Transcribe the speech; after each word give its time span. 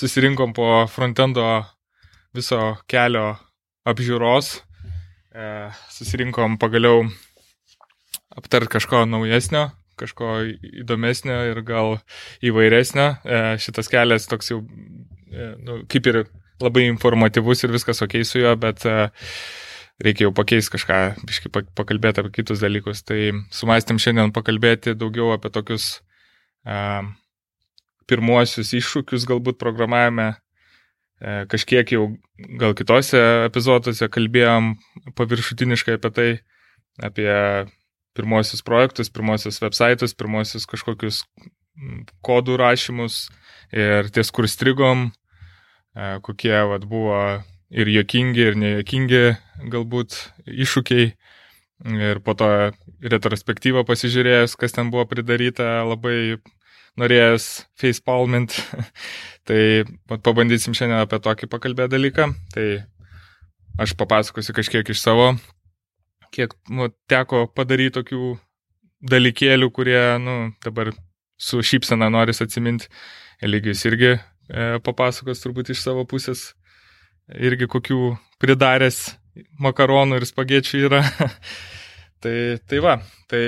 susirinkom 0.00 0.54
po 0.56 0.86
frontendo 0.88 1.44
viso 2.36 2.60
kelio 2.88 3.34
apžiūros, 3.88 4.54
e, 5.34 5.44
susirinkom 5.92 6.56
pagaliau 6.62 7.04
aptart 8.36 8.70
kažko 8.72 9.04
naujesnio, 9.10 9.68
kažko 10.00 10.40
įdomesnio 10.84 11.40
ir 11.50 11.60
gal 11.66 11.98
įvairesnio. 12.46 13.08
E, 13.24 13.40
šitas 13.60 13.90
kelias 13.92 14.28
toks 14.30 14.52
jau, 14.54 14.62
e, 15.28 15.52
nu, 15.60 15.82
kaip 15.90 16.08
ir 16.08 16.22
labai 16.60 16.86
informatyvus 16.88 17.64
ir 17.64 17.74
viskas 17.76 18.00
ok 18.04 18.22
su 18.24 18.40
juo, 18.40 18.54
bet 18.60 18.86
e, 18.88 18.96
reikia 20.00 20.28
jau 20.28 20.34
pakeisti 20.36 20.78
kažką, 20.78 21.00
biškai 21.28 21.52
pakalbėti 21.76 22.22
apie 22.22 22.38
kitus 22.40 22.64
dalykus. 22.64 23.04
Tai 23.04 23.20
sumastėm 23.52 24.00
šiandien 24.00 24.32
pakalbėti 24.36 24.96
daugiau 24.96 25.34
apie 25.34 25.52
tokius 25.52 25.98
a, 26.64 27.02
pirmuosius 28.10 28.74
iššūkius 28.76 29.26
galbūt 29.30 29.60
programavime. 29.60 30.32
E, 31.20 31.44
kažkiek 31.52 31.92
jau 31.94 32.06
gal 32.60 32.74
kitose 32.76 33.20
epizoduose 33.46 34.08
kalbėjom 34.12 34.74
paviršutiniškai 35.18 35.98
apie 35.98 36.10
tai, 36.16 36.30
apie 37.04 37.30
pirmosius 38.16 38.64
projektus, 38.66 39.12
pirmosius 39.12 39.60
websaitus, 39.62 40.16
pirmosius 40.16 40.66
kažkokius 40.68 41.22
kodų 42.26 42.56
rašymus 42.60 43.28
ir 43.72 44.10
ties 44.12 44.32
kur 44.34 44.48
strigom, 44.50 45.10
e, 45.94 46.18
kokie 46.26 46.56
vat, 46.72 46.84
buvo 46.88 47.20
ir 47.70 47.90
jokingi, 47.94 48.46
ir 48.50 48.58
nejokingi 48.58 49.24
galbūt 49.70 50.16
iššūkiai. 50.50 51.12
Ir 51.80 52.18
po 52.20 52.34
to 52.36 52.48
retrospektyvą 53.00 53.86
pasižiūrėjęs, 53.88 54.56
kas 54.60 54.74
ten 54.76 54.90
buvo 54.92 55.06
pridaryta, 55.08 55.80
labai 55.88 56.36
norėjęs 57.00 57.48
facepalmint. 57.80 58.54
tai 59.48 59.84
pabandysim 60.22 60.76
šiandien 60.76 61.00
apie 61.02 61.20
tokį 61.24 61.48
pakalbėti 61.50 61.96
dalyką. 61.96 62.28
Tai 62.54 62.66
aš 63.80 63.96
papasakosiu 63.98 64.54
kažkiek 64.56 64.92
iš 64.92 65.02
savo, 65.02 65.32
kiek 66.34 66.54
nu, 66.70 66.90
teko 67.10 67.46
padaryti 67.54 67.98
tokių 67.98 68.34
dalykėlių, 69.10 69.70
kurie 69.72 70.02
nu, 70.20 70.36
dabar 70.64 70.92
su 71.40 71.62
šypsena 71.64 72.10
noris 72.12 72.42
atsiminti. 72.44 72.90
Eligijus 73.40 73.86
irgi 73.88 74.10
e, 74.12 74.20
papasakos 74.84 75.40
turbūt 75.40 75.72
iš 75.72 75.80
savo 75.80 76.04
pusės 76.08 76.50
irgi 77.38 77.68
kokių 77.70 78.14
pridaręs 78.42 79.14
makaronų 79.62 80.20
ir 80.20 80.26
spagečių 80.28 80.82
yra. 80.88 81.00
tai, 82.22 82.34
tai 82.68 82.82
va, 82.84 82.98
tai 83.30 83.42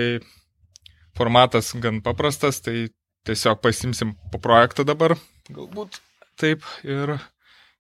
formatas 1.19 1.73
gan 1.83 2.01
paprastas, 2.05 2.63
tai 2.65 2.89
tiesiog 3.29 3.61
pasimsim 3.63 4.15
po 4.33 4.41
projektą 4.43 4.87
dabar, 4.89 5.17
galbūt 5.51 6.01
taip 6.41 6.65
ir, 6.87 7.17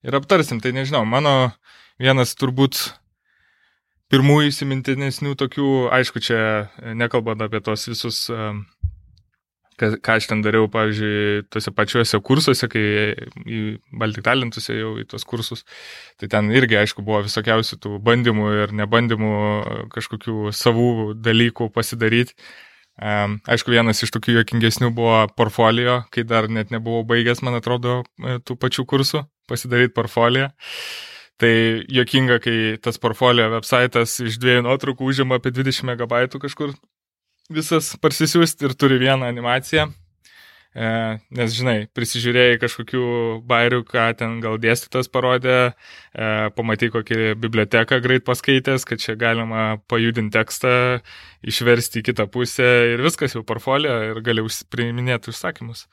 ir 0.07 0.19
aptarsim. 0.19 0.61
Tai 0.63 0.75
nežinau, 0.77 1.05
mano 1.09 1.53
vienas 2.01 2.37
turbūt 2.39 2.81
pirmųjų 4.13 4.53
įsimintinesnių 4.53 5.35
tokių, 5.41 5.69
aišku, 5.97 6.21
čia 6.21 6.69
nekalbant 6.99 7.43
apie 7.45 7.63
tos 7.65 7.89
visus 7.89 8.27
ką, 9.81 9.91
ką 10.05 10.17
aš 10.19 10.29
ten 10.31 10.43
dariau, 10.45 10.69
pavyzdžiui, 10.73 11.47
tuose 11.53 11.73
pačiuose 11.75 12.21
kursuose, 12.25 12.69
kai 12.71 12.83
į 13.43 13.63
Baltic 13.99 14.27
Talentuose 14.27 14.77
jau 14.77 14.95
į 15.01 15.07
tos 15.11 15.25
kursus, 15.29 15.65
tai 16.21 16.29
ten 16.33 16.51
irgi, 16.55 16.79
aišku, 16.83 17.05
buvo 17.07 17.23
visokiausių 17.27 17.81
tų 17.83 17.97
bandymų 18.05 18.53
ir 18.63 18.77
nebandymų 18.83 19.33
kažkokių 19.95 20.53
savų 20.57 20.91
dalykų 21.23 21.71
pasidaryti. 21.75 22.37
Aišku, 23.01 23.73
vienas 23.73 24.03
iš 24.05 24.13
tokių 24.13 24.37
jokingesnių 24.41 24.91
buvo 24.95 25.23
portfolio, 25.37 26.03
kai 26.13 26.27
dar 26.29 26.49
net 26.53 26.71
nebuvau 26.75 27.07
baigęs, 27.09 27.41
man 27.43 27.57
atrodo, 27.57 28.03
e, 28.21 28.37
tų 28.45 28.59
pačių 28.61 28.85
kursų, 28.89 29.25
pasidaryti 29.49 29.95
portfolio. 29.97 30.51
Tai 31.41 31.53
jokinga, 31.91 32.39
kai 32.45 32.77
tas 32.83 33.01
portfolio 33.03 33.49
websaitas 33.55 34.19
iš 34.23 34.37
dviejų 34.39 34.67
nuotraukų 34.69 35.09
užima 35.09 35.41
apie 35.41 35.51
20 35.51 35.89
MB 35.89 36.39
kažkur 36.43 36.77
visas 37.51 37.97
parsisiųsti 38.01 38.69
ir 38.69 38.77
turi 38.79 39.01
vieną 39.01 39.27
animaciją. 39.27 39.89
E, 40.73 40.89
nes, 41.37 41.53
žinai, 41.53 41.77
prisižiūrėjai 41.93 42.57
kažkokių 42.63 43.03
bairių, 43.49 43.83
ką 43.85 44.07
ten 44.17 44.39
gal 44.41 44.57
dėstytas 44.61 45.11
parodė, 45.13 45.57
e, 45.69 46.29
pamatai 46.57 46.89
kokį 46.95 47.35
biblioteką 47.43 47.99
greit 48.05 48.25
paskaitęs, 48.25 48.87
kad 48.89 49.03
čia 49.03 49.19
galima 49.21 49.83
pajudinti 49.93 50.33
tekstą, 50.39 50.75
išversti 51.45 52.01
į 52.01 52.07
kitą 52.09 52.27
pusę 52.33 52.71
ir 52.95 53.05
viskas 53.05 53.37
jau 53.37 53.45
portfolio 53.45 53.99
ir 54.09 54.23
gali 54.25 54.47
priiminėti 54.73 55.35
užsakymus. 55.35 55.85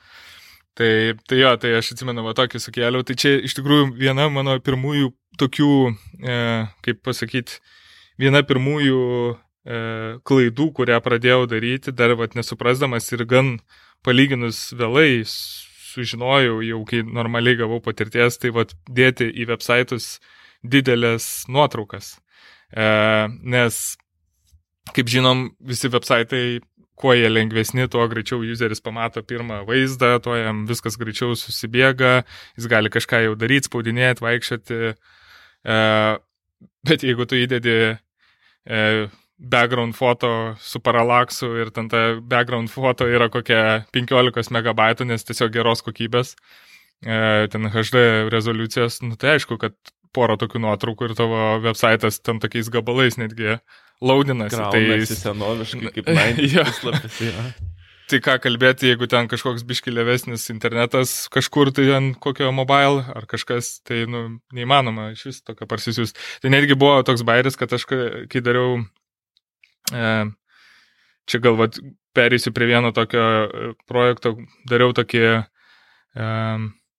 Tai, 0.79 0.91
tai 1.27 1.41
jo, 1.41 1.51
tai 1.59 1.73
aš 1.75 1.91
atsimenu, 1.91 2.23
va 2.23 2.31
tokį 2.37 2.61
sukėliau. 2.63 3.03
Tai 3.03 3.17
čia 3.19 3.35
iš 3.43 3.57
tikrųjų 3.57 3.91
viena 3.99 4.29
mano 4.31 4.55
pirmųjų 4.63 5.11
tokių, 5.41 5.73
e, 6.23 6.39
kaip 6.87 7.03
pasakyti, 7.03 7.59
viena 8.21 8.45
pirmųjų 8.47 9.03
klaidų, 9.69 10.71
kurią 10.73 10.97
pradėjau 11.05 11.43
daryti, 11.51 11.93
dar 11.93 12.15
vat 12.17 12.33
nesuprasdamas 12.33 13.11
ir 13.13 13.25
gan 13.29 13.51
palyginus 14.05 14.69
vėlai 14.73 15.21
sužinojau, 15.27 16.59
jau 16.65 16.81
kai 16.89 17.03
normaliai 17.05 17.59
gavau 17.59 17.79
patirties, 17.83 18.39
tai 18.41 18.53
vat 18.55 18.73
dėti 18.89 19.29
į 19.29 19.49
websaitus 19.51 20.17
didelės 20.63 21.45
nuotraukas. 21.51 22.17
E, 22.69 22.85
nes, 23.55 23.79
kaip 24.95 25.11
žinom, 25.11 25.49
visi 25.59 25.91
websaitai 25.91 26.43
kuo 26.99 27.13
jie 27.15 27.29
lengvesni, 27.31 27.87
tuo 27.91 28.03
greičiau 28.11 28.43
useris 28.43 28.83
pamato 28.83 29.23
pirmą 29.23 29.61
vaizdą, 29.67 30.17
tuo 30.23 30.35
jam 30.35 30.65
viskas 30.67 30.99
greičiau 30.99 31.37
susibėga, 31.39 32.25
jis 32.59 32.67
gali 32.71 32.91
kažką 32.91 33.23
jau 33.23 33.37
daryti, 33.39 33.69
spaudinėti, 33.71 34.25
vaikščioti. 34.25 34.79
E, 35.63 35.79
bet 36.89 37.07
jeigu 37.07 37.27
tu 37.29 37.39
įdedi 37.39 37.77
e, 37.87 39.07
background 39.39 39.95
foto 39.95 40.55
su 40.59 40.81
paralaksu 40.83 41.53
ir 41.61 41.71
ten 41.71 41.87
ta 41.89 42.19
background 42.21 42.69
foto 42.69 43.07
yra 43.07 43.29
kokia 43.31 43.85
15 43.95 44.51
MB, 44.51 45.05
nes 45.07 45.23
tiesiog 45.23 45.53
geros 45.55 45.83
kokybės, 45.85 46.35
e, 47.05 47.47
ten 47.51 47.71
HD 47.71 48.29
rezoliucijos, 48.31 49.01
nu 49.05 49.15
tai 49.15 49.37
aišku, 49.37 49.57
kad 49.61 49.77
porą 50.15 50.35
tokių 50.41 50.61
nuotraukų 50.65 51.09
ir 51.09 51.15
tavo 51.17 51.41
websaitas 51.63 52.19
ten 52.19 52.41
tokiais 52.43 52.69
gabalais 52.73 53.19
netgi 53.21 53.59
laudinasi. 54.01 54.57
Tai 54.57 54.85
senoviškai 55.07 55.91
kaip 55.95 56.09
ja. 56.09 56.65
puslapis 56.67 57.19
yra. 57.29 57.49
Tai 58.09 58.17
ką 58.25 58.39
kalbėti, 58.41 58.87
jeigu 58.89 59.05
ten 59.05 59.27
kažkoks 59.29 59.61
biškilėvesnis 59.69 60.47
internetas 60.49 61.27
kažkur 61.29 61.69
tai 61.77 61.91
ant 61.93 62.15
kokio 62.17 62.49
mobile 62.57 63.03
ar 63.05 63.27
kažkas, 63.29 63.83
tai 63.85 64.07
nu, 64.09 64.23
neįmanoma 64.55 65.11
iš 65.13 65.27
vis 65.27 65.43
tokio 65.45 65.67
parsisiųsti. 65.69 66.17
Tai 66.41 66.49
netgi 66.55 66.77
buvo 66.79 67.03
toks 67.05 67.21
bairis, 67.27 67.59
kad 67.59 67.75
aš 67.77 67.85
kai 67.85 68.41
dariau 68.41 68.79
E, 69.93 70.09
čia 71.29 71.41
galvat 71.43 71.79
perėsiu 72.17 72.53
prie 72.55 72.69
vieno 72.69 72.91
tokio 72.95 73.21
e, 73.21 73.71
projekto, 73.89 74.35
dariau 74.69 74.93
tokį 74.97 75.23
e, 75.29 75.39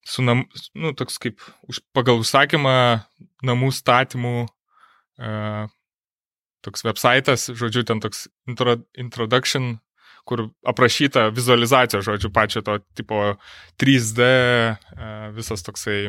su 0.07 0.25
nam, 0.25 0.45
nu, 0.75 0.93
toks 0.97 1.19
kaip 1.21 1.43
už, 1.69 1.81
pagal 1.95 2.21
užsakymą 2.23 2.73
namų 3.45 3.71
statymų 3.75 4.35
toks 6.65 6.81
websaitas, 6.81 7.43
žodžiu, 7.53 7.83
ten 7.85 7.99
toks 8.01 8.23
intro, 8.49 8.79
introduction, 8.97 9.75
kur 10.25 10.47
aprašyta 10.65 11.27
vizualizacija, 11.29 12.01
žodžiu, 12.05 12.31
pačio 12.33 12.63
to 12.65 12.79
tipo 12.97 13.35
3D, 13.81 14.25
visas 15.37 15.61
toksai 15.61 16.07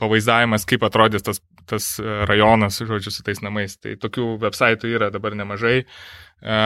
pavaizdavimas, 0.00 0.66
kaip 0.68 0.84
atrodys 0.86 1.24
tas, 1.26 1.42
tas 1.68 1.90
e, 2.00 2.06
rajonas, 2.28 2.80
žodžiu, 2.88 3.12
su 3.12 3.24
tais 3.26 3.42
namais. 3.44 3.76
Tai 3.80 3.94
tokių 4.00 4.30
websaitų 4.42 4.90
yra 4.96 5.10
dabar 5.14 5.36
nemažai, 5.38 5.76
e, 5.84 6.58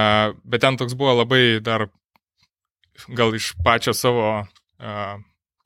bet 0.45 0.65
ten 0.65 0.79
toks 0.81 0.97
buvo 0.99 1.17
labai 1.23 1.61
dar 1.65 1.89
gal 3.17 3.35
iš 3.37 3.53
pačio 3.65 3.95
savo, 3.97 4.43
e, 4.79 4.97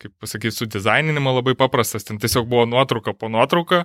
kaip 0.02 0.14
pasakyti, 0.22 0.54
su 0.56 0.68
dizaininimo 0.70 1.34
labai 1.38 1.56
paprastas. 1.58 2.06
Ten 2.06 2.20
tiesiog 2.22 2.48
buvo 2.50 2.66
nuotrauka 2.68 3.16
po 3.16 3.30
nuotrauką, 3.32 3.84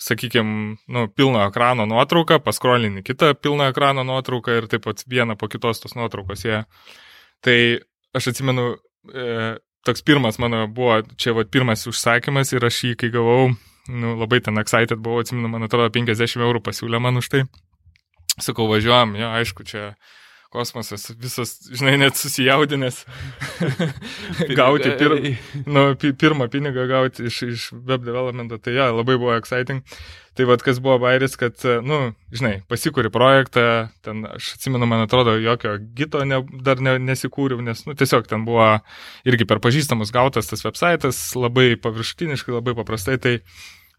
sakykime, 0.00 0.76
nu, 0.86 1.06
pilno 1.14 1.42
ekrano 1.46 1.86
nuotrauką, 1.90 2.38
paskrolini 2.44 3.02
kitą 3.06 3.32
pilno 3.34 3.66
ekrano 3.70 4.04
nuotrauką 4.06 4.60
ir 4.60 4.68
taip 4.70 4.84
pat 4.86 5.02
vieną 5.08 5.38
po 5.38 5.48
kitos 5.50 5.82
tos 5.82 5.96
nuotraukos 5.98 6.44
jie. 6.46 6.62
Tai 7.40 7.58
aš 8.14 8.32
atsimenu, 8.34 8.74
toks 9.86 10.04
pirmas 10.06 10.38
mano 10.42 10.66
buvo, 10.68 11.00
čia 11.16 11.34
va 11.36 11.44
pirmas 11.44 11.86
užsakymas 11.90 12.52
ir 12.54 12.66
aš 12.66 12.82
jį, 12.84 12.94
kai 13.00 13.10
gavau, 13.14 13.50
nu, 13.88 14.14
labai 14.20 14.40
ten 14.44 14.60
excited 14.60 15.00
buvau, 15.00 15.24
atsimenu, 15.24 15.50
man 15.52 15.66
atrodo, 15.66 15.90
50 15.94 16.44
eurų 16.44 16.62
pasiūlė 16.66 17.00
man 17.02 17.20
už 17.20 17.30
tai. 17.32 17.44
Sakau, 18.40 18.68
važiuojam, 18.70 19.16
jo, 19.20 19.30
aišku, 19.40 19.66
čia 19.68 19.90
kosmosas, 20.50 21.06
visas, 21.20 21.54
žinai, 21.70 21.94
net 22.00 22.18
susijaudinęs 22.18 23.04
gauti 24.58 24.90
pir, 24.98 25.14
nu, 25.70 25.84
pirmą 25.98 26.48
pinigą 26.50 26.88
gauti 26.90 27.28
iš, 27.30 27.42
iš 27.46 27.68
web 27.74 28.02
developmento, 28.06 28.58
tai 28.58 28.74
ja, 28.74 28.88
labai 28.94 29.18
buvo 29.20 29.36
exciting. 29.38 29.84
Tai 30.38 30.46
vad, 30.46 30.62
kas 30.62 30.78
buvo 30.82 30.96
bairis, 31.02 31.34
kad, 31.38 31.58
nu, 31.86 32.00
žinai, 32.34 32.60
pasikūri 32.70 33.10
projektą, 33.12 33.64
ten, 34.06 34.22
aš 34.30 34.52
atsimenu, 34.56 34.86
man 34.90 35.04
atrodo, 35.04 35.34
jokio 35.42 35.74
gito 35.98 36.22
ne, 36.26 36.38
dar 36.66 36.82
ne, 36.82 36.96
nesikūriau, 37.02 37.62
nes, 37.66 37.82
nu, 37.86 37.94
tiesiog 37.98 38.26
ten 38.30 38.46
buvo 38.46 38.68
irgi 39.26 39.46
per 39.50 39.62
pažįstamus 39.62 40.14
gautas 40.14 40.50
tas 40.50 40.62
websaitas, 40.66 41.18
labai 41.38 41.74
paviršutiniškai, 41.82 42.54
labai 42.56 42.76
paprastai, 42.78 43.18
tai, 43.22 43.34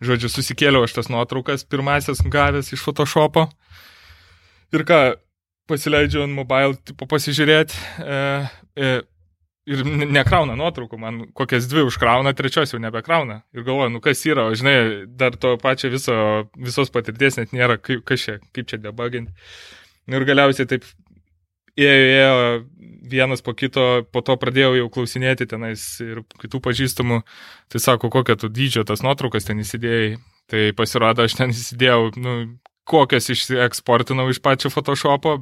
žodžiu, 0.03 0.31
susikėliau 0.33 0.87
aš 0.87 0.95
tas 0.99 1.11
nuotraukas, 1.13 1.67
pirmasis 1.67 2.23
gavęs 2.31 2.71
iš 2.73 2.87
Photoshopo. 2.87 3.49
Ir 4.71 4.87
ką, 4.87 5.01
pasileidžiu 5.71 6.25
ant 6.25 6.35
mobile, 6.35 6.77
tipo 6.87 7.07
pasižiūrėti 7.09 7.79
e, 8.03 8.19
e, 8.75 8.91
ir 9.71 9.83
nekrauna 9.85 10.55
nuotraukų, 10.59 10.99
man 10.99 11.21
kokias 11.37 11.67
dvi 11.71 11.85
užkrauna, 11.87 12.33
trečios 12.37 12.73
jau 12.73 12.81
nebekrauna. 12.81 13.41
Ir 13.55 13.65
galvoju, 13.67 13.93
nu 13.95 14.01
kas 14.03 14.23
yra, 14.27 14.47
o 14.49 14.57
žinai, 14.57 15.05
dar 15.07 15.37
to 15.39 15.55
pačio 15.61 15.91
viso, 15.93 16.15
visos 16.57 16.93
patirties 16.93 17.39
net 17.39 17.55
nėra, 17.55 17.77
kaip, 17.81 18.03
čia, 18.17 18.39
kaip 18.55 18.69
čia 18.71 18.81
debuginti. 18.81 19.33
Ir 20.11 20.27
galiausiai 20.27 20.67
taip 20.67 20.87
ėjo, 21.79 22.07
ėjo 22.17 22.31
vienas 23.11 23.43
po 23.43 23.53
kito, 23.57 24.03
po 24.11 24.23
to 24.25 24.35
pradėjau 24.39 24.73
jau 24.79 24.89
klausinėti 24.93 25.47
tenais 25.51 25.83
ir 26.03 26.23
kitų 26.41 26.61
pažįstamų, 26.63 27.21
tai 27.71 27.81
sako, 27.83 28.11
kokią 28.13 28.37
tu 28.39 28.49
dydžio 28.51 28.85
tas 28.87 29.03
nuotraukas 29.05 29.47
ten 29.47 29.61
įsidėjai. 29.63 30.17
Tai 30.51 30.61
pasirodo, 30.75 31.23
aš 31.23 31.37
ten 31.37 31.53
įsidėjau, 31.53 32.09
nu, 32.19 32.31
kokias 32.87 33.29
išsieksportinau 33.31 34.27
iš 34.31 34.41
pačio 34.43 34.71
Photoshopo, 34.73 35.37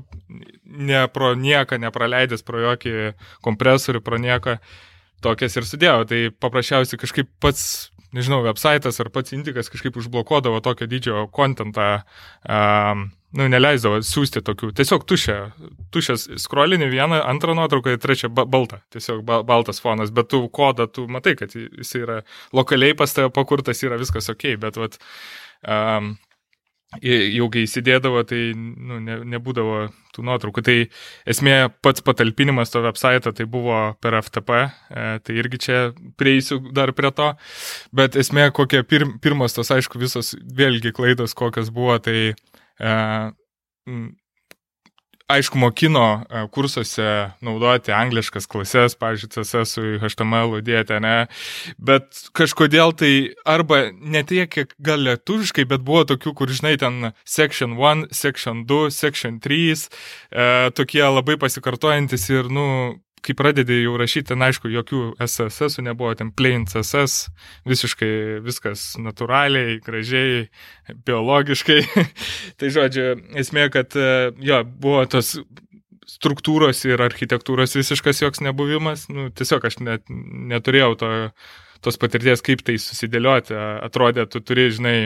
ne 0.65 1.05
pro 1.13 1.33
nieką, 1.35 1.79
nepraleidęs 1.81 2.43
pro 2.45 2.61
jokį 2.63 3.13
kompresorių, 3.45 4.03
pro 4.05 4.19
nieką, 4.21 4.57
tokias 5.23 5.55
ir 5.57 5.67
sudėjau. 5.67 6.03
Tai 6.09 6.19
paprasčiausiai 6.41 6.99
kažkaip 7.01 7.31
pats, 7.43 7.91
nežinau, 8.15 8.41
websaitas 8.45 8.99
ar 9.01 9.11
pats 9.13 9.35
indikas 9.35 9.71
kažkaip 9.71 9.97
užblokuodavo 9.99 10.59
tokio 10.65 10.89
dydžio 10.89 11.25
kontentą, 11.35 11.89
um, 12.43 13.09
nu, 13.37 13.47
neleisdavo 13.51 13.99
siūsti 14.05 14.41
tokių, 14.45 14.71
tiesiog 14.77 15.05
tušę, 15.09 15.35
tušęs 15.93 16.25
scrollinį 16.43 16.89
vieną, 16.91 17.19
antrą 17.29 17.53
nuotrauką 17.57 17.93
ir 17.93 18.01
trečią 18.01 18.31
baltą, 18.33 18.81
tiesiog 18.93 19.21
baltas 19.23 19.81
fonas, 19.83 20.13
bet 20.13 20.31
tu 20.33 20.41
kodą, 20.53 20.89
tu 20.91 21.05
matai, 21.11 21.35
kad 21.39 21.53
jis 21.55 21.93
yra 22.01 22.23
lokaliai 22.55 22.97
pas 22.97 23.13
tave 23.13 23.29
pakurtas, 23.33 23.83
yra 23.85 23.99
viskas 24.01 24.31
ok, 24.33 24.49
bet 24.63 24.81
vat, 24.81 24.97
um, 25.61 26.15
jau 26.97 27.47
kai 27.53 27.63
įsidėdavo, 27.67 28.23
tai 28.25 28.39
nu, 28.57 28.97
ne, 29.03 29.19
nebūdavo 29.35 29.81
tų 30.15 30.23
nuotraukų. 30.25 30.63
Tai 30.65 30.77
esmė 31.29 31.55
pats 31.85 32.01
patalpinimas 32.05 32.73
to 32.73 32.81
website 32.81 33.29
tai 33.37 33.45
buvo 33.45 33.77
per 34.01 34.17
FTP, 34.23 34.61
e, 34.89 35.03
tai 35.21 35.35
irgi 35.37 35.61
čia 35.67 35.81
prieisiu 36.17 36.59
dar 36.73 36.93
prie 36.97 37.11
to, 37.13 37.29
bet 37.93 38.17
esmė 38.17 38.49
kokie 38.57 38.81
pir, 38.83 39.05
pirmas 39.21 39.53
tos, 39.53 39.69
aišku, 39.75 40.01
visos 40.01 40.33
vėlgi 40.41 40.93
klaidos, 40.97 41.37
kokios 41.37 41.69
buvo, 41.73 41.99
tai 42.01 42.33
e, 42.33 42.95
aišku, 45.29 45.59
mokino 45.61 46.05
e, 46.25 46.43
kursuose 46.53 47.07
naudoti 47.45 47.93
angliškas 47.95 48.47
klases, 48.49 48.95
pavyzdžiui, 48.99 49.31
CSS 49.35 49.83
HTML 50.01 50.57
dėti, 50.65 50.97
ne, 51.03 51.15
bet 51.77 52.23
kažkodėl 52.37 52.95
tai 52.97 53.11
arba 53.47 53.85
ne 53.93 54.23
tiek, 54.27 54.49
kiek 54.49 54.73
gal 54.83 55.03
lietuviškai, 55.05 55.67
bet 55.69 55.85
buvo 55.85 56.05
tokių, 56.09 56.33
kur, 56.37 56.53
žinai, 56.53 56.75
ten 56.81 57.11
section 57.25 57.77
1, 57.77 58.09
section 58.15 58.65
2, 58.69 58.89
section 58.95 59.39
3, 59.43 59.85
e, 60.31 60.49
tokie 60.77 61.05
labai 61.05 61.37
pasikartojantis 61.41 62.29
ir, 62.33 62.49
nu, 62.53 62.65
kai 63.25 63.35
pradedi 63.37 63.81
jau 63.81 63.95
rašyti, 63.99 64.29
ten 64.31 64.43
aišku, 64.45 64.71
jokių 64.73 65.01
SSS 65.23 65.81
nebuvo, 65.85 66.11
ten 66.17 66.31
plain 66.35 66.65
CSS, 66.69 67.29
visiškai 67.69 68.11
viskas 68.45 68.91
natūraliai, 69.01 69.79
gražiai, 69.85 70.47
biologiškai. 71.07 71.79
tai 72.59 72.73
žodžiu, 72.75 73.15
esmė, 73.39 73.69
kad 73.73 73.97
e, 73.99 74.11
jo, 74.45 74.61
buvo 74.81 75.05
tos 75.09 75.35
struktūros 76.09 76.81
ir 76.89 77.01
architektūros 77.05 77.75
visiškas 77.77 78.23
joks 78.23 78.43
nebuvimas, 78.45 79.07
nu, 79.13 79.29
tiesiog 79.29 79.67
aš 79.69 79.79
net 79.85 80.05
neturėjau 80.09 80.95
to, 80.99 81.11
tos 81.85 81.99
patirties, 82.01 82.43
kaip 82.45 82.63
tai 82.65 82.79
susidėlioti, 82.81 83.55
atrodė, 83.85 84.25
tu 84.31 84.41
turi, 84.43 84.67
žinai, 84.73 84.97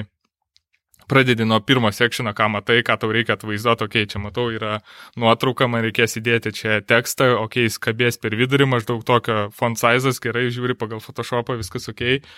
pradedi 1.10 1.46
nuo 1.48 1.60
pirmo 1.66 1.92
sekšino, 1.94 2.34
ką 2.38 2.50
matai, 2.54 2.80
ką 2.86 2.98
tau 3.02 3.12
reikia 3.14 3.38
atvaizduoti, 3.38 3.88
okei, 3.88 4.06
okay, 4.06 4.12
čia 4.14 4.22
matau, 4.24 4.48
yra 4.54 4.80
nuotrauka, 5.20 5.68
man 5.72 5.86
reikės 5.88 6.18
įdėti 6.20 6.54
čia 6.60 6.80
tekstą, 6.86 7.34
okei, 7.36 7.44
okay, 7.46 7.68
jis 7.70 7.80
kabės 7.84 8.20
per 8.22 8.38
vidurį, 8.40 8.70
maždaug 8.76 9.04
tokio 9.08 9.48
font 9.56 9.80
sizas, 9.80 10.22
gerai, 10.24 10.48
žiūri 10.54 10.78
pagal 10.80 11.04
Photoshopą, 11.04 11.58
viskas 11.60 11.90
okei, 11.92 12.22
okay. 12.22 12.34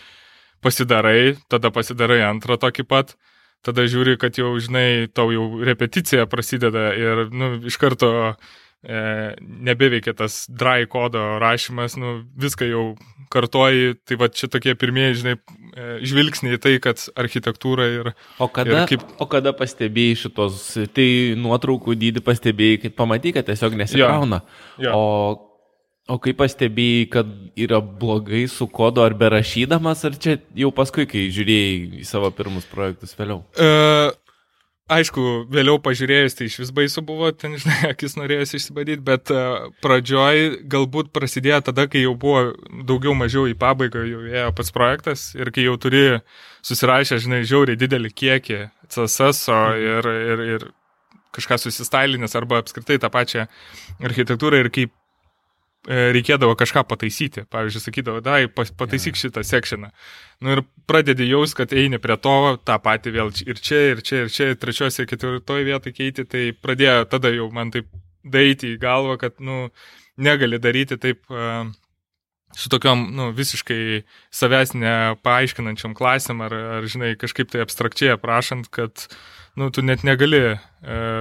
pasidarai, 0.66 1.36
tada 1.52 1.72
pasidarai 1.76 2.22
antrą 2.28 2.60
tokį 2.62 2.88
pat, 2.90 3.16
tada 3.66 3.88
žiūri, 3.90 4.18
kad 4.22 4.38
jau, 4.38 4.54
žinai, 4.62 5.08
tau 5.14 5.32
jau 5.34 5.48
repeticija 5.66 6.28
prasideda 6.30 6.92
ir, 6.98 7.26
nu, 7.34 7.56
iš 7.66 7.80
karto 7.82 8.12
e, 8.14 8.34
nebeveikia 9.68 10.14
tas 10.18 10.46
dry 10.50 10.88
kodo 10.90 11.24
rašymas, 11.42 11.98
nu, 12.02 12.20
viską 12.42 12.70
jau 12.70 12.86
kartoji, 13.34 13.96
tai 14.06 14.18
va 14.22 14.30
čia 14.32 14.50
tokie 14.52 14.76
pirmieji, 14.80 15.18
žinai, 15.22 15.36
e, 15.74 15.88
žvilgsniai 16.08 16.60
tai, 16.62 16.76
kad 16.84 17.02
architektūra 17.20 17.88
ir... 17.90 18.12
O 18.40 18.48
kada, 18.52 18.84
ir 18.84 18.92
kaip... 18.94 19.08
o 19.20 19.28
kada 19.32 19.56
pastebėjai 19.58 20.22
šitos, 20.26 20.62
tai 20.96 21.10
nuotraukų 21.40 21.98
dydį 22.00 22.24
pastebėjai, 22.26 22.84
kad 22.86 22.96
pamatai, 23.02 23.34
kad 23.36 23.50
tiesiog 23.50 23.76
nesikrauna. 23.82 24.44
Ja. 24.78 24.92
Ja. 24.92 24.96
O 24.96 25.52
O 26.06 26.20
kaip 26.22 26.38
pastebėjai, 26.38 27.06
kad 27.10 27.30
yra 27.58 27.80
blogai 27.82 28.44
su 28.52 28.68
kodu 28.70 29.02
ar 29.02 29.16
berašydamas, 29.18 30.04
ar 30.06 30.18
čia 30.22 30.36
jau 30.54 30.70
paskui, 30.70 31.08
kai 31.10 31.24
žiūrėjai 31.34 32.04
į 32.04 32.06
savo 32.06 32.30
pirmus 32.30 32.68
projektus 32.70 33.18
vėliau? 33.18 33.40
Uh, 33.58 34.14
Aišku, 34.86 35.48
vėliau 35.50 35.80
pažiūrėjus, 35.82 36.36
tai 36.38 36.46
iš 36.46 36.60
vis 36.62 36.72
baisu 36.78 37.02
buvo, 37.02 37.32
ten, 37.34 37.56
žinai, 37.58 37.90
akis 37.96 38.14
norėjus 38.20 38.54
išsibadyti, 38.60 39.02
bet 39.06 39.32
uh, 39.34 39.72
pradžioj 39.82 40.60
galbūt 40.70 41.10
prasidėjo 41.16 41.64
tada, 41.72 41.88
kai 41.90 42.04
jau 42.04 42.14
buvo 42.22 42.52
daugiau 42.86 43.16
mažiau 43.18 43.48
į 43.50 43.56
pabaigą 43.58 44.04
jau 44.06 44.22
ėjo 44.30 44.52
pats 44.60 44.76
projektas 44.76 45.24
ir 45.34 45.50
kai 45.56 45.66
jau 45.66 45.74
turi 45.82 46.04
susirašę, 46.66 47.18
žinai, 47.24 47.42
žiauriai 47.50 47.82
didelį 47.82 48.14
kiekį 48.14 48.60
CSS 48.94 49.50
mhm. 49.50 49.88
ir, 49.90 50.12
ir, 50.36 50.46
ir 50.54 50.68
kažką 51.34 51.58
susistailinęs 51.66 52.38
arba 52.38 52.62
apskritai 52.62 53.02
tą 53.02 53.10
pačią 53.10 53.50
architektūrą 54.06 54.62
ir 54.62 54.70
kaip 54.70 54.94
E, 54.94 55.05
reikėdavo 55.88 56.56
kažką 56.58 56.86
pataisyti. 56.90 57.46
Pavyzdžiui, 57.52 57.84
sakydavo, 57.84 58.22
dai, 58.26 58.46
pataisyk 58.50 59.18
šitą 59.20 59.44
sekšiną. 59.46 59.92
Nu 60.46 60.56
ir 60.56 60.64
pradedi 60.90 61.28
jaus, 61.30 61.56
kad 61.58 61.74
eini 61.74 62.00
prie 62.02 62.18
to, 62.22 62.36
tą 62.66 62.80
patį 62.82 63.16
vėl 63.16 63.32
ir 63.46 63.62
čia, 63.62 63.82
ir 63.94 64.02
čia, 64.06 64.26
ir 64.26 64.34
čia, 64.34 64.50
ir 64.54 64.60
trečiose, 64.62 65.08
ketvirtoje 65.10 65.68
vietoje 65.68 65.96
keiti, 65.96 66.28
tai 66.30 66.50
pradėjo 66.58 67.06
tada 67.14 67.32
jau 67.34 67.50
man 67.54 67.74
taip 67.76 67.90
daryti 68.26 68.74
į 68.74 68.82
galvą, 68.82 69.20
kad, 69.22 69.38
nu, 69.40 69.70
negali 70.18 70.60
daryti 70.62 70.98
taip 71.02 71.22
uh, 71.30 71.68
su 72.56 72.72
tokiom, 72.72 73.08
nu, 73.16 73.30
visiškai 73.36 74.04
savęs 74.34 74.74
nepaaiškinančiam 74.80 75.96
klasėm 75.98 76.42
ar, 76.46 76.56
ar, 76.80 76.90
žinai, 76.90 77.14
kažkaip 77.20 77.52
tai 77.54 77.62
abstrakčiai 77.66 78.16
aprašant, 78.16 78.72
kad, 78.74 79.08
nu, 79.60 79.70
tu 79.70 79.86
net 79.86 80.08
negali 80.08 80.42
E, 80.48 80.58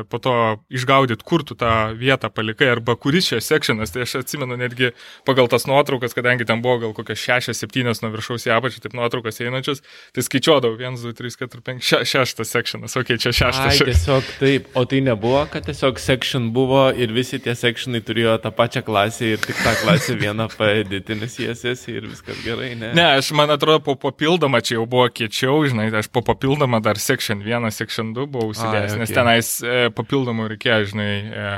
po 0.08 0.18
to 0.20 0.34
išgaudyt, 0.68 1.22
kur 1.24 1.44
tu 1.46 1.56
tą 1.56 1.94
vietą 1.96 2.28
palikai, 2.28 2.68
arba 2.74 2.96
kuris 3.00 3.30
čia 3.30 3.40
sekšinas. 3.40 3.94
Tai 3.94 4.04
aš 4.04 4.18
atsimenu 4.20 4.58
netgi 4.60 4.90
pagal 5.24 5.48
tas 5.48 5.64
nuotraukas, 5.70 6.14
kadangi 6.16 6.44
ten 6.48 6.62
buvo 6.64 6.78
gal 6.82 6.92
kokios 6.96 7.22
6-7 7.24 8.02
nuo 8.04 8.12
viršaus 8.12 8.44
į 8.48 8.52
apačią, 8.58 8.82
taip 8.84 8.96
nuotraukas 8.98 9.40
einančias, 9.40 9.80
tai 10.12 10.24
skaičiuodavau 10.26 10.76
1, 10.76 10.98
2, 11.00 11.14
3, 11.16 11.38
4, 11.40 11.64
5, 11.70 12.04
6 12.12 12.44
sekšinas, 12.50 12.96
ok, 13.00 13.14
čia 13.20 13.32
6. 13.32 13.62
Ai, 13.64 13.78
tiesiog 13.78 14.30
taip, 14.40 14.68
o 14.76 14.84
tai 14.88 15.00
nebuvo, 15.04 15.44
kad 15.52 15.66
tiesiog 15.68 16.00
sekšin 16.02 16.50
buvo 16.54 16.86
ir 16.92 17.14
visi 17.14 17.40
tie 17.42 17.56
sekšinai 17.56 18.02
turėjo 18.04 18.36
tą 18.44 18.52
pačią 18.54 18.84
klasę 18.86 19.32
ir 19.34 19.42
tik 19.42 19.56
tą 19.64 19.74
klasę 19.80 20.18
vieną 20.20 20.50
paeditinės 20.58 21.38
CSS 21.38 21.88
ir 21.92 22.08
viskas 22.10 22.40
gerai, 22.44 22.74
ne? 22.78 22.92
Ne, 22.96 23.06
aš 23.18 23.32
man 23.36 23.52
atrodo, 23.54 23.80
po 23.86 23.96
papildomą 24.00 24.60
čia 24.64 24.78
jau 24.78 24.86
buvo 24.90 25.08
kiečiau, 25.08 25.64
žinai, 25.68 25.88
aš 25.94 26.10
po 26.12 26.24
papildomą 26.26 26.82
dar 26.84 27.00
sekšin 27.00 27.42
1, 27.44 27.70
sekšin 27.74 28.12
2 28.16 28.28
buvau 28.30 28.52
užsidėjęs, 28.52 28.94
okay. 28.94 29.02
nes 29.02 29.14
tenais 29.14 29.53
e, 29.62 29.92
papildomų 29.94 30.48
reikėjo, 30.54 30.90
žinai. 30.94 31.12
E, 31.28 31.52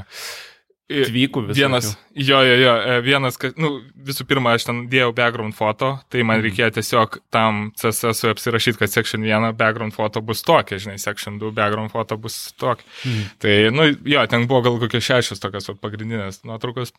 Tvykų 0.86 1.40
visą. 1.48 1.56
Vienas, 1.58 1.86
jo, 2.14 2.38
jo, 2.46 2.58
jo, 2.60 2.72
e, 2.78 2.98
vienas, 3.02 3.34
kad, 3.42 3.56
nu, 3.58 3.72
visų 4.06 4.22
pirma, 4.30 4.52
aš 4.54 4.68
ten 4.68 4.84
dėjau 4.90 5.10
background 5.16 5.56
foto, 5.58 5.96
tai 6.14 6.22
man 6.22 6.38
mm. 6.38 6.44
reikėjo 6.46 6.68
tiesiog 6.76 7.16
tam 7.34 7.72
CSS 7.74 8.28
apsirašyti, 8.30 8.78
kad 8.84 8.92
section 8.92 9.26
1 9.26 9.56
background 9.58 9.96
foto 9.96 10.22
bus 10.22 10.44
tokia, 10.46 10.78
žinai, 10.84 10.94
section 11.02 11.40
2 11.42 11.50
background 11.56 11.90
foto 11.90 12.20
bus 12.22 12.38
tokia. 12.54 12.86
Mm. 13.02 13.26
Tai, 13.42 13.56
nu, 13.74 13.88
jo, 14.14 14.22
ten 14.30 14.46
buvo 14.46 14.62
gal 14.68 14.78
kokios 14.84 15.08
šešios 15.08 15.42
tokios 15.42 15.72
pagrindinės 15.82 16.44
nuotraukos. 16.46 16.94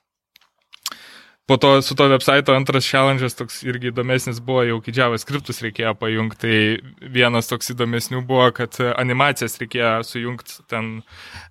Po 1.47 1.55
to 1.57 1.81
su 1.81 1.95
to 1.95 2.09
website 2.11 2.51
antras 2.51 2.83
challenge'as 2.91 3.37
toks 3.39 3.61
irgi 3.63 3.93
įdomesnis 3.93 4.41
buvo, 4.43 4.65
jau 4.67 4.81
kai 4.83 4.91
JavaScriptus 4.97 5.61
reikėjo 5.63 5.93
pajungti, 5.95 6.41
tai 6.43 7.07
vienas 7.15 7.47
toks 7.47 7.71
įdomesnių 7.71 8.19
buvo, 8.27 8.49
kad 8.51 8.75
animacijas 8.89 9.55
reikėjo 9.61 9.93
sujungti 10.03 10.57
ten, 10.67 10.89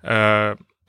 e, 0.04 0.18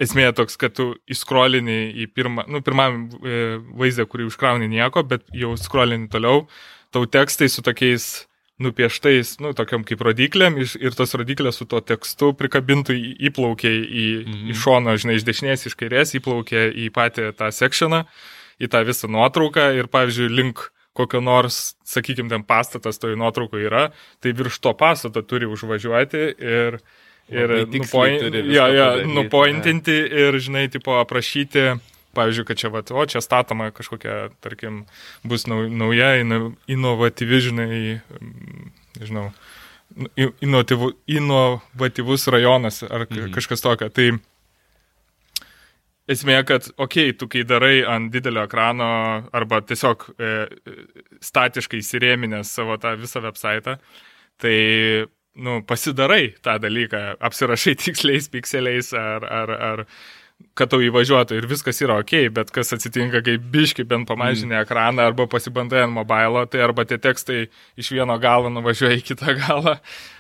esmė 0.03 0.27
toks, 0.35 0.59
kad 0.59 0.75
tu 0.75 0.89
įskrolini 1.07 1.79
į 2.03 2.09
pirmą, 2.11 2.49
nu, 2.51 2.59
pirmam 2.59 3.05
e, 3.07 3.41
vaizdą, 3.79 4.09
kurį 4.11 4.27
užkrauni 4.27 4.67
nieko, 4.75 5.07
bet 5.07 5.23
jau 5.31 5.55
skrolini 5.55 6.11
toliau, 6.11 6.43
tau 6.91 7.07
tekstai 7.07 7.47
su 7.47 7.63
tokiais 7.63 8.27
nupieštais, 8.59 9.37
nu, 9.39 9.53
tokiam 9.55 9.87
kaip 9.87 10.03
rodiklėm 10.03 10.57
ir 10.59 10.95
tos 10.97 11.15
rodiklės 11.15 11.61
su 11.61 11.67
tuo 11.69 11.79
tekstu 11.79 12.33
prikabintų 12.35 12.95
įplaukė 13.29 13.71
į, 13.71 14.07
mhm. 14.25 14.47
į 14.51 14.61
šoną, 14.65 14.99
žinai, 14.99 15.21
iš 15.21 15.27
dešinės, 15.31 15.69
iš 15.69 15.79
kairės, 15.79 16.17
įplaukė 16.19 16.73
į 16.73 16.89
patį 16.91 17.31
tą 17.37 17.53
sekšioną, 17.53 18.03
į 18.61 18.69
tą 18.73 18.83
visą 18.87 19.09
nuotrauką 19.11 19.69
ir, 19.77 19.89
pavyzdžiui, 19.93 20.31
link 20.33 20.67
kokio 20.97 21.21
nors, 21.21 21.75
sakykime, 21.85 22.31
ten 22.31 22.45
pastatas 22.47 22.97
toje 22.97 23.17
nuotraukoje 23.19 23.67
yra, 23.69 23.83
tai 24.23 24.33
virš 24.37 24.57
to 24.65 24.73
pastato 24.77 25.21
turi 25.21 25.45
užvažiuoti 25.45 26.23
ir, 26.33 26.79
ir 27.29 27.53
nupoint, 27.69 28.39
ja, 28.49 28.65
ja, 28.73 28.87
nupointinti 29.05 29.99
ir, 30.23 30.39
žinai, 30.41 30.65
tipo 30.73 30.97
aprašyti 30.97 31.75
pavyzdžiui, 32.17 32.47
kad 32.47 32.57
čia, 32.57 32.71
vat, 32.73 32.91
o 32.91 33.05
čia 33.09 33.21
statoma 33.21 33.69
kažkokia, 33.75 34.29
tarkim, 34.41 34.85
bus 35.27 35.45
nauja, 35.47 36.15
inovatyvi, 36.71 37.41
žinai, 37.49 37.81
nežinau, 38.97 39.27
inovatyvu, 40.17 40.91
inovatyvus 41.19 42.27
rajonas 42.33 42.81
ar 42.87 43.05
mhm. 43.05 43.31
kažkas 43.35 43.63
tokio. 43.63 43.89
Tai 43.93 44.09
esmė, 46.11 46.37
kad, 46.47 46.69
okei, 46.77 47.11
okay, 47.11 47.17
tu 47.19 47.27
kai 47.31 47.43
darai 47.47 47.81
ant 47.87 48.11
didelio 48.13 48.45
ekrano 48.47 48.87
arba 49.35 49.61
tiesiog 49.65 50.07
e, 50.17 50.33
statiškai 51.23 51.81
įsirėminęs 51.83 52.53
savo 52.59 52.77
tą 52.81 52.95
visą 52.99 53.21
website, 53.25 53.77
tai 54.41 54.57
nu, 55.37 55.59
pasidarai 55.67 56.35
tą 56.41 56.57
dalyką, 56.63 57.03
apsirašai 57.29 57.75
tiksliais 57.85 58.29
pikseliais 58.33 58.93
ar, 58.97 59.27
ar, 59.41 59.53
ar 59.71 59.85
kad 60.57 60.69
tau 60.69 60.81
įvažiuotų 60.81 61.37
ir 61.37 61.47
viskas 61.49 61.79
yra 61.81 61.99
ok, 62.01 62.13
bet 62.33 62.51
kas 62.53 62.73
atsitinka, 62.75 63.21
kai 63.25 63.37
biški 63.41 63.85
bent 63.89 64.07
pamažinė 64.09 64.55
mm. 64.55 64.65
ekraną 64.65 65.05
arba 65.09 65.27
pasibandai 65.29 65.83
ant 65.85 65.93
mobilo, 65.93 66.43
tai 66.49 66.61
arba 66.65 66.85
tie 66.89 66.97
tekstai 67.01 67.45
iš 67.77 67.91
vieno 67.93 68.17
galo 68.21 68.51
nuvažiuoja 68.53 68.97
į 68.99 69.05
kitą 69.05 69.37
galą, 69.37 69.77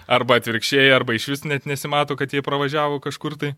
arba 0.07 0.39
atvirkščiai, 0.41 0.89
arba 0.93 1.17
iš 1.17 1.27
vis 1.33 1.45
net 1.49 1.69
nesimato, 1.69 2.17
kad 2.17 2.33
jie 2.33 2.45
pravažiavo 2.45 3.01
kažkur 3.03 3.37
tai. 3.41 3.53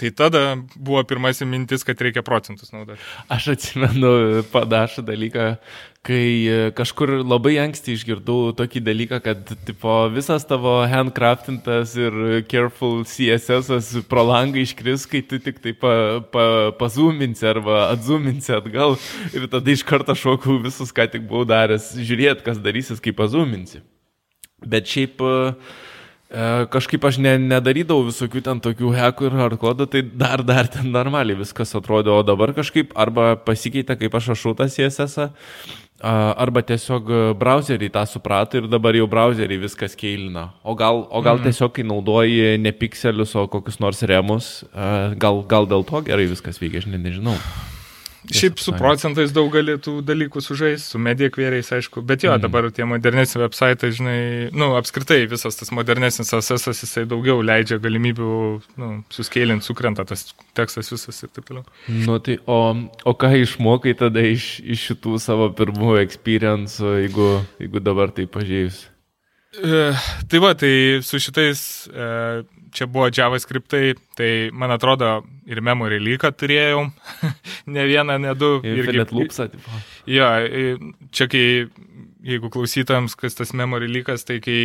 Tai 0.00 0.10
tada 0.10 0.42
buvo 0.74 1.02
pirmasis 1.06 1.46
mintis, 1.46 1.84
kad 1.86 2.00
reikia 2.02 2.22
procentus 2.26 2.72
naudoti. 2.74 2.98
Aš 3.30 3.52
atsimenu 3.52 4.42
panašų 4.50 5.04
dalyką, 5.06 5.44
kai 6.04 6.24
e, 6.50 6.56
kažkur 6.74 7.12
labai 7.22 7.54
anksti 7.62 7.94
išgirdau 7.94 8.50
tokį 8.58 8.82
dalyką, 8.88 9.20
kad 9.22 9.54
tipo, 9.68 9.94
visas 10.12 10.46
tavo 10.50 10.74
handcraftintas 10.90 11.94
ir 12.00 12.18
careful 12.50 13.06
CSS 13.06 14.02
pro 14.10 14.26
langą 14.26 14.64
iškris, 14.64 15.06
kai 15.10 15.22
tu 15.22 15.38
tik 15.38 15.62
tai 15.62 15.76
pa, 15.78 15.94
pa, 16.34 16.44
pazuminsi 16.80 17.46
arba 17.54 17.86
atzuminsi 17.92 18.52
atgal 18.58 18.98
ir 19.30 19.46
tada 19.52 19.70
iš 19.70 19.86
karto 19.86 20.18
šokau 20.18 20.58
visus, 20.66 20.90
ką 20.94 21.06
tik 21.14 21.30
buvau 21.30 21.46
daręs, 21.48 21.92
žiūrėt, 22.02 22.42
kas 22.46 22.58
darysis, 22.58 23.02
kai 23.04 23.14
pazuminsi. 23.14 23.84
Bet 24.64 24.88
šiaip 24.88 25.20
uh, 25.22 25.52
E, 25.52 25.83
kažkaip 26.74 27.04
aš 27.04 27.18
ne, 27.22 27.36
nedarydavau 27.38 28.08
visokių 28.08 28.42
ten 28.44 28.60
tokių 28.64 28.92
hekų 28.96 29.28
ir 29.28 29.38
hardkodų, 29.38 29.86
tai 29.90 30.02
dar, 30.02 30.42
dar 30.46 30.68
ten 30.70 30.90
normaliai 30.94 31.38
viskas 31.38 31.74
atrodė, 31.76 32.10
o 32.14 32.22
dabar 32.26 32.54
kažkaip 32.56 32.94
arba 32.96 33.34
pasikeitė, 33.36 33.98
kaip 34.00 34.14
aš 34.18 34.32
rašau 34.34 34.54
tą 34.58 34.68
CSS, 34.72 35.28
arba 36.04 36.62
tiesiog 36.66 37.12
browserį 37.40 37.90
tą 37.94 38.02
suprato 38.08 38.58
ir 38.58 38.66
dabar 38.68 38.96
jau 38.96 39.06
browserį 39.10 39.60
viskas 39.62 39.94
keilina. 39.96 40.50
O 40.64 40.74
gal, 40.76 41.04
o 41.08 41.22
gal 41.24 41.38
mm. 41.38 41.46
tiesiog, 41.48 41.76
kai 41.76 41.86
naudoji 41.86 42.58
ne 42.60 42.74
pikselius, 42.76 43.36
o 43.38 43.46
kokius 43.48 43.80
nors 43.80 44.02
remus, 44.08 44.50
gal, 45.20 45.44
gal 45.48 45.70
dėl 45.70 45.86
to 45.86 46.02
gerai 46.08 46.26
viskas 46.30 46.60
veikia, 46.60 46.82
aš 46.82 46.90
ne, 46.92 47.00
nežinau. 47.00 47.38
Šiaip 48.32 48.60
su 48.62 48.72
procentais 48.72 49.32
daug 49.36 49.50
gali 49.52 49.74
tų 49.82 49.98
dalykų 50.06 50.40
sužaisti, 50.40 50.94
su 50.94 51.00
media 51.02 51.28
kvėriais, 51.32 51.68
aišku, 51.76 52.00
bet 52.06 52.24
jo, 52.24 52.32
mm. 52.32 52.44
dabar 52.44 52.68
tie 52.72 52.86
modernesni 52.88 53.42
website, 53.42 53.90
žinai, 53.98 54.20
nu, 54.56 54.70
apskritai 54.78 55.24
visas 55.28 55.58
tas 55.60 55.72
modernesnis 55.76 56.32
CSS, 56.32 56.84
jisai 56.86 57.04
daugiau 57.10 57.42
leidžia 57.44 57.76
galimybių, 57.84 58.30
nu, 58.80 58.90
suskėlinti, 59.12 59.68
sukrenta 59.68 60.06
tas 60.08 60.30
tekstas 60.56 60.88
visas 60.94 61.20
ir 61.20 61.34
taip 61.36 61.50
toliau. 61.50 61.68
Nu, 62.06 62.16
tai 62.24 62.38
o, 62.48 62.58
o 63.04 63.16
ką 63.20 63.34
išmokai 63.42 63.96
tada 64.00 64.24
iš, 64.24 64.56
iš 64.64 64.88
šitų 64.90 65.20
savo 65.20 65.50
pirmųjų 65.58 66.00
experience, 66.06 66.80
jeigu, 66.80 67.30
jeigu 67.60 67.84
dabar 67.84 68.14
tai 68.14 68.24
pažiūrėjus? 68.30 68.86
E, 69.54 69.92
tai 70.28 70.38
va, 70.42 70.54
tai 70.58 71.00
su 71.06 71.20
šitais 71.22 71.60
e, 71.92 72.06
čia 72.74 72.88
buvo 72.90 73.08
JavaScriptai, 73.14 73.94
tai 74.18 74.30
man 74.52 74.74
atrodo 74.74 75.22
ir 75.46 75.62
memory 75.64 76.00
lyką 76.02 76.32
turėjau, 76.34 76.84
ne 77.74 77.86
vieną, 77.88 78.18
ne 78.26 78.34
du. 78.38 78.58
Ir 78.66 78.90
net 78.98 79.14
lūpsą. 79.14 79.48
Jo, 80.10 80.28
čia 81.14 81.30
kai, 81.30 81.46
jeigu 82.26 82.52
klausytams, 82.52 83.16
kas 83.18 83.38
tas 83.38 83.54
memory 83.56 83.90
lykas, 83.92 84.26
tai 84.28 84.40
kai 84.44 84.60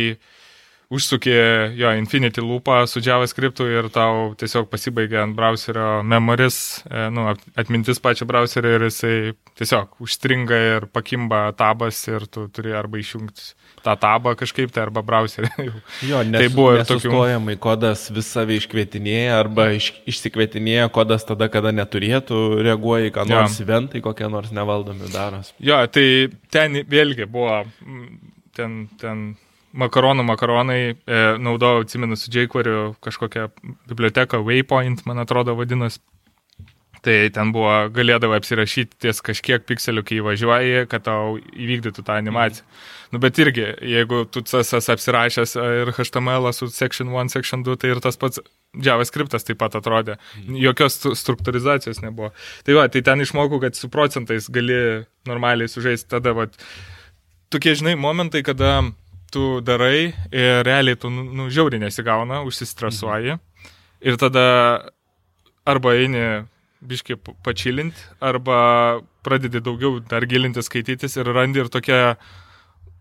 užsukė 0.90 1.38
jo 1.78 1.92
Infinity 1.94 2.42
loopą 2.42 2.82
su 2.90 3.02
JavaScriptu 3.04 3.68
ir 3.70 3.88
tau 3.94 4.32
tiesiog 4.38 4.66
pasibaigia 4.72 5.22
ant 5.22 5.36
browserio 5.38 6.00
memoris, 6.02 6.82
e, 6.90 7.06
nu, 7.14 7.28
atmintis 7.54 8.02
pačio 8.02 8.26
browserio 8.26 8.74
ir 8.74 8.88
jisai 8.88 9.14
tiesiog 9.60 10.00
užstringa 10.02 10.60
ir 10.72 10.88
pakimba 10.90 11.44
tabas 11.58 12.02
ir 12.10 12.26
tu 12.26 12.48
turi 12.50 12.74
arba 12.74 12.98
išjungti 12.98 13.52
tą 13.84 13.96
tabą 14.00 14.34
kažkaip 14.38 14.72
tai 14.74 14.84
arba 14.86 15.02
browserį. 15.06 15.50
jo, 16.10 16.22
nes, 16.26 16.38
tai 16.38 16.48
buvo 16.54 16.76
ir 16.76 16.84
tokių. 16.88 17.02
Sustojamai 17.06 17.56
kodas 17.60 18.06
vis 18.14 18.30
save 18.30 18.56
iškvietinėja 18.60 19.36
arba 19.40 19.70
iš, 19.76 19.90
išsikvietinėja 20.10 20.88
kodas 20.94 21.26
tada, 21.28 21.50
kada 21.52 21.74
neturėtų, 21.76 22.40
reaguoja 22.66 23.10
į 23.10 23.14
ką 23.16 23.26
nors 23.30 23.58
ja. 23.58 23.66
eventai, 23.66 24.02
kokie 24.04 24.30
nors 24.32 24.54
nevaldomi 24.56 25.10
daros. 25.12 25.54
Jo, 25.62 25.82
tai 25.92 26.06
ten 26.52 26.82
vėlgi 26.90 27.28
buvo, 27.30 27.62
ten, 28.56 28.84
ten 29.00 29.32
makaronų 29.76 30.24
makaronai, 30.26 30.80
e, 30.94 31.20
naudojau, 31.42 31.84
atsimenu, 31.84 32.18
su 32.18 32.32
jQuery 32.34 32.76
kažkokią 33.04 33.48
biblioteką, 33.90 34.42
Waypoint, 34.46 35.04
man 35.06 35.22
atrodo, 35.22 35.54
vadinasi. 35.58 36.02
Tai 37.00 37.16
ten 37.32 37.52
buvo, 37.54 37.72
galėdavo 37.96 38.36
apsirašyti 38.36 38.98
ties 39.06 39.22
kažkiek 39.24 39.64
pikselių, 39.64 40.02
kai 40.04 40.18
įvažiuoji, 40.20 40.86
kad 40.92 41.06
tau 41.06 41.38
įvykdytų 41.40 42.04
tą 42.04 42.18
animaciją. 42.20 42.66
Mm. 42.66 43.00
Nu, 43.10 43.18
bet 43.18 43.38
irgi, 43.42 43.64
jeigu 43.90 44.22
tu 44.30 44.42
CSS 44.46 44.92
apsirašęs 44.94 45.56
ir 45.58 45.90
HTML 45.96 46.46
su 46.54 46.68
section 46.70 47.10
1, 47.10 47.32
section 47.32 47.64
2, 47.66 47.74
tai 47.82 47.90
ir 47.90 48.00
tas 48.02 48.18
pats 48.20 48.38
JavaScriptas 48.86 49.46
taip 49.46 49.58
pat 49.58 49.74
atrodė. 49.74 50.14
Mhm. 50.38 50.60
Jokios 50.62 51.00
struktūrizacijos 51.18 52.04
nebuvo. 52.04 52.30
Tai 52.66 52.76
va, 52.78 52.86
tai 52.86 53.02
ten 53.02 53.24
išmokau, 53.24 53.58
kad 53.64 53.74
su 53.74 53.90
procentais 53.90 54.46
gali 54.52 55.02
normaliai 55.26 55.68
sužaisti 55.68 56.06
tada, 56.14 56.36
va, 56.38 56.46
tokie, 57.50 57.74
žinai, 57.74 57.96
momentai, 57.98 58.44
kada 58.46 58.78
tu 59.34 59.58
darai 59.66 60.12
ir 60.30 60.62
realiai 60.66 60.98
tu, 60.98 61.10
nu, 61.10 61.26
nu 61.34 61.50
žiauriai 61.50 61.82
nesigauna, 61.82 62.44
užsistresuoji. 62.46 63.34
Mhm. 63.34 63.74
Ir 64.06 64.22
tada 64.22 64.46
arba 65.66 65.98
eini 65.98 66.46
biškai 66.80 67.16
pačilinti, 67.44 68.00
arba 68.20 69.00
pradedi 69.24 69.60
daugiau 69.60 70.00
dar 70.00 70.24
gilinti 70.28 70.62
skaitytis 70.64 71.18
ir 71.20 71.28
randi 71.34 71.60
ir 71.60 71.68
tokia 71.72 72.16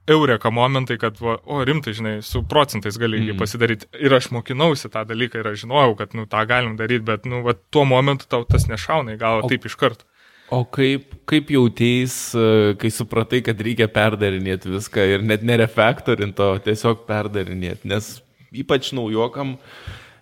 eureka 0.09 0.49
momentai, 0.51 0.97
kad, 0.97 1.19
va, 1.21 1.37
o 1.45 1.61
rimtai, 1.65 1.93
žinai, 1.93 2.13
su 2.25 2.41
procentais 2.49 2.97
gali 2.99 3.21
mm. 3.21 3.37
pasidaryti. 3.39 3.89
Ir 4.01 4.15
aš 4.17 4.31
mokinausi 4.33 4.89
tą 4.91 5.03
dalyką 5.07 5.41
ir 5.41 5.51
aš 5.51 5.63
žinojau, 5.63 5.93
kad, 5.99 6.15
nu, 6.17 6.25
tą 6.29 6.41
galim 6.49 6.75
daryti, 6.79 7.05
bet, 7.05 7.27
nu, 7.29 7.43
va, 7.45 7.53
tuo 7.71 7.85
momentu 7.87 8.25
tau 8.29 8.47
tas 8.49 8.65
nešauna 8.71 9.15
į 9.15 9.21
galvą 9.21 9.51
taip 9.51 9.69
iš 9.69 9.77
karto. 9.79 10.07
O 10.49 10.63
kaip, 10.65 11.13
kaip 11.29 11.51
jautėjais, 11.53 12.17
e, 12.33 12.73
kai 12.81 12.89
supratai, 12.89 13.43
kad 13.45 13.59
reikia 13.61 13.85
perdarinėti 13.93 14.71
viską 14.73 15.05
ir 15.11 15.25
net 15.29 15.45
nerefaktorinto, 15.45 16.55
tiesiog 16.65 17.05
perdarinėti, 17.05 17.85
nes 17.91 18.15
ypač 18.49 18.89
naujokam 18.97 19.59
e, 19.59 19.59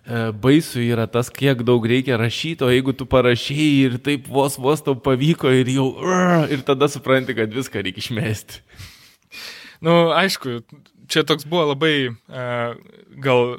baisu 0.08 0.80
yra 0.80 1.06
tas, 1.10 1.28
kiek 1.28 1.60
daug 1.68 1.84
reikia 1.84 2.16
rašyti, 2.20 2.64
o 2.64 2.72
jeigu 2.72 2.94
tu 2.96 3.04
parašėjai 3.10 3.72
ir 3.84 3.96
taip 4.04 4.28
vos 4.32 4.56
vos 4.60 4.80
tau 4.84 4.96
pavyko 4.96 5.52
ir 5.52 5.68
jau, 5.74 5.88
ir 6.48 6.64
tada 6.66 6.88
supranti, 6.88 7.36
kad 7.36 7.52
viską 7.52 7.84
reikia 7.84 8.04
išmesti. 8.06 8.62
Nu, 9.84 10.08
aišku, 10.16 10.62
čia 11.12 11.22
toks 11.28 11.46
buvo 11.46 11.68
labai 11.74 12.08
uh, 12.08 12.72
gal 13.22 13.58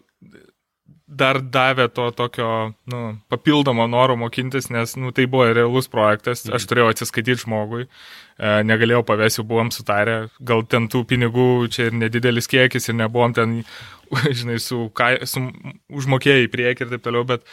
dar 1.10 1.40
davė 1.42 1.88
to 1.94 2.10
tokio 2.14 2.50
nu, 2.92 3.02
papildomo 3.32 3.88
noro 3.90 4.16
mokintis, 4.20 4.70
nes 4.74 4.94
nu, 5.00 5.12
tai 5.16 5.26
buvo 5.26 5.48
realus 5.54 5.90
projektas, 5.90 6.46
aš 6.46 6.64
mhm. 6.64 6.70
turėjau 6.70 6.92
atsiskaityti 6.94 7.44
žmogui, 7.46 7.86
e, 7.86 7.90
negalėjau 8.40 9.04
pavėsiu, 9.08 9.44
buvom 9.48 9.72
sutarę, 9.74 10.30
gal 10.40 10.64
ten 10.70 10.88
tų 10.92 11.04
pinigų 11.10 11.68
čia 11.74 11.90
ir 11.90 11.98
nedidelis 12.00 12.48
kiekis 12.48 12.90
ir 12.90 13.00
nebuvom 13.02 13.36
ten, 13.36 13.56
žinai, 14.42 14.60
su, 14.64 14.88
kai, 14.96 15.18
su 15.28 15.44
užmokėjai 15.92 16.48
į 16.48 16.52
priekį 16.54 16.86
ir 16.86 16.94
taip 16.96 17.06
toliau, 17.08 17.26
bet, 17.28 17.44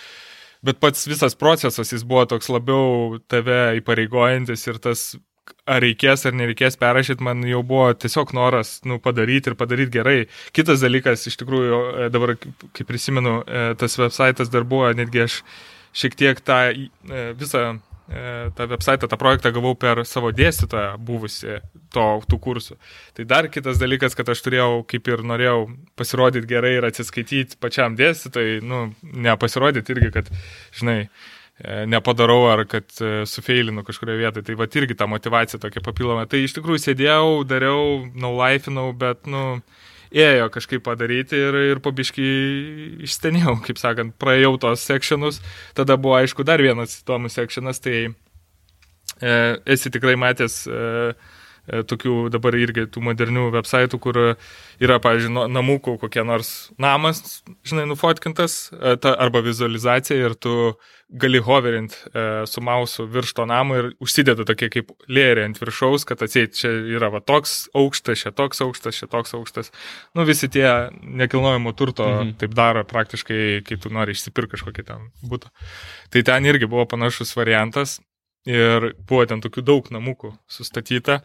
bet 0.67 0.81
pats 0.83 1.09
visas 1.11 1.35
procesas 1.39 1.93
jis 1.93 2.07
buvo 2.07 2.27
toks 2.31 2.51
labiau 2.53 3.19
tave 3.31 3.77
įpareigojantis 3.81 4.67
ir 4.71 4.79
tas 4.83 5.09
ar 5.67 5.83
reikės 5.83 6.27
ar 6.27 6.35
nereikės 6.35 6.79
perrašyti, 6.79 7.23
man 7.23 7.43
jau 7.47 7.63
buvo 7.67 7.91
tiesiog 7.95 8.33
noras 8.35 8.81
nu, 8.87 8.99
padaryti 9.03 9.53
ir 9.53 9.59
padaryti 9.59 9.95
gerai. 9.99 10.17
Kitas 10.55 10.83
dalykas, 10.83 11.27
iš 11.31 11.39
tikrųjų, 11.43 11.81
e, 12.07 12.09
dabar, 12.15 12.35
kaip 12.39 12.87
prisimenu, 12.87 13.41
e, 13.47 13.67
tas 13.79 13.99
websitas 13.99 14.51
dar 14.51 14.67
buvo, 14.67 14.91
netgi 14.95 15.27
aš 15.27 15.41
šiek 15.97 16.19
tiek 16.19 16.43
tą 16.47 16.61
visą 17.39 17.77
E, 17.77 17.96
tą 18.07 18.67
website, 18.71 19.09
tą 19.11 19.19
projektą 19.19 19.51
gavau 19.51 19.75
per 19.75 20.05
savo 20.07 20.31
dėstytoją 20.35 20.95
buvusi 21.03 21.59
to, 21.95 22.05
tų 22.31 22.39
kursų. 22.43 22.77
Tai 23.17 23.27
dar 23.27 23.49
kitas 23.51 23.81
dalykas, 23.83 24.15
kad 24.19 24.29
aš 24.31 24.45
turėjau, 24.47 24.85
kaip 24.87 25.09
ir 25.11 25.25
norėjau, 25.27 25.65
pasirodyti 25.99 26.47
gerai 26.51 26.77
ir 26.77 26.87
atsiskaityti 26.87 27.59
pačiam 27.63 27.97
dėstytojai, 27.99 28.61
nu, 28.63 28.85
nepasirodyti 29.27 29.97
irgi, 29.97 30.13
kad, 30.15 30.31
žinai, 30.79 30.99
e, 31.59 31.81
nepadarau 31.91 32.45
ar 32.53 32.63
kad 32.71 32.87
e, 33.01 33.25
sufeilinu 33.27 33.83
kažkurioje 33.87 34.23
vietoje. 34.23 34.47
Tai 34.51 34.59
va 34.63 34.71
irgi 34.71 34.99
ta 34.99 35.11
motivacija 35.11 35.63
tokia 35.63 35.83
papildoma. 35.83 36.29
Tai 36.31 36.45
iš 36.45 36.55
tikrųjų 36.61 36.85
sėdėjau, 36.85 37.43
dariau, 37.51 38.05
naulaifinau, 38.15 38.93
bet, 38.95 39.27
nu, 39.27 39.59
ėjo 40.17 40.49
kažkaip 40.55 40.85
padaryti 40.87 41.39
ir, 41.39 41.59
ir 41.73 41.81
pabiškai 41.85 42.31
išstenėjau, 43.07 43.59
kaip 43.67 43.81
sakant, 43.81 44.17
praėjau 44.21 44.55
tos 44.63 44.85
sekšionus, 44.89 45.43
tada 45.77 45.99
buvo 46.01 46.17
aišku 46.21 46.47
dar 46.47 46.63
vienas 46.65 46.99
įdomus 47.03 47.37
sekšionas, 47.37 47.83
tai 47.85 47.97
e, 48.07 49.35
esi 49.77 49.93
tikrai 49.93 50.17
matęs 50.21 50.63
e, 50.67 50.81
tokių 51.67 52.17
dabar 52.35 52.57
irgi 52.59 52.87
tų 52.93 53.03
modernių 53.07 53.49
websaitų, 53.55 53.99
kur 54.03 54.19
yra, 54.83 54.99
pavyzdžiui, 55.03 55.47
namukų 55.53 55.97
kokie 56.03 56.25
nors 56.27 56.71
namas, 56.83 57.41
žinai, 57.67 57.87
nufotkintas, 57.91 58.59
e, 58.73 58.95
ta, 59.03 59.15
arba 59.19 59.43
vizualizacija 59.45 60.31
ir 60.31 60.37
tu 60.39 60.77
gali 61.07 61.39
hoverint 61.39 61.95
e, 61.95 62.23
su 62.51 62.63
mausu 62.65 63.07
virš 63.11 63.33
to 63.39 63.47
namo 63.47 63.77
ir 63.79 63.91
užsideda 64.03 64.47
tokie 64.49 64.69
kaip 64.75 64.91
lėrė 65.07 65.45
ant 65.47 65.61
viršaus, 65.61 66.07
kad 66.09 66.23
atseit 66.27 66.57
čia 66.59 66.73
yra 66.97 67.11
va 67.15 67.21
toks 67.23 67.69
aukštas, 67.79 68.25
čia 68.25 68.35
toks 68.35 68.63
aukštas, 68.65 68.99
čia 68.99 69.11
toks 69.11 69.37
aukštas. 69.39 69.71
Nu, 70.19 70.27
visi 70.27 70.51
tie 70.51 70.67
nekilnojamo 70.93 71.75
turto 71.79 72.09
mhm. 72.09 72.35
taip 72.43 72.57
daro 72.59 72.83
praktiškai, 72.87 73.63
kai 73.67 73.79
tu 73.83 73.93
nori 73.95 74.17
išsipirkti 74.17 74.57
kažkokį 74.57 74.87
ten 74.87 75.09
būtą. 75.27 75.53
Tai 76.11 76.23
ten 76.27 76.47
irgi 76.47 76.69
buvo 76.71 76.87
panašus 76.91 77.35
variantas 77.39 78.01
ir 78.47 78.93
buvo 79.07 79.27
ten 79.29 79.43
tokių 79.45 79.65
daug 79.67 79.91
namukų 79.93 80.33
sustatyta. 80.51 81.21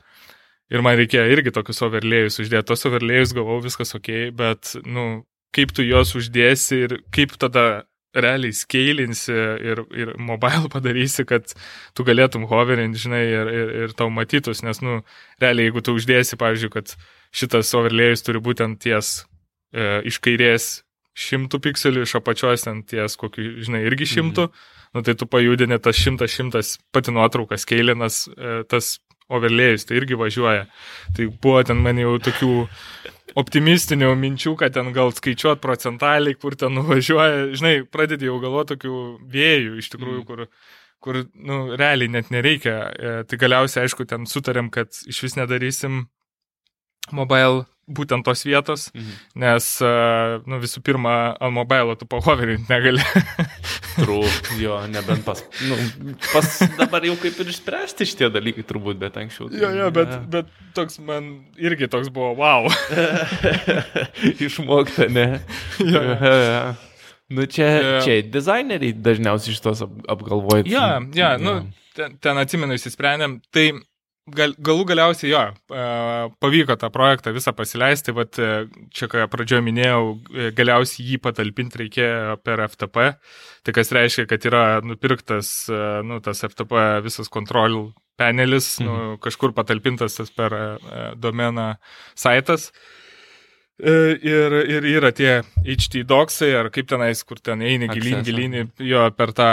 Ir 0.71 0.83
man 0.85 0.95
reikėjo 0.99 1.27
irgi 1.33 1.51
tokius 1.53 1.81
overlėjus 1.83 2.39
uždėti. 2.43 2.69
Tos 2.69 2.87
overlėjus 2.87 3.35
gavau, 3.35 3.59
viskas 3.63 3.91
ok, 3.97 4.31
bet, 4.37 4.73
nu, 4.87 5.23
kaip 5.55 5.73
tu 5.75 5.83
juos 5.83 6.13
uždėsi 6.15 6.85
ir 6.85 6.99
kaip 7.11 7.35
tada 7.39 7.83
realiai 8.15 8.55
skeilinsi 8.55 9.33
ir, 9.71 9.83
ir 9.95 10.13
mobile 10.19 10.69
padarysi, 10.73 11.25
kad 11.27 11.53
tu 11.95 12.05
galėtum 12.07 12.47
hoverinti, 12.49 12.99
žinai, 13.05 13.23
ir, 13.27 13.51
ir, 13.51 13.73
ir 13.85 13.95
tau 13.97 14.09
matytus, 14.11 14.63
nes, 14.67 14.81
nu, 14.83 15.01
realiai, 15.43 15.69
jeigu 15.69 15.83
tu 15.85 15.95
uždėsi, 15.99 16.39
pavyzdžiui, 16.39 16.71
kad 16.73 16.95
šitas 17.35 17.71
overlėjus 17.77 18.25
turi 18.27 18.43
būtent 18.43 18.81
ties 18.83 19.21
e, 19.71 20.01
iš 20.11 20.19
kairės 20.23 20.71
šimtų 21.17 21.59
pikselių, 21.65 22.05
iš 22.05 22.17
apačios 22.21 22.65
ten 22.65 22.83
ties 22.87 23.17
kokiu, 23.19 23.57
žinai, 23.63 23.83
irgi 23.89 24.07
šimtų, 24.15 24.47
mhm. 24.47 24.75
nu, 24.95 25.05
tai 25.07 25.15
tu 25.19 25.27
pajudini 25.27 25.79
tas 25.83 25.99
šimtas, 25.99 26.33
šimtas 26.33 26.75
pati 26.95 27.13
nuotraukas, 27.15 27.67
keilinas, 27.67 28.23
e, 28.31 28.61
tas 28.71 28.97
overlėjus, 29.31 29.87
tai 29.87 29.99
irgi 29.99 30.17
važiuoja. 30.19 30.67
Tai 31.15 31.27
buvo 31.43 31.61
ten 31.67 31.79
man 31.83 31.99
jau 32.01 32.17
tokių 32.23 32.51
optimistinių 33.39 34.11
minčių, 34.19 34.55
kad 34.59 34.75
ten 34.75 34.91
gal 34.95 35.13
skaičiuot 35.15 35.61
procentaliai, 35.63 36.35
kur 36.39 36.57
ten 36.59 36.75
nuvažiuoja, 36.75 37.51
žinai, 37.55 37.75
pradedi 37.87 38.27
jau 38.27 38.39
galvoti 38.43 38.75
tokių 38.75 39.01
vėjų 39.31 39.77
iš 39.79 39.91
tikrųjų, 39.93 40.23
mm. 40.23 40.27
kur, 40.27 40.47
kur, 41.03 41.21
nu, 41.35 41.61
realiai 41.79 42.11
net 42.11 42.31
nereikia. 42.33 42.77
E, 42.91 43.13
tai 43.27 43.39
galiausiai, 43.41 43.85
aišku, 43.87 44.07
ten 44.09 44.27
sutarėm, 44.29 44.71
kad 44.73 44.91
iš 45.07 45.23
vis 45.27 45.37
nedarysim 45.39 46.05
mobile 47.15 47.65
būtent 47.95 48.25
tos 48.27 48.43
vietos, 48.47 48.89
mhm. 48.95 49.15
nes, 49.43 49.69
nu, 50.47 50.59
visų 50.61 50.83
pirma, 50.85 51.15
ant 51.39 51.55
mobilo 51.55 51.95
tu 51.99 52.07
pahoverinti 52.09 52.71
negali. 52.71 53.03
True, 54.01 54.29
jo, 54.61 54.77
nebent 54.91 55.25
pas. 55.27 55.41
Nu, 55.67 55.77
pas 56.31 56.51
dabar 56.79 57.03
jau 57.05 57.17
kaip 57.19 57.41
ir 57.43 57.51
išspręsti 57.51 58.07
šitie 58.07 58.29
dalykai 58.33 58.63
turbūt, 58.67 58.99
bet 59.01 59.19
anksčiau. 59.19 59.49
Tai, 59.51 59.59
jo, 59.61 59.71
jo, 59.81 59.89
bet, 59.95 60.13
ja. 60.15 60.21
bet 60.37 60.53
toks 60.77 61.01
man 61.03 61.33
irgi 61.59 61.89
toks 61.91 62.11
buvo, 62.13 62.31
wow. 62.39 62.69
Išmokta, 64.47 65.09
ne? 65.11 65.27
Jo. 65.83 66.01
Ja, 66.01 66.31
ja. 66.31 66.63
Nu, 67.31 67.45
čia, 67.47 67.67
ja. 67.67 67.99
čia 68.03 68.19
dizaineriai 68.27 68.95
dažniausiai 68.99 69.55
šitos 69.55 69.85
apgalvoja. 70.11 70.65
Ja, 70.67 70.87
ja, 71.15 71.37
nu, 71.39 71.61
ten, 71.95 72.17
ten 72.19 72.39
atsimenu, 72.41 72.75
įsisprendėm. 72.75 73.39
Tai 73.55 73.65
gal, 74.35 74.53
galų 74.61 74.85
galiausiai 74.91 75.31
jo, 75.31 75.41
e, 75.51 75.85
pavyko 76.43 76.77
tą 76.79 76.89
projektą 76.93 77.33
visą 77.35 77.53
pasileisti, 77.57 78.13
vat, 78.15 78.39
e, 78.39 78.65
čia 78.95 79.09
ką 79.11 79.25
pradžioje 79.31 79.63
minėjau, 79.65 80.03
e, 80.31 80.51
galiausiai 80.57 81.07
jį 81.09 81.19
patalpinti 81.23 81.83
reikėjo 81.83 82.37
per 82.45 82.63
FTP, 82.67 83.09
tai 83.65 83.75
kas 83.77 83.93
reiškia, 83.95 84.27
kad 84.29 84.47
yra 84.49 84.63
nupirktas 84.85 85.51
nu, 86.07 86.21
tas 86.23 86.41
FTP 86.47 87.03
visas 87.05 87.29
kontrol 87.31 87.91
panelis, 88.19 88.73
nu, 88.81 88.89
mhm. 88.89 89.11
nu, 89.13 89.21
kažkur 89.21 89.53
patalpintas 89.57 90.17
tas 90.19 90.33
per 90.33 90.55
domeną 91.21 91.75
saitas. 92.17 92.71
E, 92.71 92.99
ir, 93.81 94.53
ir 94.69 94.85
yra 94.91 95.09
tie 95.15 95.41
HT 95.65 96.03
docsai, 96.09 96.51
ar 96.59 96.69
kaip 96.73 96.89
tenais, 96.89 97.23
kur 97.25 97.39
ten 97.41 97.63
eini 97.65 97.89
gilin, 97.91 98.21
gilin, 98.25 98.55
jo, 98.77 99.03
per 99.17 99.33
tą, 99.37 99.49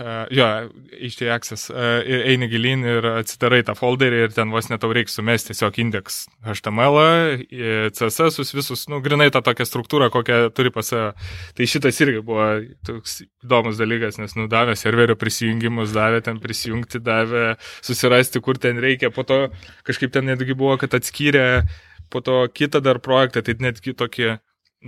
e, 0.00 0.16
jo, 0.38 0.48
HT 0.96 1.28
access, 1.32 1.70
e, 1.70 2.20
eini 2.32 2.48
gilin 2.52 2.84
ir 2.88 3.08
atsidarai 3.16 3.62
tą 3.66 3.76
folderį 3.78 4.22
ir 4.26 4.36
ten 4.36 4.52
vos 4.54 4.70
netau 4.72 4.92
reikia 4.96 5.16
sumesti 5.16 5.52
tiesiog 5.52 5.80
indeks 5.84 6.22
HTML, 6.46 7.00
CSS, 7.96 8.54
visus, 8.56 8.86
nu, 8.92 9.00
grinai 9.04 9.28
tą 9.34 9.42
tokią 9.44 9.66
struktūrą, 9.68 10.10
kokią 10.14 10.40
turi 10.56 10.72
pas 10.74 10.88
save. 10.92 11.12
Tai 11.56 11.68
šitas 11.68 12.00
irgi 12.04 12.22
buvo 12.24 12.48
toks 12.86 13.20
įdomus 13.44 13.80
dalykas, 13.80 14.20
nes, 14.22 14.36
nu, 14.38 14.48
davė 14.52 14.76
serverio 14.78 15.16
prisijungimus, 15.20 15.92
davė 15.96 16.22
ten 16.26 16.40
prisijungti, 16.42 17.02
davė 17.04 17.56
susirasti, 17.84 18.42
kur 18.44 18.60
ten 18.62 18.80
reikia, 18.82 19.12
po 19.14 19.26
to 19.26 19.46
kažkaip 19.86 20.14
ten 20.14 20.28
netgi 20.30 20.56
buvo, 20.56 20.76
kad 20.80 20.96
atskyrė 20.96 21.46
po 22.10 22.22
to 22.24 22.42
kitą 22.52 22.82
dar 22.84 23.00
projektą, 23.02 23.42
tai 23.46 23.56
netgi 23.60 23.94
tokį 23.96 24.36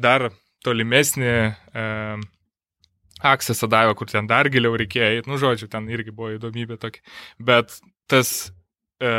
dar 0.03 0.29
tolimesnį 0.67 1.33
e, 1.33 1.87
aksesą 3.25 3.69
davė, 3.71 3.95
kur 3.99 4.11
ten 4.11 4.29
dar 4.31 4.51
giliau 4.53 4.77
reikėjo, 4.79 5.27
nu 5.31 5.39
žodžiu, 5.41 5.69
ten 5.71 5.89
irgi 5.91 6.15
buvo 6.15 6.35
įdomybė 6.37 6.79
tokia. 6.81 7.03
Bet 7.39 7.79
tas 8.11 8.51
e, 9.03 9.11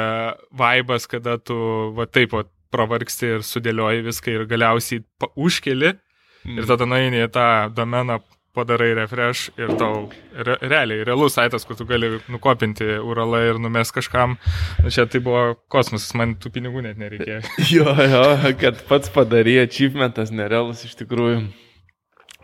vaibas, 0.52 1.08
kada 1.10 1.38
tu 1.42 1.58
va 1.98 2.08
taip 2.08 2.36
va, 2.36 2.46
pravargsti 2.74 3.34
ir 3.36 3.46
sudėlioji 3.46 4.06
viską 4.06 4.36
ir 4.36 4.46
galiausiai 4.50 5.04
užkeli 5.34 5.94
mm. 5.94 6.60
ir 6.60 6.68
tada 6.70 6.88
nueini 6.90 7.24
į 7.26 7.32
tą 7.34 7.48
domeną 7.76 8.20
padarai 8.56 8.94
refresh 8.98 9.50
ir 9.60 9.72
tau 9.80 10.10
re, 10.34 10.58
realiai 10.62 11.06
realus 11.08 11.36
saitas, 11.38 11.66
kur 11.68 11.78
tu 11.78 11.86
gali 11.90 12.12
nukopinti 12.32 12.88
URL 13.00 13.38
ir 13.40 13.60
numest 13.62 13.94
kažkam. 13.96 14.38
Nu, 14.84 14.92
čia 14.94 15.06
tai 15.10 15.22
buvo 15.26 15.56
kosmosas, 15.72 16.12
man 16.18 16.36
tų 16.42 16.54
pinigų 16.58 16.84
net 16.86 17.00
nereikėjo. 17.02 17.42
jo, 17.76 17.90
jo, 18.14 18.24
kad 18.62 18.82
pats 18.90 19.12
padarė 19.14 19.60
achievementas 19.66 20.34
nerealus 20.36 20.86
iš 20.88 20.98
tikrųjų. 21.04 21.44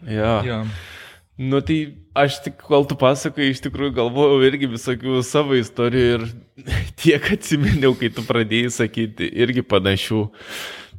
Jo. 0.05 0.35
jo. 0.45 0.59
Nu 1.35 1.59
tai 1.65 1.79
aš 2.15 2.37
tik, 2.45 2.61
kol 2.63 2.85
tu 2.87 2.95
pasakai, 2.99 3.49
iš 3.51 3.59
tikrųjų 3.65 3.97
galvojau 3.97 4.37
irgi 4.47 4.69
visokių 4.71 5.19
savo 5.27 5.57
istorijų 5.59 6.13
ir 6.19 6.29
tiek 7.01 7.31
atsiminiau, 7.35 7.95
kai 7.99 8.13
tu 8.13 8.23
pradėjai 8.27 8.71
sakyti 8.77 9.27
irgi 9.43 9.65
panašių. 9.67 10.21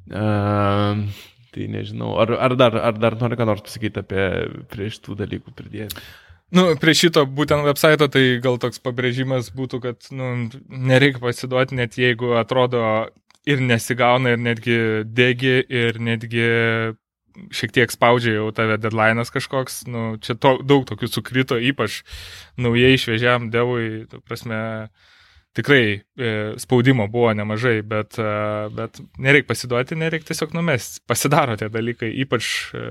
Uh, 0.06 1.06
Tai 1.56 1.66
nežinau, 1.72 2.10
ar, 2.20 2.34
ar, 2.36 2.52
dar, 2.60 2.74
ar 2.76 2.98
dar 3.00 3.14
nori 3.16 3.36
ką 3.40 3.46
nors 3.48 3.62
pasakyti 3.64 4.02
apie 4.02 4.24
prie 4.68 4.90
šitų 4.92 5.14
dalykų 5.22 5.54
pridėti? 5.56 6.02
Nu, 6.52 6.66
prie 6.78 6.92
šito 6.92 7.22
būtent 7.24 7.64
website, 7.64 8.10
tai 8.12 8.24
gal 8.44 8.60
toks 8.60 8.82
pabrėžimas 8.84 9.48
būtų, 9.56 9.80
kad 9.86 10.10
nu, 10.12 10.28
nereikia 10.68 11.22
pasiduoti, 11.24 11.78
net 11.80 11.96
jeigu 11.96 12.36
atrodo 12.36 12.82
ir 13.48 13.64
nesigauna, 13.64 14.36
ir 14.36 14.44
netgi 14.44 14.78
degi, 15.08 15.56
ir 15.64 15.96
netgi 15.96 16.46
šiek 17.56 17.72
tiek 17.72 17.92
spaudžia 17.92 18.36
jau 18.36 18.52
tave 18.52 18.76
deadline'as 18.80 19.32
kažkoks, 19.32 19.86
nu, 19.88 20.04
čia 20.20 20.36
to, 20.36 20.58
daug 20.60 20.84
tokių 20.88 21.08
sukrito, 21.08 21.56
ypač 21.56 22.02
naujai 22.60 22.94
išvežiam 23.00 23.48
devui, 23.52 24.04
tu 24.12 24.20
prasme, 24.28 24.60
uh, 24.86 25.15
tikrai 25.56 26.02
e, 26.18 26.54
spaudimo 26.60 27.06
buvo 27.08 27.32
nemažai, 27.32 27.80
bet, 27.82 28.18
e, 28.20 28.68
bet 28.76 29.00
nereikia 29.22 29.48
pasiduoti, 29.48 29.96
nereikia 29.96 30.30
tiesiog 30.30 30.52
numesti. 30.56 31.00
Pasidaro 31.08 31.56
tie 31.56 31.70
dalykai, 31.72 32.10
ypač 32.24 32.50
e, 32.76 32.84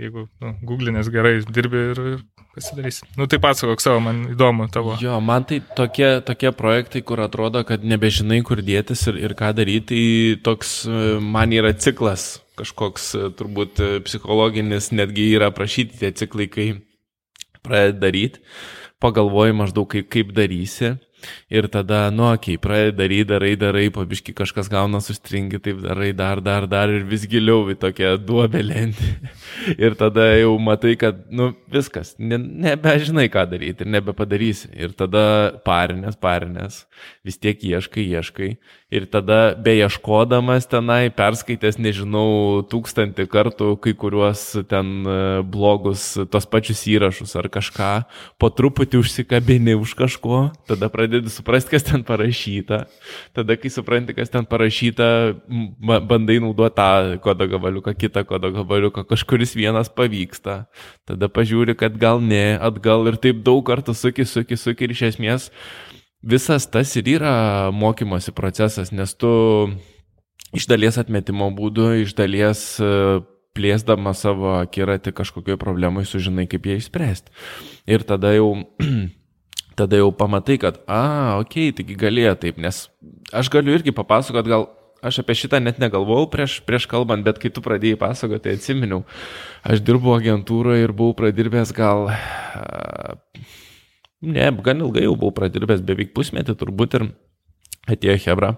jeigu 0.00 0.24
nu, 0.40 0.54
googlinės 0.68 1.10
gerai 1.12 1.34
dirbi 1.44 1.82
ir, 1.92 2.02
pasidarysi. 2.56 3.04
Nu 3.20 3.28
tai 3.30 3.40
pasakok 3.44 3.84
savo, 3.84 4.00
man 4.04 4.24
įdomu 4.32 4.70
tavo. 4.72 4.96
Jo, 5.02 5.18
man 5.24 5.44
tai 5.48 5.60
tokie, 5.76 6.08
tokie 6.26 6.52
projektai, 6.56 7.04
kur 7.06 7.22
atrodo, 7.26 7.62
kad 7.68 7.84
nebežinai, 7.84 8.40
kur 8.46 8.64
dėtis 8.64 9.04
ir, 9.12 9.20
ir 9.28 9.36
ką 9.38 9.52
daryti, 9.60 9.86
tai 9.88 10.42
toks 10.48 10.80
man 11.22 11.54
yra 11.54 11.74
ciklas 11.76 12.38
kažkoks 12.58 13.12
turbūt 13.38 13.78
psichologinis, 14.02 14.88
netgi 14.90 15.28
yra 15.36 15.52
prašyti 15.54 16.00
tie 16.00 16.08
ciklai, 16.10 16.48
kai 16.50 16.66
pradedi 17.62 18.00
daryti, 18.02 18.42
pagalvoji 18.98 19.54
maždaug 19.54 19.86
kaip, 19.92 20.08
kaip 20.10 20.32
darysi 20.34 20.96
Ir 21.50 21.66
tada, 21.72 22.08
nu, 22.14 22.26
okei, 22.32 22.56
okay, 22.56 22.62
pradedi 22.62 22.96
daryti, 22.98 23.26
darai, 23.32 23.52
darai, 23.58 23.84
pabiški 23.94 24.34
kažkas 24.36 24.70
gauna 24.72 25.00
sustringi, 25.04 25.60
taip 25.62 25.80
darai, 25.82 26.10
dar, 26.16 26.42
dar, 26.44 26.66
dar 26.70 26.92
ir 26.92 27.06
vis 27.08 27.26
giliau 27.30 27.66
į 27.72 27.78
tokią 27.82 28.14
duobę 28.22 28.62
lentį. 28.64 29.10
ir 29.84 29.96
tada 29.98 30.28
jau 30.38 30.54
matai, 30.62 30.94
kad, 31.00 31.24
nu, 31.34 31.50
viskas, 31.72 32.14
ne, 32.18 32.38
nebežinai, 32.38 33.28
ką 33.32 33.46
daryti 33.50 33.86
ir 33.86 33.92
nebepadarysi. 33.96 34.72
Ir 34.78 34.94
tada 34.98 35.24
parinės, 35.66 36.18
parinės, 36.20 36.82
vis 37.26 37.40
tiek 37.40 37.64
ieškai, 37.64 38.06
ieškai. 38.18 38.52
Ir 38.88 39.04
tada, 39.04 39.52
beieškodamas 39.60 40.64
tenai, 40.64 41.10
perskaitęs, 41.12 41.76
nežinau, 41.76 42.62
tūkstantį 42.72 43.26
kartų 43.28 43.74
kai 43.84 43.92
kuriuos 43.92 44.44
ten 44.70 45.02
e, 45.04 45.16
blogus, 45.44 46.14
tos 46.32 46.46
pačius 46.48 46.86
įrašus 46.88 47.36
ar 47.36 47.50
kažką, 47.52 47.90
po 48.40 48.48
truputį 48.48 49.02
užsikabini 49.02 49.74
už 49.76 49.92
kažko, 49.98 50.38
tada 50.64 50.88
pradedi 50.88 51.28
suprasti, 51.28 51.74
kas 51.74 51.84
ten 51.84 52.00
parašyta. 52.00 52.86
Tada, 53.36 53.58
kai 53.60 53.68
supranti, 53.68 54.16
kas 54.16 54.32
ten 54.32 54.48
parašyta, 54.48 55.10
bandai 55.84 56.38
naudoti 56.40 56.78
tą 56.80 57.20
kodo 57.20 57.44
gabaliuką, 57.52 57.92
kitą 57.92 58.24
kodo 58.24 58.54
gabaliuką, 58.56 59.04
kažkuris 59.12 59.52
vienas 59.52 59.92
pavyksta. 59.92 60.62
Tada 61.04 61.28
pažiūri, 61.28 61.76
kad 61.76 62.00
gal 62.00 62.24
ne, 62.24 62.56
atgal 62.56 63.04
ir 63.12 63.20
taip 63.20 63.44
daug 63.44 63.60
kartų 63.68 63.92
suki, 63.92 64.24
suki, 64.24 64.56
suki 64.56 64.88
ir 64.88 64.96
iš 64.96 65.04
esmės 65.12 65.50
visas 66.22 66.66
tas 66.70 66.94
ir 66.96 67.08
yra 67.18 67.70
mokymosi 67.74 68.32
procesas, 68.32 68.92
nes 68.92 69.14
tu 69.14 69.30
iš 70.56 70.68
dalies 70.68 70.98
atmetimo 70.98 71.50
būdų, 71.54 71.90
iš 72.04 72.14
dalies 72.18 72.62
e, 72.80 73.20
plėsdama 73.58 74.14
savo 74.16 74.56
akiratį 74.62 75.12
kažkokioj 75.16 75.58
problemai 75.60 76.06
sužinai, 76.08 76.48
kaip 76.50 76.66
ją 76.66 76.78
išspręsti. 76.78 77.32
Ir 77.90 78.04
tada 78.08 78.32
jau, 78.36 78.54
tada 79.78 80.00
jau 80.00 80.10
pamatai, 80.14 80.58
kad, 80.62 80.82
a, 80.86 81.38
okei, 81.42 81.70
okay, 81.70 81.76
taigi 81.80 81.98
galėjo 81.98 82.34
taip, 82.42 82.58
nes 82.62 82.86
aš 83.32 83.52
galiu 83.52 83.76
irgi 83.76 83.94
papasakot, 83.94 84.48
gal 84.48 84.68
aš 85.04 85.20
apie 85.22 85.36
šitą 85.38 85.60
net 85.62 85.78
negalvojau 85.78 86.26
prieš, 86.32 86.58
prieš 86.66 86.88
kalbant, 86.90 87.22
bet 87.26 87.38
kai 87.38 87.52
tu 87.54 87.62
pradėjai 87.62 88.00
pasakoti, 88.00 88.48
tai 88.48 88.56
atsiminiau, 88.58 89.04
aš 89.62 89.84
dirbau 89.86 90.16
agentūroje 90.18 90.88
ir 90.88 90.94
buvau 90.96 91.14
pradirbęs 91.20 91.70
gal 91.76 92.08
Ne, 94.24 94.50
gan 94.64 94.82
ilgai 94.82 95.04
jau 95.04 95.14
buvau 95.14 95.34
pradirbęs, 95.36 95.84
beveik 95.86 96.10
pusmetį 96.16 96.56
turbūt 96.58 96.96
ir 96.98 97.04
atėjo 97.88 98.16
Hebra. 98.24 98.54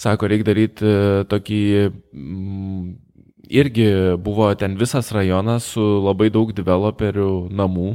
Sako, 0.00 0.30
reikia 0.30 0.50
daryti 0.52 0.88
e, 0.88 1.24
tokį... 1.30 1.64
Mm, 2.14 2.94
irgi 3.52 4.16
buvo 4.24 4.48
ten 4.56 4.78
visas 4.80 5.10
rajonas 5.12 5.66
su 5.74 5.82
labai 6.00 6.30
daug 6.32 6.54
developerių 6.56 7.50
namų. 7.52 7.90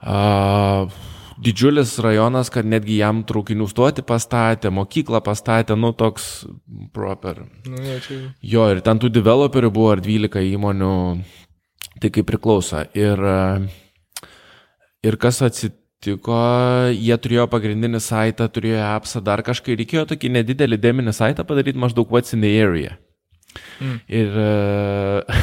A, 0.00 0.86
didžiulis 1.44 1.92
rajonas, 2.00 2.48
kad 2.54 2.64
netgi 2.64 2.96
jam 3.02 3.20
traukinių 3.28 3.66
stoti 3.68 4.04
pastatė, 4.08 4.72
mokyklą 4.72 5.20
pastatė, 5.26 5.76
nu 5.76 5.92
toks 5.92 6.46
proper. 6.96 7.44
Nu, 7.68 7.82
ja, 7.84 7.98
čia... 8.06 8.22
Jo, 8.40 8.70
ir 8.72 8.80
ten 8.86 9.02
tų 9.02 9.12
developerių 9.18 9.72
buvo 9.74 9.92
ar 9.98 10.02
12 10.04 10.48
įmonių, 10.54 10.94
tai 12.00 12.12
kaip 12.14 12.30
priklauso. 12.30 12.86
Ir, 12.96 13.20
ir 15.04 15.20
kas 15.20 15.44
atsitiko? 15.44 15.84
Tiko, 16.04 16.38
jie 16.94 17.16
turėjo 17.18 17.48
pagrindinį 17.50 18.00
saitą, 18.02 18.48
turėjo 18.52 18.80
appsą, 18.94 19.22
dar 19.24 19.42
kažkai 19.46 19.76
reikėjo 19.80 20.06
tokį 20.12 20.32
nedidelį 20.38 20.78
deminį 20.84 21.14
saitą 21.16 21.46
padaryti 21.48 21.80
maždaug 21.82 22.10
what's 22.14 22.34
in 22.36 22.44
the 22.44 22.54
area. 22.62 22.96
Mm. 23.78 23.98
Ir 24.10 24.38
e, 24.42 24.48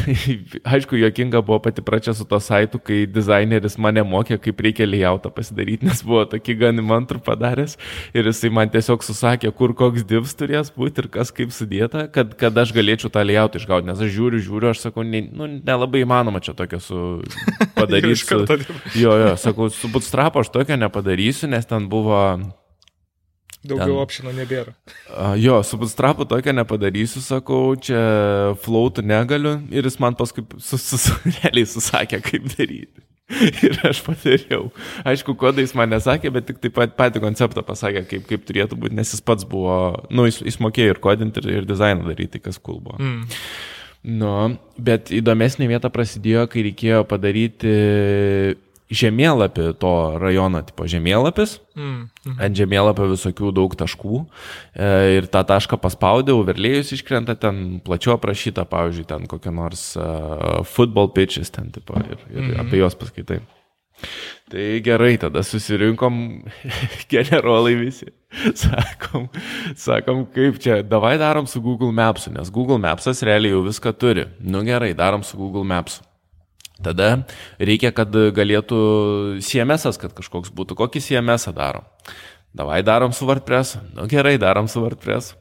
aišku, 0.75 0.97
jokinga 0.99 1.41
buvo 1.45 1.59
pati 1.63 1.83
pradžia 1.85 2.13
su 2.17 2.25
to 2.27 2.39
saitu, 2.43 2.79
kai 2.83 3.03
dizaineris 3.09 3.77
mane 3.81 4.03
mokė, 4.07 4.37
kaip 4.43 4.63
reikia 4.65 4.87
layoutą 4.89 5.31
pasidaryti, 5.35 5.87
nes 5.87 6.01
buvo 6.05 6.25
tokį 6.33 6.57
gan 6.63 6.83
įmantrų 6.83 7.21
padaręs. 7.25 7.77
Ir 8.15 8.27
jisai 8.31 8.51
man 8.53 8.71
tiesiog 8.73 9.05
susakė, 9.05 9.51
kur 9.55 9.75
koks 9.77 10.05
divs 10.07 10.35
turės 10.37 10.73
būti 10.75 11.05
ir 11.05 11.09
kas 11.15 11.31
kaip 11.35 11.55
sudėta, 11.55 12.07
kad, 12.11 12.35
kad 12.39 12.57
aš 12.65 12.75
galėčiau 12.75 13.13
tą 13.13 13.23
layoutą 13.25 13.61
išgauti. 13.61 13.89
Nes 13.91 14.03
aš 14.03 14.11
žiūriu, 14.17 14.43
žiūriu, 14.43 14.71
aš 14.73 14.83
sakau, 14.87 15.05
ne, 15.07 15.23
nu, 15.31 15.49
nelabai 15.61 16.03
įmanoma 16.03 16.43
čia 16.43 16.57
tokio 16.57 16.81
su 16.83 17.01
padaryti. 17.79 18.67
jo, 18.99 19.15
jo, 19.23 19.33
sakau, 19.39 19.71
su 19.73 19.91
bootstrapo 19.91 20.43
aš 20.43 20.51
tokio 20.53 20.79
nepadarysiu, 20.79 21.49
nes 21.51 21.67
ten 21.69 21.87
buvo 21.91 22.21
Daugiau 23.65 23.97
opšino 24.03 24.33
nebėra. 24.35 24.75
Jo, 25.41 25.61
su 25.65 25.79
bootstrapu 25.81 26.27
tokia 26.29 26.53
nepadarysiu, 26.55 27.23
sakau, 27.25 27.73
čia 27.79 27.99
flautų 28.65 29.05
negaliu 29.05 29.57
ir 29.73 29.87
jis 29.87 29.99
man 30.03 30.17
paskui 30.17 30.45
sus, 30.59 30.85
sus, 30.85 31.09
realiai 31.39 31.67
susakė, 31.69 32.21
kaip 32.25 32.47
daryti. 32.53 33.05
Ir 33.65 33.79
aš 33.87 34.03
padariau. 34.05 34.67
Aišku, 35.07 35.33
kodais 35.39 35.73
man 35.77 35.89
nesakė, 35.89 36.29
bet 36.33 36.45
tik 36.49 36.59
taip 36.61 36.75
pat 36.77 36.93
patį 36.97 37.23
konceptą 37.23 37.63
pasakė, 37.65 38.03
kaip, 38.09 38.27
kaip 38.29 38.43
turėtų 38.45 38.77
būti, 38.77 38.97
nes 38.99 39.15
jis 39.15 39.23
pats 39.25 39.47
buvo, 39.49 39.77
nu, 40.13 40.27
jis, 40.29 40.43
jis 40.45 40.59
mokėjo 40.61 40.93
ir 40.93 41.01
kodinti, 41.01 41.41
ir, 41.41 41.61
ir 41.61 41.69
dizainą 41.69 42.05
daryti, 42.05 42.41
kas 42.43 42.61
cool 42.61 42.77
buvo. 42.83 42.99
Mm. 43.01 43.25
Nu, 44.05 44.33
bet 44.77 45.09
įdomesnė 45.09 45.65
vieta 45.71 45.89
prasidėjo, 45.89 46.45
kai 46.51 46.67
reikėjo 46.67 47.01
padaryti 47.09 47.71
žemėlapį 48.91 49.71
to 49.81 49.91
rajono, 50.21 50.61
tipo 50.65 50.85
žemėlapis, 50.89 51.57
mm, 51.73 51.97
mm. 52.25 52.37
ant 52.45 52.59
žemėlapio 52.59 53.07
visokių 53.09 53.51
daug 53.57 53.73
taškų 53.79 54.21
e, 54.21 54.89
ir 55.17 55.29
tą 55.33 55.41
tašką 55.49 55.79
paspaudė, 55.81 56.35
overlėjus 56.37 56.93
iškrenta 56.99 57.37
ten 57.39 57.79
plačiau 57.85 58.15
aprašyta, 58.15 58.67
pavyzdžiui, 58.69 59.07
ten 59.09 59.25
kokia 59.31 59.53
nors 59.55 59.91
uh, 59.97 60.61
football 60.69 61.09
pitches 61.15 61.53
ten, 61.53 61.71
tipo, 61.73 61.97
ir, 61.97 62.21
ir 62.29 62.41
mm. 62.43 62.57
apie 62.65 62.83
juos 62.83 62.97
paskaitai. 62.99 63.41
Tai 64.51 64.63
gerai, 64.83 65.15
tada 65.17 65.41
susirinkom 65.43 66.43
generolai 67.11 67.73
visi. 67.79 68.11
Sakom, 68.53 69.29
sakom, 69.79 70.25
kaip 70.35 70.59
čia, 70.61 70.81
davai 70.85 71.15
darom 71.17 71.47
su 71.49 71.61
Google 71.63 71.95
Maps'u, 71.95 72.33
nes 72.35 72.51
Google 72.53 72.77
Maps'as 72.83 73.23
realiai 73.25 73.55
jau 73.55 73.63
viską 73.65 73.95
turi. 73.97 74.27
Nu 74.43 74.61
gerai, 74.67 74.93
darom 74.93 75.23
su 75.25 75.39
Google 75.39 75.65
Maps'u. 75.65 76.03
Tada 76.83 77.25
reikia, 77.59 77.93
kad 77.95 78.11
galėtų 78.11 78.79
CMS, 79.43 79.95
kad 80.01 80.15
kažkoks 80.15 80.51
būtų. 80.55 80.75
Kokį 80.79 81.03
CMS 81.03 81.47
darom? 81.55 81.85
Davai 82.55 82.81
darom 82.83 83.11
su 83.11 83.27
WordPress. 83.27 83.77
Nu 83.95 84.05
gerai, 84.07 84.37
darom 84.39 84.67
su 84.71 84.79
WordPress. 84.79 85.33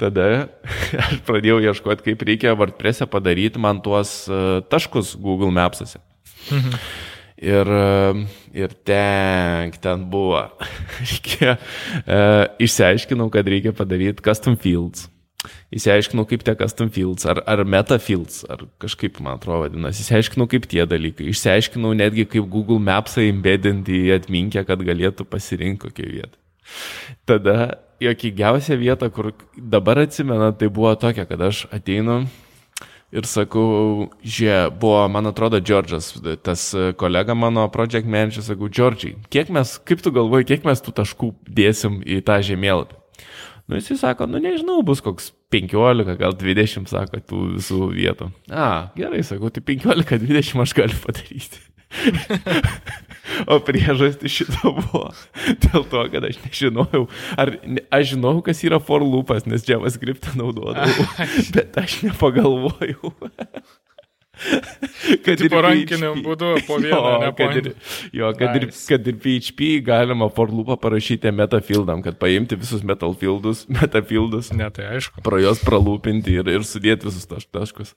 Tada 0.00 0.48
aš 1.06 1.20
pradėjau 1.28 1.60
ieškoti, 1.64 2.04
kaip 2.10 2.24
reikia 2.28 2.52
WordPress'e 2.52 3.08
padaryti 3.08 3.60
man 3.60 3.80
tuos 3.84 4.26
uh, 4.28 4.60
taškus 4.68 5.14
Google 5.20 5.52
Maps'ose. 5.56 6.02
Mhm. 6.50 6.82
Ir, 7.40 7.70
uh, 7.72 8.20
ir 8.52 8.74
ten, 8.84 9.72
ten 9.80 10.04
buvo. 10.12 10.42
Reikėjo, 11.00 11.56
uh, 11.56 12.44
išsiaiškinau, 12.60 13.30
kad 13.32 13.48
reikia 13.48 13.72
padaryti 13.76 14.24
custom 14.28 14.60
fields. 14.60 15.08
Įsiaiškinau, 15.70 16.26
kaip 16.28 16.42
tie 16.44 16.54
custom 16.58 16.90
fields, 16.92 17.24
ar, 17.30 17.40
ar 17.48 17.62
meta 17.64 18.00
fields, 18.02 18.42
ar 18.50 18.64
kažkaip, 18.82 19.20
man 19.24 19.38
atrodo, 19.38 19.62
vadinasi. 19.64 20.02
Įsiaiškinau, 20.04 20.48
kaip 20.50 20.66
tie 20.70 20.84
dalykai. 20.88 21.30
Išsiaiškinau 21.30 21.94
netgi, 21.96 22.26
kaip 22.28 22.48
Google 22.50 22.80
Maps'ą 22.82 23.24
embedinti 23.28 24.02
į 24.08 24.16
atminkę, 24.18 24.64
kad 24.68 24.82
galėtų 24.84 25.28
pasirinkti 25.30 25.86
kokią 25.86 26.10
vietą. 26.10 26.36
Tada 27.28 27.56
jokingiausia 28.02 28.76
vieta, 28.80 29.10
kur 29.14 29.32
dabar 29.56 30.04
atsimena, 30.04 30.52
tai 30.52 30.68
buvo 30.72 30.92
tokia, 30.98 31.26
kad 31.28 31.48
aš 31.48 31.64
ateinu 31.74 32.22
ir 33.10 33.26
sakau, 33.26 34.08
žiūrė, 34.22 34.70
buvo, 34.80 35.00
man 35.10 35.30
atrodo, 35.30 35.58
Džordžas, 35.62 36.12
tas 36.46 36.68
kolega 37.00 37.34
mano 37.34 37.66
project 37.74 38.06
manager, 38.06 38.44
sakau, 38.46 38.70
Džordžiai, 38.70 39.16
kiek 39.32 39.50
mes, 39.54 39.76
kaip 39.86 40.02
tu 40.04 40.14
galvoji, 40.14 40.48
kiek 40.52 40.66
mes 40.68 40.82
tų 40.84 40.94
taškų 41.02 41.34
dėsim 41.46 42.00
į 42.06 42.22
tą 42.26 42.38
žemėlapį? 42.46 42.99
Nu, 43.70 43.78
jisai 43.78 44.00
sako, 44.00 44.26
nu 44.26 44.40
nežinau, 44.42 44.80
bus 44.82 44.98
koks 45.04 45.28
15, 45.54 46.16
gal 46.18 46.32
20, 46.34 46.90
sako, 46.90 47.20
tų 47.22 47.42
visų 47.54 47.90
vietų. 47.94 48.26
A, 48.50 48.90
gerai, 48.98 49.22
sakau, 49.26 49.52
tai 49.54 49.62
15-20 49.62 50.64
aš 50.64 50.74
galiu 50.74 50.98
padaryti. 51.04 51.60
o 53.50 53.58
priežastis 53.66 54.34
šito 54.40 54.72
buvo 54.74 55.08
dėl 55.62 55.86
to, 55.90 56.02
kad 56.12 56.26
aš 56.26 56.40
nežinojau, 56.44 57.04
ar 57.38 57.54
ne, 57.62 57.84
aš 57.94 58.16
žinau, 58.16 58.36
kas 58.46 58.62
yra 58.66 58.80
for 58.82 59.06
loopas, 59.06 59.46
nes 59.46 59.66
JavaScript 59.66 60.32
naudodavau, 60.38 61.06
bet 61.54 61.78
aš 61.78 62.00
nepagalvojau. 62.08 63.14
kad 65.24 65.42
ir 65.44 65.54
rankiniam 65.66 66.20
būdu 66.24 66.52
po 66.66 66.78
vieną. 66.82 67.12
Jo, 67.24 67.32
kad 67.38 67.58
ir, 67.60 67.68
jo 68.16 68.30
kad, 68.38 68.56
nice. 68.56 68.80
ir, 68.84 68.88
kad 68.90 69.10
ir 69.10 69.18
PHP 69.24 69.70
galima 69.86 70.30
for 70.32 70.52
loopą 70.52 70.76
parašyti 70.80 71.32
metafildam, 71.34 72.02
kad 72.04 72.18
paimti 72.22 72.58
visus 72.60 72.84
metalfildus, 72.86 73.66
metafildus. 73.80 74.52
Ne, 74.56 74.70
tai 74.74 74.88
aišku. 74.96 75.24
Pro 75.26 75.40
juos 75.42 75.62
pralūpinti 75.66 76.38
ir, 76.40 76.50
ir 76.50 76.66
sudėti 76.66 77.08
visus 77.10 77.28
taš, 77.30 77.46
taškus. 77.52 77.94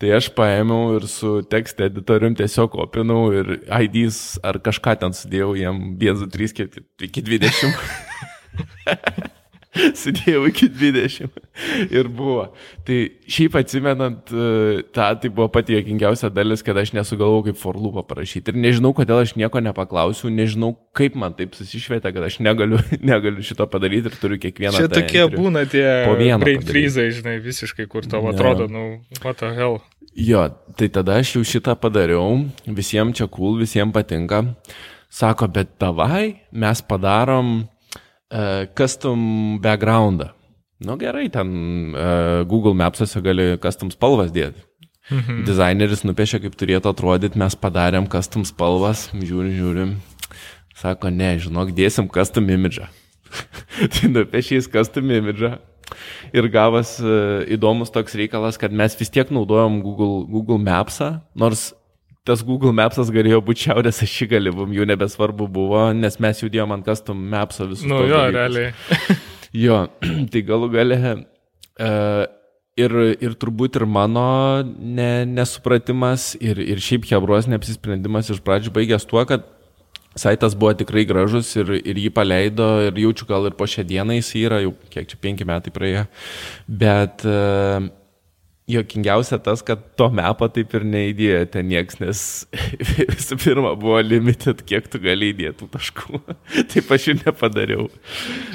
Tai 0.00 0.14
aš 0.20 0.30
paėmiau 0.36 0.96
ir 0.98 1.08
su 1.10 1.40
tekst 1.50 1.82
editorium 1.84 2.36
tiesiog 2.38 2.78
opinau 2.86 3.28
ir 3.34 3.58
IDs 3.66 4.40
ar 4.46 4.60
kažką 4.62 4.96
ten 5.04 5.16
sudėjau 5.16 5.54
jam 5.58 5.82
1, 5.98 6.24
2, 6.30 6.54
3, 6.60 6.86
iki 7.10 7.26
20. 7.26 7.74
Sudėjau 10.00 10.48
iki 10.48 10.66
20 10.66 11.92
ir 11.94 12.08
buvo. 12.10 12.48
Tai 12.86 12.96
šiaip 13.30 13.54
atsimenant, 13.60 14.32
e, 14.34 14.82
tą 14.90 15.06
tai 15.22 15.30
buvo 15.30 15.46
pati 15.54 15.76
jokingiausia 15.76 16.32
dalis, 16.34 16.64
kad 16.66 16.78
aš 16.80 16.90
nesugalvojau 16.96 17.44
kaip 17.46 17.60
forlūpą 17.60 18.02
parašyti. 18.08 18.50
Ir 18.50 18.58
nežinau, 18.64 18.90
kodėl 18.96 19.22
aš 19.22 19.36
nieko 19.38 19.62
nepaklausiu, 19.62 20.32
nežinau, 20.34 20.72
kaip 20.96 21.14
man 21.20 21.38
taip 21.38 21.54
susišvietė, 21.58 22.10
kad 22.16 22.26
aš 22.26 22.40
negaliu, 22.42 22.82
negaliu 23.12 23.46
šito 23.46 23.68
padaryti 23.70 24.10
ir 24.10 24.18
turiu 24.18 24.40
kiekvieną. 24.42 24.82
Čia 24.82 24.90
tokie 24.90 25.24
būna 25.36 25.64
tie 25.70 25.86
brain 26.42 26.66
freezai, 26.66 27.10
žinai, 27.14 27.38
visiškai, 27.44 27.86
kur 27.90 28.10
tau 28.10 28.26
atrodo, 28.32 28.66
nu, 28.70 29.04
what 29.22 29.38
the 29.38 29.54
hell. 29.54 29.78
Jo, 30.18 30.48
tai 30.74 30.90
tada 30.90 31.20
aš 31.22 31.36
jau 31.36 31.46
šitą 31.46 31.76
padariau, 31.78 32.40
visiems 32.66 33.20
čia 33.20 33.30
cool, 33.30 33.60
visiems 33.62 33.94
patinka. 33.94 34.42
Sako, 35.10 35.46
bet 35.50 35.76
tavai 35.78 36.40
mes 36.50 36.82
padarom 36.86 37.69
custom 38.78 39.58
backgroundą. 39.62 40.30
Nu 40.80 40.96
gerai, 40.96 41.28
ten 41.28 41.48
uh, 41.92 42.46
Google 42.48 42.72
Maps'ose 42.78 43.20
gali 43.20 43.52
custom 43.60 43.90
spalvas 43.92 44.30
dėti. 44.32 44.62
Mhm. 45.10 45.42
Dizaineris 45.48 46.04
nupiešė, 46.06 46.38
kaip 46.44 46.54
turėtų 46.56 46.92
atrodyti, 46.92 47.40
mes 47.40 47.56
padarėm 47.58 48.06
custom 48.10 48.46
spalvas, 48.48 49.08
žiūrim, 49.12 49.50
žiūrim. 49.58 49.96
Sako, 50.80 51.10
ne, 51.12 51.34
žinok, 51.42 51.74
dėsim 51.76 52.08
custom 52.12 52.48
imidžą. 52.54 52.86
tai 53.92 54.10
nupiešys 54.12 54.70
custom 54.72 55.10
imidžą. 55.18 55.58
Ir 56.32 56.46
gavas 56.54 56.94
uh, 57.02 57.42
įdomus 57.50 57.90
toks 57.92 58.14
reikalas, 58.16 58.56
kad 58.60 58.72
mes 58.72 58.94
vis 58.96 59.10
tiek 59.10 59.28
naudojom 59.34 59.80
Google, 59.82 60.22
Google 60.30 60.60
Maps'ą, 60.62 61.16
nors 61.34 61.72
tas 62.28 62.42
Google 62.46 62.72
Maps'as 62.76 63.10
galėjo 63.12 63.40
būti 63.44 63.68
šiaurės 63.68 64.02
ašigalį, 64.04 64.52
mums 64.56 64.76
jau 64.76 64.86
nebesvarbu 64.88 65.46
buvo, 65.50 65.84
nes 65.96 66.18
mes 66.20 66.42
judėjom 66.44 66.74
ant 66.76 66.88
custom 66.88 67.22
Maps'o 67.32 67.68
visus. 67.70 67.86
Nu 67.88 68.02
jo, 68.04 68.18
dalykus. 68.18 68.36
realiai. 68.36 69.16
jo, 69.64 69.78
tai 70.32 70.44
galų 70.46 70.70
gale 70.74 70.98
uh, 71.00 72.26
ir, 72.80 72.96
ir 73.20 73.38
turbūt 73.40 73.80
ir 73.80 73.86
mano 73.88 74.26
ne, 74.66 75.24
nesupratimas 75.28 76.34
ir, 76.40 76.60
ir 76.60 76.82
šiaip 76.82 77.08
Hebros 77.10 77.48
neapsisprendimas 77.50 78.30
iš 78.34 78.44
pradžių 78.44 78.74
baigęs 78.76 79.08
tuo, 79.08 79.24
kad 79.28 79.48
Saitas 80.18 80.56
buvo 80.58 80.72
tikrai 80.74 81.04
gražus 81.06 81.52
ir, 81.54 81.68
ir 81.86 81.98
jį 82.02 82.10
paleido 82.10 82.66
ir 82.82 82.96
jaučiu 82.98 83.28
gal 83.28 83.44
ir 83.46 83.54
po 83.54 83.68
šią 83.70 83.84
dieną 83.86 84.16
jis 84.16 84.32
yra, 84.40 84.58
jau 84.64 84.72
kiek 84.90 85.06
čia 85.06 85.18
penki 85.22 85.46
metai 85.46 85.70
praėjo, 85.70 86.02
bet 86.66 87.22
uh, 87.30 87.86
Jokingiausia 88.70 89.38
tas, 89.42 89.62
kad 89.66 89.82
to 89.98 90.08
mepo 90.14 90.48
taip 90.52 90.74
ir 90.78 90.84
neįdėjo 90.86 91.40
ten 91.54 91.68
nieks, 91.70 91.98
nes 92.02 92.22
visų 93.14 93.38
pirma 93.42 93.74
buvo 93.78 94.00
limited, 94.04 94.62
kiek 94.68 94.88
tu 94.90 95.00
gali 95.02 95.32
įdėti 95.34 95.58
tų 95.62 95.70
taškų. 95.76 96.20
taip 96.72 96.92
aš 96.96 97.08
ir 97.12 97.20
nepadariau. 97.24 97.88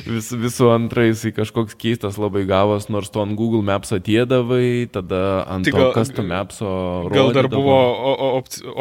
Vis, 0.07 0.31
visų 0.45 0.69
antra, 0.73 1.07
jisai 1.09 1.33
kažkoks 1.35 1.77
keistas 1.79 2.19
labai 2.21 2.45
gavos, 2.49 2.89
nors 2.93 3.11
tu 3.13 3.23
ant 3.23 3.37
Google 3.39 3.63
Maps 3.65 3.93
atėdavai, 3.95 4.87
tada 4.93 5.23
ant 5.51 5.67
tai 5.67 5.75
gal, 5.75 5.89
to 5.89 5.99
custom 5.99 6.31
Maps'o. 6.31 6.71
Gal 7.13 7.33
dar 7.35 7.49
buvo 7.51 7.79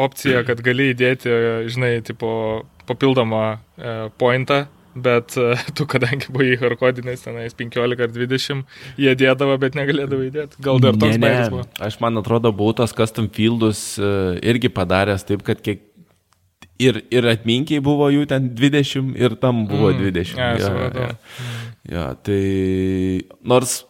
opcija, 0.07 0.45
kad 0.47 0.63
gali 0.65 0.91
įdėti, 0.93 1.35
žinai, 1.71 1.97
tipo 2.05 2.29
papildomą 2.85 3.45
e, 3.51 3.93
pointą 4.21 4.65
bet 4.95 5.35
uh, 5.39 5.65
tu, 5.77 5.87
kadangi 5.89 6.31
buvai 6.31 6.55
hardcodinės 6.61 7.25
tenais 7.25 7.55
15 7.57 8.05
ar 8.05 8.13
20, 8.15 8.63
jie 9.01 9.15
dėdavo, 9.19 9.57
bet 9.61 9.75
negalėdavo 9.77 10.27
įdėti. 10.29 10.61
Gal 10.65 10.79
dar 10.83 10.99
toks 10.99 11.19
ne. 11.21 11.33
buvo? 11.51 11.65
Aš 11.83 11.99
man 12.03 12.21
atrodo, 12.21 12.53
buvau 12.55 12.75
tos 12.79 12.95
custom 12.95 13.27
fieldus 13.33 13.83
uh, 14.01 14.35
irgi 14.45 14.71
padaręs 14.73 15.27
taip, 15.27 15.43
kad 15.47 15.63
kiek 15.65 15.83
ir, 16.81 17.01
ir 17.13 17.27
atminkiai 17.31 17.83
buvo 17.83 18.07
jų 18.13 18.27
ten 18.31 18.49
20 18.55 19.15
ir 19.19 19.35
tam 19.41 19.65
buvo 19.69 19.91
mm, 19.91 20.15
20. 20.15 20.39
Ja, 20.39 20.53
ja, 20.59 20.87
ja. 20.87 21.11
ja, 21.91 22.07
tai 22.15 22.39
nors 23.43 23.83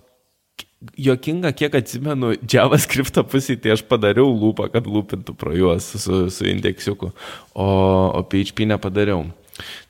Jokinga, 1.02 1.50
kiek 1.58 1.74
atsimenu, 1.80 2.36
JavaScript 2.52 3.18
pusėje, 3.32 3.58
tai 3.64 3.74
aš 3.74 3.82
padariau 3.90 4.30
lūpą, 4.30 4.68
kad 4.74 4.86
lūpintų 4.86 5.34
pro 5.40 5.56
juos 5.56 5.88
su, 5.98 6.26
su 6.30 6.46
indeksiuku, 6.46 7.10
o, 7.56 7.66
o 7.66 8.22
PHP 8.30 8.68
nepadariau. 8.70 9.24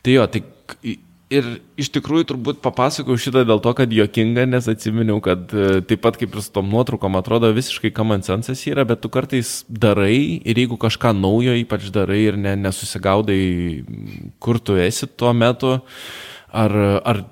Tai 0.05 0.17
jo, 0.17 0.27
tai 0.29 0.43
Ir 1.33 1.45
iš 1.81 1.87
tikrųjų 1.89 2.27
turbūt 2.29 2.59
papasakau 2.61 3.15
šitą 3.17 3.41
dėl 3.49 3.57
to, 3.63 3.71
kad 3.73 3.89
jokinga, 3.89 4.43
nes 4.45 4.67
atsiminiau, 4.69 5.17
kad 5.25 5.49
e, 5.57 5.79
taip 5.89 6.03
pat 6.03 6.19
kaip 6.21 6.35
ir 6.37 6.43
su 6.45 6.51
tom 6.53 6.67
nuotraukom 6.69 7.17
atrodo 7.17 7.49
visiškai 7.55 7.89
common 7.97 8.21
sensas 8.21 8.61
yra, 8.69 8.83
bet 8.85 9.01
tu 9.01 9.09
kartais 9.09 9.63
darai 9.65 10.37
ir 10.45 10.61
jeigu 10.61 10.77
kažką 10.77 11.15
naujo 11.17 11.55
ypač 11.57 11.89
darai 11.95 12.19
ir 12.27 12.37
ne, 12.37 12.53
nesusigaudai, 12.67 13.39
kur 14.37 14.61
tu 14.61 14.77
esi 14.77 15.09
tuo 15.17 15.33
metu, 15.33 15.79
ar, 16.53 16.77
ar 17.01 17.23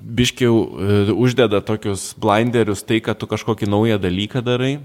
biškiau 0.00 0.56
e, 0.56 0.98
uždeda 1.12 1.60
tokius 1.60 2.14
blinderius 2.16 2.86
tai, 2.88 3.02
kad 3.04 3.20
tu 3.20 3.28
kažkokį 3.28 3.68
naują 3.68 4.00
dalyką 4.00 4.40
darai. 4.48 4.78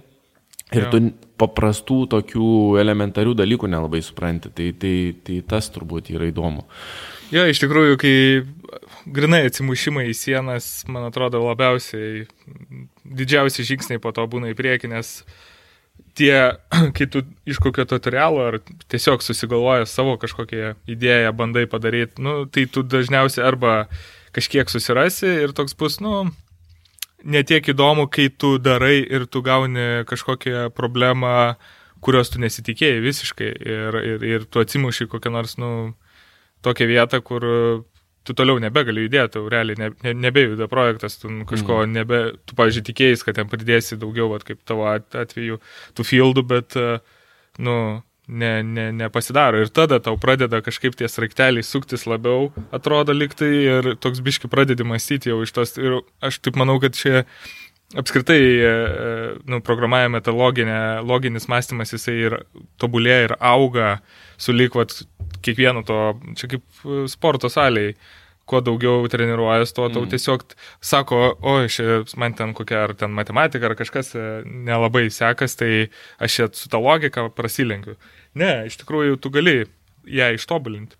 Ir 0.75 0.83
ja. 0.83 0.89
tu 0.91 0.99
paprastų 1.39 2.01
tokių 2.11 2.47
elementarių 2.81 3.37
dalykų 3.39 3.69
nelabai 3.71 4.01
supranti. 4.03 4.51
Tai, 4.51 4.71
tai, 4.79 4.95
tai 5.23 5.39
tas 5.47 5.69
turbūt 5.71 6.11
yra 6.11 6.27
įdomu. 6.27 6.65
Jo, 7.31 7.45
iš 7.47 7.61
tikrųjų, 7.63 7.97
kai 7.99 8.15
grinai 9.15 9.45
atsimušimai 9.47 10.07
į 10.11 10.15
sienas, 10.15 10.67
man 10.91 11.07
atrodo, 11.07 11.41
labiausiai 11.45 12.25
didžiausi 13.03 13.65
žingsniai 13.67 14.01
po 14.03 14.11
to 14.15 14.25
būna 14.27 14.51
į 14.51 14.57
priekį, 14.59 14.91
nes 14.91 15.13
tie, 16.17 16.35
kai 16.97 17.07
tu 17.11 17.23
iš 17.47 17.61
kokio 17.63 17.87
tutorialo 17.87 18.47
ar 18.49 18.59
tiesiog 18.91 19.23
susigalvoja 19.23 19.87
savo 19.89 20.17
kažkokią 20.19 20.75
idėją, 20.89 21.31
bandai 21.37 21.67
padaryti, 21.69 22.23
nu, 22.23 22.41
tai 22.51 22.67
tu 22.71 22.83
dažniausiai 22.83 23.45
arba 23.47 23.77
kažkiek 24.35 24.69
susirasi 24.69 25.29
ir 25.45 25.55
toks 25.55 25.75
bus, 25.77 26.01
nu, 26.03 26.27
netiek 27.27 27.67
įdomu, 27.73 28.07
kai 28.11 28.29
tu 28.31 28.55
darai 28.61 29.01
ir 29.03 29.27
tu 29.27 29.43
gauni 29.45 30.05
kažkokią 30.07 30.69
problemą, 30.75 31.57
kurios 32.03 32.31
tu 32.31 32.41
nesitikėjai 32.41 33.03
visiškai 33.03 33.51
ir, 33.51 33.99
ir, 34.13 34.25
ir 34.35 34.47
tu 34.49 34.61
atsimuši 34.63 35.09
kokią 35.11 35.33
nors, 35.33 35.57
nu, 35.61 35.71
tokią 36.65 36.87
vietą, 36.89 37.21
kur 37.25 37.45
tu 38.27 38.35
toliau 38.35 38.59
nebegali 38.59 39.05
judėti, 39.05 39.41
realiai 39.51 39.79
ne, 39.79 39.91
ne, 40.03 40.13
nebejuda 40.27 40.67
projektas, 40.71 41.15
tu 41.21 41.31
kažko 41.47 41.83
mm. 41.85 41.93
nebe, 41.95 42.19
tu, 42.43 42.57
pažiūrėjai, 42.59 42.87
tikėjai, 42.89 43.19
kad 43.23 43.39
ten 43.39 43.51
pridėsi 43.51 43.99
daugiau, 44.01 44.27
vat, 44.33 44.43
kaip 44.47 44.59
tavo 44.67 44.87
atveju, 44.91 45.61
tų 45.95 46.07
fieldų, 46.07 46.43
bet, 46.49 46.75
nu, 47.63 47.77
ne, 48.27 48.51
ne, 48.63 48.87
nepasidaro. 48.91 49.61
Ir 49.63 49.71
tada 49.73 49.99
tau 50.03 50.17
pradeda 50.19 50.61
kažkaip 50.63 50.97
tie 50.99 51.09
sraigteliai 51.11 51.65
suktis 51.65 52.05
labiau, 52.09 52.51
atrodo 52.75 53.15
liktai, 53.15 53.53
ir 53.67 53.93
toks 54.03 54.21
biški 54.23 54.51
pradedi 54.51 54.87
mąstyti 54.87 55.31
jau 55.31 55.39
iš 55.45 55.55
tos. 55.55 55.77
Ir 55.79 56.01
aš 56.23 56.41
taip 56.43 56.59
manau, 56.59 56.77
kad 56.83 56.97
čia 56.97 57.23
apskritai, 57.95 58.41
nu, 59.47 59.61
programavime 59.63 60.19
ta 60.23 60.33
loginė, 60.35 60.79
loginis 61.07 61.47
mąstymas 61.47 61.95
jisai 61.95 62.17
ir 62.25 62.39
tobulėja 62.81 63.29
ir 63.29 63.35
auga 63.39 63.97
su 64.37 64.55
likvat 64.55 64.91
kiekvieno 65.45 65.85
to, 65.87 65.99
čia 66.35 66.49
kaip 66.51 66.63
e, 66.83 67.05
sporto 67.11 67.49
salėje, 67.51 67.95
kuo 68.47 68.61
daugiau 68.63 69.07
treniruojas, 69.11 69.73
tuo 69.75 69.89
tau 69.91 70.05
mm. 70.05 70.11
tiesiog 70.13 70.45
sako, 70.83 71.21
oi, 71.53 71.67
man 72.19 72.35
ten 72.37 72.53
kokia 72.57 72.85
ar 72.87 72.93
ten 72.97 73.11
matematika 73.15 73.69
ar 73.69 73.75
kažkas 73.79 74.13
e, 74.15 74.27
nelabai 74.45 75.07
sekas, 75.13 75.57
tai 75.59 75.89
aš 76.23 76.39
čia 76.39 76.47
su 76.55 76.71
ta 76.71 76.79
logika 76.81 77.27
prasilenkiu. 77.35 77.97
Ne, 78.37 78.53
iš 78.69 78.79
tikrųjų, 78.83 79.19
tu 79.21 79.33
gali 79.33 79.59
ją 80.07 80.31
ištobulinti. 80.37 80.95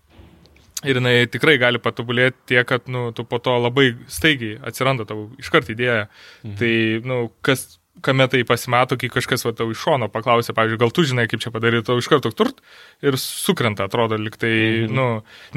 Ir 0.86 1.00
jinai 1.00 1.26
tikrai 1.26 1.56
gali 1.58 1.80
patobulėti 1.82 2.52
tiek, 2.52 2.66
kad 2.68 2.86
nu, 2.86 3.08
tu 3.10 3.24
po 3.26 3.40
to 3.42 3.56
labai 3.58 3.90
staigiai 4.06 4.60
atsiranda 4.68 5.08
tavo 5.08 5.26
iškart 5.40 5.72
idėja. 5.74 6.06
Mhm. 6.44 6.54
Tai, 6.60 6.74
nu, 7.08 7.20
kas 7.42 7.77
kame 8.04 8.26
tai 8.30 8.42
pasimato, 8.48 8.98
kai 9.00 9.10
kažkas 9.12 9.46
va 9.46 9.52
tau 9.56 9.72
iš 9.72 9.80
šono 9.84 10.08
paklausė, 10.12 10.54
pavyzdžiui, 10.56 10.80
gal 10.82 10.92
tu 10.94 11.04
žinai, 11.08 11.26
kaip 11.30 11.42
čia 11.42 11.52
padaryti, 11.54 11.86
tau 11.88 11.98
iš 12.00 12.10
karto 12.10 12.32
turt 12.34 12.62
ir 13.04 13.18
sukrenta, 13.20 13.88
atrodo, 13.88 14.18
liktai, 14.20 14.54
mhm. 14.86 14.94
nu, 14.94 15.08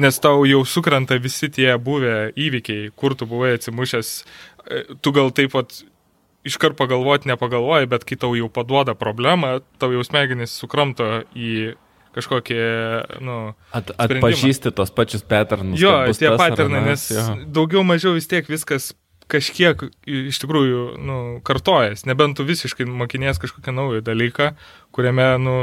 nes 0.02 0.20
tau 0.22 0.46
jau 0.48 0.64
sukrenta 0.68 1.18
visi 1.22 1.50
tie 1.52 1.70
buvę 1.78 2.32
įvykiai, 2.38 2.92
kur 2.98 3.16
tu 3.18 3.28
buvai 3.30 3.54
atsimušęs, 3.58 4.12
e, 4.66 4.84
tu 5.02 5.14
gal 5.16 5.32
taip 5.34 5.54
pat 5.56 5.82
iškart 6.48 6.76
pagalvoti 6.78 7.30
nepagalvoji, 7.30 7.88
bet 7.90 8.04
kai 8.08 8.18
tau 8.18 8.34
jau 8.38 8.50
paduoda 8.52 8.96
problemą, 8.98 9.60
tau 9.82 9.92
jau 9.94 10.02
smegenys 10.06 10.54
sukramto 10.58 11.22
į 11.38 11.74
kažkokį, 12.12 12.58
nu... 13.24 13.36
At, 13.72 13.92
atpažįsti 14.04 14.72
tos 14.76 14.92
pačius 14.92 15.24
patternus. 15.24 15.80
Jo, 15.80 15.94
tie 16.12 16.32
patternai, 16.36 16.82
nes 16.90 17.06
jo. 17.08 17.22
daugiau 17.56 17.84
mažiau 17.88 18.12
vis 18.18 18.28
tiek 18.28 18.48
viskas 18.50 18.90
kažkiek 19.32 19.86
iš 20.06 20.42
tikrųjų 20.42 20.82
nu, 21.00 21.18
kartojas, 21.46 22.04
nebent 22.08 22.38
tu 22.38 22.46
visiškai 22.48 22.86
mokinės 22.88 23.40
kažkokią 23.42 23.74
naują 23.74 24.04
dalyką, 24.04 24.52
kuriame 24.92 25.30
nu, 25.40 25.56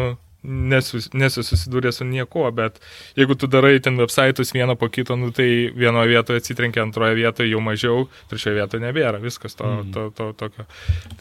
nesu, 0.44 1.02
nesu 1.14 1.44
susidūręs 1.44 2.00
su 2.00 2.08
niekuo, 2.08 2.48
bet 2.56 2.80
jeigu 3.20 3.36
tu 3.36 3.50
darai 3.52 3.80
ten 3.84 4.00
websaitus 4.00 4.54
vieną 4.56 4.78
po 4.80 4.90
kito, 4.90 5.18
nu, 5.20 5.32
tai 5.36 5.70
vienoje 5.76 6.14
vietoje 6.14 6.44
atsitrenkia, 6.44 6.84
antroje 6.86 7.18
vietoje 7.20 7.52
jau 7.52 7.64
mažiau, 7.64 8.06
trečioje 8.32 8.56
vietoje 8.60 8.84
nebėra, 8.84 9.20
viskas 9.24 9.58
to, 9.60 9.68
mm. 9.68 9.92
to, 9.94 10.08
to, 10.16 10.32
to 10.32 10.50
tokio. 10.50 10.68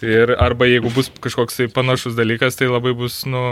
Tai 0.00 0.14
ir, 0.14 0.34
arba 0.38 0.70
jeigu 0.70 0.92
bus 0.94 1.10
kažkoks 1.20 1.58
tai 1.62 1.68
panašus 1.72 2.18
dalykas, 2.18 2.58
tai 2.58 2.70
labai 2.70 2.94
bus, 2.96 3.24
nu, 3.26 3.42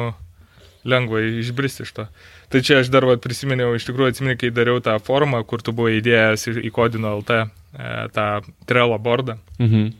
lengva 0.86 1.20
išbristi 1.42 1.84
iš 1.86 1.92
to. 1.96 2.06
Tai 2.52 2.62
čia 2.62 2.80
aš 2.80 2.90
dar 2.94 3.06
vat, 3.08 3.20
prisiminiau, 3.24 3.74
iš 3.76 3.88
tikrųjų 3.88 4.14
atsiminiau, 4.14 4.38
kai 4.40 4.52
dariau 4.54 4.80
tą 4.84 4.96
formą, 5.02 5.42
kur 5.48 5.64
tu 5.64 5.74
buvai 5.76 5.98
įdėjęs 5.98 6.48
į 6.62 6.72
kodino 6.74 7.16
LT 7.20 7.38
e, 7.42 7.46
tą 8.14 8.26
Trello 8.70 8.98
bordą. 9.02 9.38
Mhm. 9.58 9.94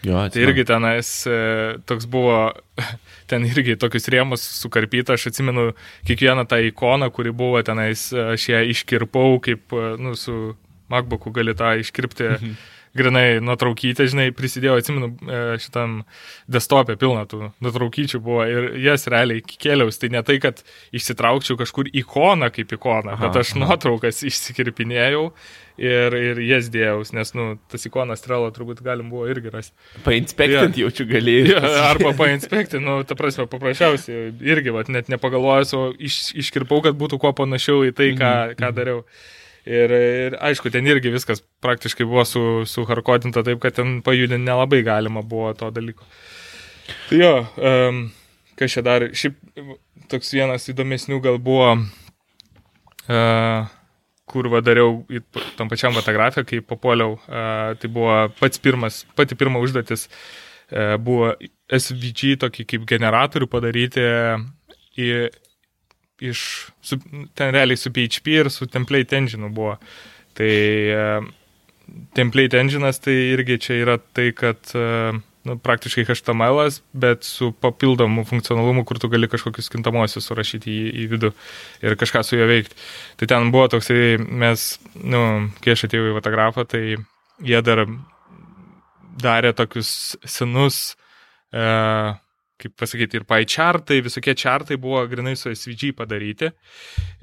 Jo, 0.00 0.16
atsimenu. 0.16 0.32
tai 0.32 0.44
irgi 0.46 0.64
tenais 0.64 1.08
e, 1.28 1.38
toks 1.84 2.06
buvo, 2.08 2.38
ten 3.30 3.44
irgi 3.44 3.76
tokius 3.76 4.08
rėmus 4.12 4.46
sukarpyta, 4.62 5.18
aš 5.18 5.28
atsimenu 5.32 5.70
kiekvieną 6.08 6.46
tą 6.48 6.62
ikoną, 6.70 7.10
kuri 7.12 7.34
buvo 7.36 7.60
tenais, 7.66 8.08
aš 8.14 8.48
ją 8.54 8.64
iškirpau, 8.72 9.40
kaip, 9.44 9.66
e, 9.74 9.94
nu, 10.00 10.16
su 10.16 10.54
MacBooku 10.90 11.34
gali 11.36 11.56
tą 11.58 11.74
iškirpti. 11.82 12.34
Mhm 12.36 12.60
grinai 12.96 13.38
nuotraukytę, 13.44 14.06
žinai, 14.10 14.30
prisidėjau, 14.34 14.78
atsimenu, 14.80 15.12
e, 15.22 15.40
šitam 15.62 16.00
desktopė 16.50 16.96
pilna 17.00 17.22
tų 17.30 17.52
nuotraukyčių 17.62 18.20
buvo 18.24 18.44
ir 18.50 18.68
jas 18.82 19.06
realiai 19.10 19.44
kėliaus. 19.46 20.00
Tai 20.00 20.10
ne 20.16 20.22
tai, 20.26 20.40
kad 20.42 20.62
išsitraukčiau 20.96 21.58
kažkur 21.60 21.90
ikoną 22.02 22.50
kaip 22.54 22.74
ikoną, 22.74 23.14
aha, 23.14 23.28
bet 23.28 23.40
aš 23.44 23.54
aha. 23.54 23.62
nuotraukas 23.64 24.22
išsikirpinėjau 24.26 25.24
ir, 25.80 26.18
ir 26.18 26.42
jas 26.48 26.70
dėjau, 26.72 27.00
nes, 27.16 27.34
nu, 27.38 27.48
tas 27.70 27.86
ikonas 27.86 28.26
trelo 28.26 28.50
turbūt 28.54 28.82
galim 28.84 29.12
buvo 29.12 29.30
irgi 29.30 29.54
rasti. 29.54 29.74
Painspektinti 30.06 30.82
ja. 30.82 30.88
jaučiu 30.88 31.06
galėjai. 31.10 31.50
Ja, 31.54 31.74
arba 31.92 32.14
painspektinti, 32.18 32.82
nu, 32.84 33.00
ta 33.06 33.16
prasme, 33.18 33.46
paprasčiausiai 33.50 34.32
irgi, 34.50 34.74
va, 34.74 34.82
net 34.90 35.12
nepagalvojęs, 35.12 35.76
o 35.78 35.90
iš, 35.94 36.22
iškirpau, 36.42 36.82
kad 36.84 36.98
būtų 36.98 37.22
kuo 37.22 37.32
panašiau 37.38 37.84
į 37.86 37.94
tai, 37.94 38.16
ką, 38.18 38.32
mhm. 38.32 38.58
ką 38.58 38.66
mhm. 38.66 38.80
dariau. 38.80 39.04
Mhm. 39.04 39.38
Ir, 39.68 39.92
ir 39.92 40.36
aišku, 40.40 40.70
ten 40.72 40.86
irgi 40.88 41.12
viskas 41.12 41.42
praktiškai 41.60 42.06
buvo 42.08 42.24
su, 42.24 42.42
suharkodinta 42.68 43.42
taip, 43.44 43.60
kad 43.60 43.76
ten 43.76 43.98
pajudinti 44.04 44.46
nelabai 44.46 44.80
galima 44.86 45.22
buvo 45.22 45.52
to 45.58 45.68
dalyko. 45.74 46.06
Tai 47.10 47.18
jo, 47.20 47.34
um, 47.60 48.00
kas 48.58 48.72
čia 48.76 48.84
dar, 48.86 49.04
šiaip 49.12 49.36
toks 50.10 50.32
vienas 50.34 50.64
įdomesnių 50.72 51.20
gal 51.22 51.36
buvo, 51.44 51.74
uh, 53.04 53.68
kur 54.30 54.48
vadariau 54.50 55.02
tam 55.58 55.68
pačiam 55.70 55.94
fotografiją, 55.94 56.46
kai 56.48 56.62
papuoliau, 56.64 57.18
uh, 57.18 57.76
tai 57.76 57.92
buvo 57.92 58.22
pats 58.40 58.62
pirmas, 58.62 59.04
pati 59.18 59.36
pirma 59.38 59.60
užduotis, 59.62 60.08
uh, 60.08 60.96
buvo 61.02 61.34
SVG 61.68 62.38
tokį 62.40 62.66
kaip 62.72 62.88
generatorių 62.90 63.50
padaryti 63.50 64.08
į 65.00 65.12
iš, 66.20 66.44
su, 66.84 66.98
ten 67.34 67.54
realiai 67.54 67.80
su 67.80 67.92
PHP 67.92 68.38
ir 68.42 68.50
su 68.52 68.68
template 68.70 69.16
engine 69.16 69.50
buvo. 69.54 69.76
Tai 70.38 70.52
uh, 70.94 71.26
template 72.16 72.60
engine'as 72.60 73.02
tai 73.02 73.16
irgi 73.34 73.58
čia 73.64 73.80
yra 73.82 73.96
tai, 73.98 74.30
kad 74.36 74.72
uh, 74.78 75.18
nu, 75.48 75.56
praktiškai 75.58 76.04
HTML, 76.04 76.68
bet 76.92 77.24
su 77.24 77.50
papildomu 77.52 78.24
funkcionalumu, 78.28 78.84
kur 78.84 79.00
tu 79.00 79.08
gali 79.08 79.28
kažkokius 79.30 79.70
kintamosius 79.72 80.28
surašyti 80.28 80.70
į, 80.70 80.86
į 81.04 81.08
vidų 81.14 81.32
ir 81.86 81.96
kažką 82.00 82.22
su 82.26 82.36
juo 82.36 82.48
veikti. 82.50 82.76
Tai 83.20 83.30
ten 83.30 83.50
buvo 83.54 83.68
toksai, 83.72 84.18
mes, 84.20 84.72
nu, 85.00 85.22
kai 85.64 85.74
aš 85.74 85.86
atėjau 85.88 86.10
į 86.10 86.16
fotografą, 86.18 86.66
tai 86.68 86.84
jie 87.40 87.62
dar 87.64 87.86
darė 89.20 89.52
tokius 89.56 90.16
senus 90.28 90.82
uh, 91.52 92.16
kaip 92.60 92.74
pasakyti, 92.78 93.20
ir 93.20 93.26
pai 93.28 93.42
chartai, 93.48 94.00
visokie 94.04 94.34
chartai 94.38 94.78
buvo 94.80 95.02
grinai 95.10 95.36
su 95.38 95.52
SVG 95.52 95.92
padaryti. 95.98 96.50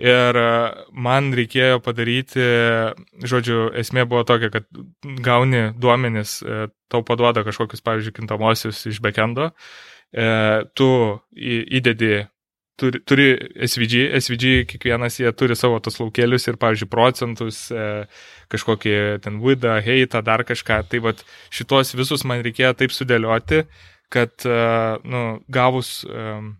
Ir 0.03 0.39
e, 0.41 0.47
man 1.07 1.31
reikėjo 1.37 1.81
padaryti, 1.85 2.45
žodžiu, 3.27 3.67
esmė 3.81 4.07
buvo 4.09 4.23
tokia, 4.27 4.51
kad 4.53 4.67
gauni 5.25 5.67
duomenis, 5.77 6.39
e, 6.41 6.69
tau 6.91 7.03
paduoda 7.07 7.45
kažkokius, 7.47 7.83
pavyzdžiui, 7.85 8.15
kintamosius 8.21 8.85
iš 8.91 9.01
backendo, 9.03 9.51
e, 10.13 10.27
tu 10.77 10.89
įdedi 11.37 12.25
turi, 12.77 13.01
turi 13.09 13.27
SVG, 13.65 14.05
SVG 14.21 14.53
kiekvienas 14.69 15.17
jie 15.19 15.31
turi 15.37 15.57
savo 15.57 15.79
tos 15.83 15.97
laukelius 16.01 16.47
ir, 16.47 16.59
pavyzdžiui, 16.61 16.89
procentus, 16.91 17.65
kažkokį 18.53 18.95
ten 19.25 19.41
vidą, 19.43 19.79
heitą, 19.83 20.21
dar 20.25 20.45
kažką. 20.47 20.83
Tai 20.91 21.01
vad 21.09 21.23
šitos 21.49 21.95
visus 21.97 22.25
man 22.29 22.43
reikėjo 22.45 22.75
taip 22.77 22.93
sudėlioti, 22.93 23.65
kad, 24.09 24.33
e, 24.45 24.57
nu, 25.03 25.23
gavus 25.47 26.05
um, 26.07 26.55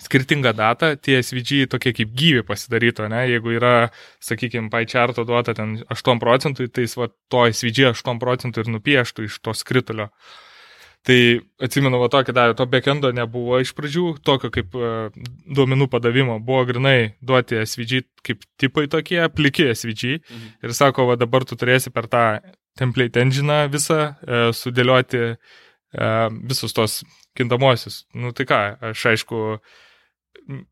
skirtingą 0.00 0.52
datą, 0.52 0.96
tie 0.96 1.22
SVG 1.22 1.66
tokie 1.70 1.92
kaip 1.96 2.14
gyvi 2.16 2.44
pasidarytų, 2.46 3.08
ne? 3.12 3.24
Jeigu 3.30 3.56
yra, 3.58 3.74
sakykime, 4.24 4.70
PyCharto 4.72 5.26
duota 5.28 5.54
ten 5.56 5.80
8 5.92 6.22
procentų, 6.22 6.68
tai 6.72 6.86
jis 6.86 6.96
va, 6.98 7.10
to 7.32 7.44
SVG 7.50 7.92
8 7.92 8.22
procentų 8.22 8.64
ir 8.64 8.72
nupieštų 8.76 9.28
iš 9.28 9.38
to 9.44 9.54
skritulio. 9.56 10.08
Tai 11.02 11.18
atsimenu, 11.66 11.98
va 11.98 12.06
tokį 12.06 12.34
davė, 12.34 12.54
to 12.54 12.64
backendo 12.70 13.10
nebuvo 13.10 13.58
iš 13.58 13.72
pradžių, 13.74 14.04
tokio 14.22 14.52
kaip 14.54 14.76
uh, 14.78 15.10
duomenų 15.50 15.88
padavimo, 15.90 16.36
buvo 16.38 16.62
grinai 16.68 17.16
duoti 17.18 17.58
SVG 17.64 18.04
kaip 18.22 18.46
tipai 18.62 18.86
tokie, 18.90 19.18
pliki 19.34 19.66
SVG. 19.74 20.20
Mhm. 20.22 20.52
Ir 20.62 20.76
sako, 20.78 21.08
va 21.10 21.18
dabar 21.18 21.42
tu 21.42 21.58
turėsi 21.58 21.90
per 21.90 22.06
tą 22.10 22.26
template 22.78 23.18
engine 23.20 23.64
visą 23.74 23.98
uh, 24.14 24.54
sudėlioti 24.54 25.24
uh, 25.32 25.58
visus 25.92 26.72
tos 26.72 27.02
kintamosius. 27.36 28.04
Nu 28.14 28.32
tai 28.36 28.46
ką, 28.48 28.60
aš 28.92 29.06
aišku, 29.12 29.40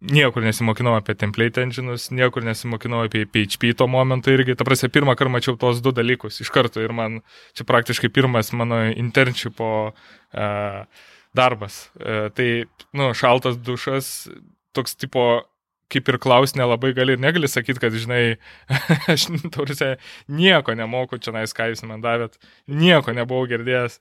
niekur 0.00 0.44
nesimokinau 0.44 0.96
apie 0.98 1.14
template 1.18 1.62
engine'us, 1.62 2.08
niekur 2.14 2.44
nesimokinau 2.44 3.04
apie 3.06 3.26
PHP 3.28 3.74
to 3.78 3.86
momentu 3.90 4.32
irgi. 4.34 4.56
Ta 4.58 4.66
prasme, 4.66 4.90
pirmą 4.92 5.14
kartą 5.18 5.32
mačiau 5.32 5.56
tos 5.60 5.82
du 5.84 5.92
dalykus 5.94 6.40
iš 6.42 6.50
karto 6.54 6.82
ir 6.82 6.94
man 6.96 7.20
čia 7.56 7.66
praktiškai 7.68 8.10
pirmas 8.12 8.52
mano 8.56 8.82
internshipo 8.90 9.70
uh, 9.92 11.04
darbas. 11.36 11.82
Uh, 11.94 12.28
tai, 12.34 12.48
nu, 12.96 13.12
šaltas 13.14 13.60
dušas, 13.60 14.30
toks 14.76 14.96
tipo 14.98 15.42
kaip 15.90 16.10
ir 16.10 16.18
klaus 16.22 16.54
nelabai 16.58 16.92
gali 16.96 17.16
ir 17.16 17.22
negali 17.22 17.48
sakyti, 17.50 17.82
kad, 17.82 17.96
žinai, 17.96 18.36
aš, 19.12 19.28
taurise, 19.54 19.94
nieko 20.30 20.76
nemoku 20.78 21.20
čia, 21.22 21.34
nais, 21.36 21.54
ką 21.56 21.70
jūs 21.72 21.84
man 21.88 22.04
davėt, 22.04 22.38
nieko 22.70 23.14
nebuvau 23.16 23.48
girdėjęs. 23.50 23.98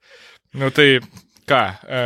Nu 0.60 0.72
tai, 0.74 1.00
ką, 1.50 1.64
e, 1.86 2.04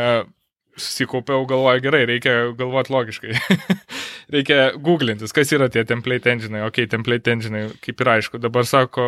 susikaupiau, 0.77 1.45
galvoju, 1.49 1.83
gerai, 1.83 2.03
reikia 2.09 2.35
galvoti 2.57 2.93
logiškai. 2.93 3.35
reikia 4.33 4.59
googlintis, 4.81 5.33
kas 5.35 5.51
yra 5.55 5.69
tie 5.71 5.83
template 5.87 6.31
engine, 6.31 6.63
ok, 6.67 6.83
template 6.91 7.31
engine, 7.33 7.67
kaip 7.83 8.01
ir 8.01 8.11
aišku, 8.15 8.41
dabar 8.41 8.67
sako, 8.67 9.05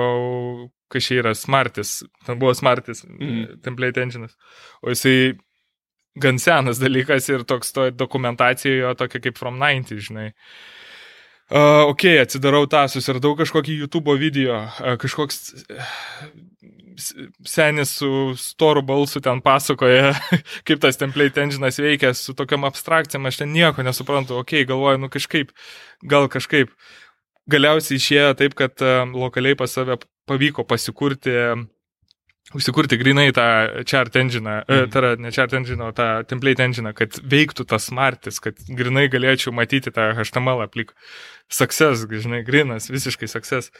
kas 0.92 1.08
čia 1.08 1.22
yra 1.24 1.34
smartis, 1.38 1.98
ten 2.28 2.40
buvo 2.42 2.54
smartis, 2.58 3.04
mm. 3.08 3.60
template 3.66 4.04
engine, 4.04 4.30
o 4.84 4.94
jisai 4.94 5.34
gan 6.16 6.40
senas 6.40 6.80
dalykas 6.80 7.30
ir 7.30 7.44
toks 7.48 7.74
to 7.76 7.90
dokumentacijoje 7.92 8.96
tokia 9.00 9.22
kaip 9.28 9.38
from 9.38 9.60
90, 9.62 10.02
žinai. 10.10 10.32
Uh, 11.46 11.86
ok, 11.92 12.08
atsidarau 12.24 12.66
tą, 12.66 12.88
susiradau 12.90 13.36
kažkokį 13.38 13.76
YouTube 13.84 14.16
video, 14.18 14.64
uh, 14.66 14.96
kažkoks 14.98 15.54
senis 17.46 17.92
su 18.00 18.10
storu 18.40 18.82
balsu 18.82 19.22
ten 19.22 19.44
pasakoja, 19.46 20.16
kaip 20.68 20.82
tas 20.82 20.98
template 20.98 21.44
engine'as 21.44 21.78
veikia 21.84 22.16
su 22.18 22.34
tokiam 22.34 22.66
abstrakcijam, 22.66 23.28
aš 23.30 23.44
ten 23.44 23.54
nieko 23.54 23.86
nesuprantu, 23.86 24.40
ok, 24.42 24.64
galvoju, 24.72 25.04
nu 25.04 25.12
kažkaip, 25.14 25.54
gal 26.02 26.30
kažkaip. 26.34 26.74
Galiausiai 27.46 28.00
išėjo 28.02 28.34
taip, 28.40 28.56
kad 28.58 28.82
uh, 28.82 29.04
lokaliai 29.06 29.54
pas 29.60 29.70
save 29.70 30.00
pavyko 30.26 30.66
pasikurti 30.66 31.30
uh, 31.30 31.60
užsikurti 32.54 32.98
grinai 33.02 33.32
tą 33.34 33.46
chart 33.90 34.16
engine, 34.16 34.60
mm. 34.68 34.90
tai 34.94 35.02
yra 35.02 35.14
ne 35.18 35.32
chart 35.34 35.54
engine, 35.58 35.82
o 35.82 35.94
tą 35.96 36.10
template 36.30 36.62
engine, 36.62 36.92
kad 36.98 37.18
veiktų 37.26 37.66
tas 37.70 37.90
smartis, 37.90 38.38
kad 38.44 38.60
grinai 38.70 39.08
galėčiau 39.10 39.54
matyti 39.56 39.94
tą 39.94 40.12
HTML 40.20 40.66
aplik. 40.68 40.94
Success, 41.50 42.06
žinai, 42.10 42.44
grinas, 42.46 42.92
visiškai 42.94 43.30
success. 43.30 43.74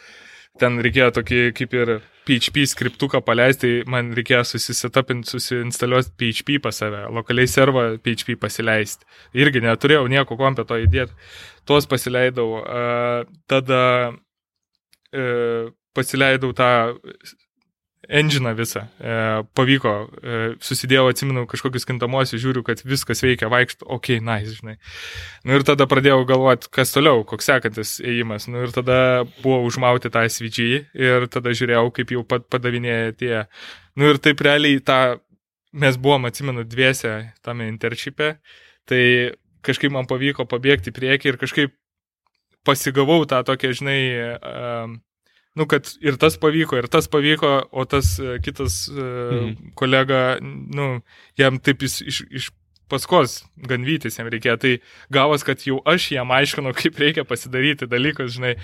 Ten 0.62 0.80
reikėjo 0.80 1.10
tokį 1.18 1.40
kaip 1.58 1.74
ir 1.76 1.90
PHP 2.26 2.64
skriptuką 2.72 3.20
paleisti, 3.28 3.82
man 3.92 4.14
reikėjo 4.16 4.46
susisetapinti, 4.54 5.28
susiinstaliuoti 5.34 6.14
PHP 6.16 6.62
pas 6.64 6.80
save, 6.80 7.02
lokaliai 7.14 7.50
servą 7.52 7.84
PHP 8.02 8.38
pasileisti. 8.40 9.04
Irgi 9.36 9.62
neturėjau 9.66 10.08
nieko 10.10 10.38
kompio 10.40 10.64
to 10.66 10.80
įdėti. 10.80 11.12
Tuos 11.68 11.90
pasileidau. 11.92 12.62
Uh, 12.62 13.28
tada 13.52 13.82
uh, 14.16 15.74
pasileidau 15.98 16.56
tą 16.56 16.72
engine 18.10 18.54
visą. 18.58 18.86
E, 19.00 19.16
pavyko, 19.58 19.94
e, 20.06 20.40
susidėjau, 20.64 21.08
atsimenu 21.12 21.46
kažkokius 21.50 21.88
kintamosius, 21.90 22.42
žiūriu, 22.44 22.64
kad 22.68 22.82
viskas 22.86 23.24
veikia, 23.26 23.50
vaikšto, 23.52 23.88
ok, 23.98 24.12
nice, 24.26 24.56
žinai. 24.60 24.76
Nu 25.48 25.58
ir 25.58 25.66
tada 25.68 25.88
pradėjau 25.90 26.26
galvoti, 26.30 26.70
kas 26.74 26.94
toliau, 26.96 27.24
koks 27.28 27.50
sekantis 27.52 27.96
ėjimas. 28.04 28.50
Nu 28.52 28.66
ir 28.66 28.76
tada 28.76 28.98
buvo 29.42 29.62
užmauti 29.68 30.12
tą 30.14 30.26
SVG 30.30 30.68
ir 30.98 31.30
tada 31.34 31.56
žiūrėjau, 31.56 31.88
kaip 31.96 32.14
jau 32.16 32.26
pat 32.28 32.50
padavinėja 32.52 33.16
tie. 33.20 33.34
Nu 33.96 34.12
ir 34.12 34.22
taip 34.22 34.44
realiai 34.46 34.82
tą, 34.84 35.00
mes 35.76 35.98
buvom, 36.02 36.28
atsimenu, 36.30 36.68
dviese 36.68 37.16
tame 37.46 37.70
interšype, 37.72 38.36
tai 38.90 39.02
kažkaip 39.66 39.94
man 39.94 40.08
pavyko 40.10 40.46
pabėgti 40.50 40.94
priekį 40.96 41.34
ir 41.34 41.42
kažkaip 41.42 41.74
pasigavau 42.66 43.26
tą 43.30 43.42
tokią, 43.46 43.74
žinai, 43.78 44.00
um, 44.42 45.00
nu, 45.56 45.68
kad 45.72 45.88
ir 46.04 46.20
tas 46.22 46.38
pavyko, 46.42 46.80
ir 46.82 46.90
tas 46.92 47.08
pavyko, 47.12 47.54
o 47.72 47.86
tas 47.90 48.16
uh, 48.20 48.36
kitas 48.44 48.86
uh, 48.92 49.00
mhm. 49.00 49.74
kolega, 49.80 50.22
nu, 50.42 51.00
jam 51.40 51.60
taip 51.64 51.86
iš, 51.88 52.02
iš, 52.06 52.22
iš 52.32 52.52
paskos 52.92 53.40
ganvytis 53.70 54.20
jam 54.20 54.30
reikėjo. 54.32 54.56
Tai 54.62 54.72
gavos, 55.14 55.46
kad 55.48 55.64
jau 55.66 55.80
aš 55.90 56.10
jam 56.14 56.34
aiškinu, 56.36 56.74
kaip 56.80 57.00
reikia 57.02 57.26
pasidaryti 57.28 57.90
dalykus, 57.90 58.36
žinai. 58.38 58.56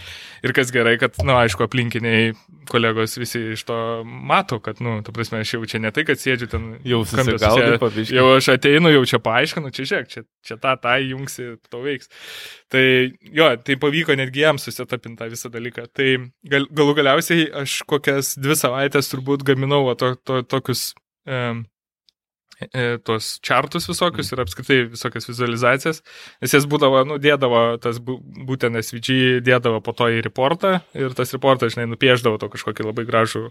Ir 0.46 0.56
kas 0.58 0.74
gerai, 0.74 0.98
kad, 1.02 1.18
na, 1.22 1.32
nu, 1.32 1.38
aišku, 1.42 1.66
aplinkiniai 1.68 2.32
kolegos 2.72 3.18
visi 3.20 3.42
iš 3.56 3.66
to 3.68 3.78
mato, 4.06 4.62
kad, 4.64 4.82
na, 4.84 4.98
nu, 4.98 5.06
tu 5.06 5.14
prasme, 5.16 5.42
aš 5.44 5.56
jau 5.56 5.64
čia 5.70 5.82
ne 5.84 5.94
tai, 5.96 6.06
kad 6.08 6.22
sėdžiu 6.22 6.50
ten. 6.52 6.70
Jau 6.88 7.02
susigaudai. 7.08 8.06
Jau 8.12 8.28
aš 8.36 8.52
ateinu, 8.56 8.94
jau 8.94 9.04
čia 9.10 9.22
paaiškinu, 9.24 9.74
čia 9.76 9.88
žiūrėk, 9.90 10.12
čia, 10.12 10.26
čia 10.46 10.58
tą, 10.62 10.76
tą 10.82 10.98
jungsi, 11.04 11.50
to 11.72 11.84
veiks. 11.84 12.12
Tai 12.72 12.86
jo, 13.36 13.50
tai 13.66 13.78
pavyko 13.82 14.16
netgi 14.20 14.46
jam 14.46 14.62
susitapinti 14.62 15.20
tą 15.20 15.30
visą 15.32 15.52
dalyką. 15.54 15.88
Tai 15.98 16.10
gal, 16.54 16.68
galų 16.72 16.96
galiausiai 17.02 17.50
aš 17.64 17.82
kokias 17.90 18.36
dvi 18.40 18.58
savaitės 18.60 19.12
turbūt 19.12 19.46
gaminau 19.48 19.84
to, 20.00 20.14
to, 20.24 20.42
tokius 20.48 20.92
um, 21.28 21.66
tuos 23.08 23.34
čartus 23.46 23.88
visokius 23.90 24.32
ir 24.32 24.44
apskritai 24.44 24.80
visokias 24.92 25.28
vizualizacijas, 25.30 26.02
nes 26.44 26.56
jas 26.58 26.68
būdavo, 26.70 27.04
nu, 27.10 27.18
dėdavo, 27.22 27.64
tas 27.82 28.00
būtent 28.02 28.78
SVG 28.82 29.42
dėdavo 29.46 29.82
po 29.86 29.96
to 29.98 30.10
į 30.14 30.22
reportą 30.26 30.80
ir 30.98 31.16
tas 31.18 31.34
reportas, 31.36 31.76
žinai, 31.76 31.90
nupieždavo 31.92 32.40
to 32.42 32.52
kažkokį 32.54 32.88
labai 32.92 33.08
gražų 33.10 33.48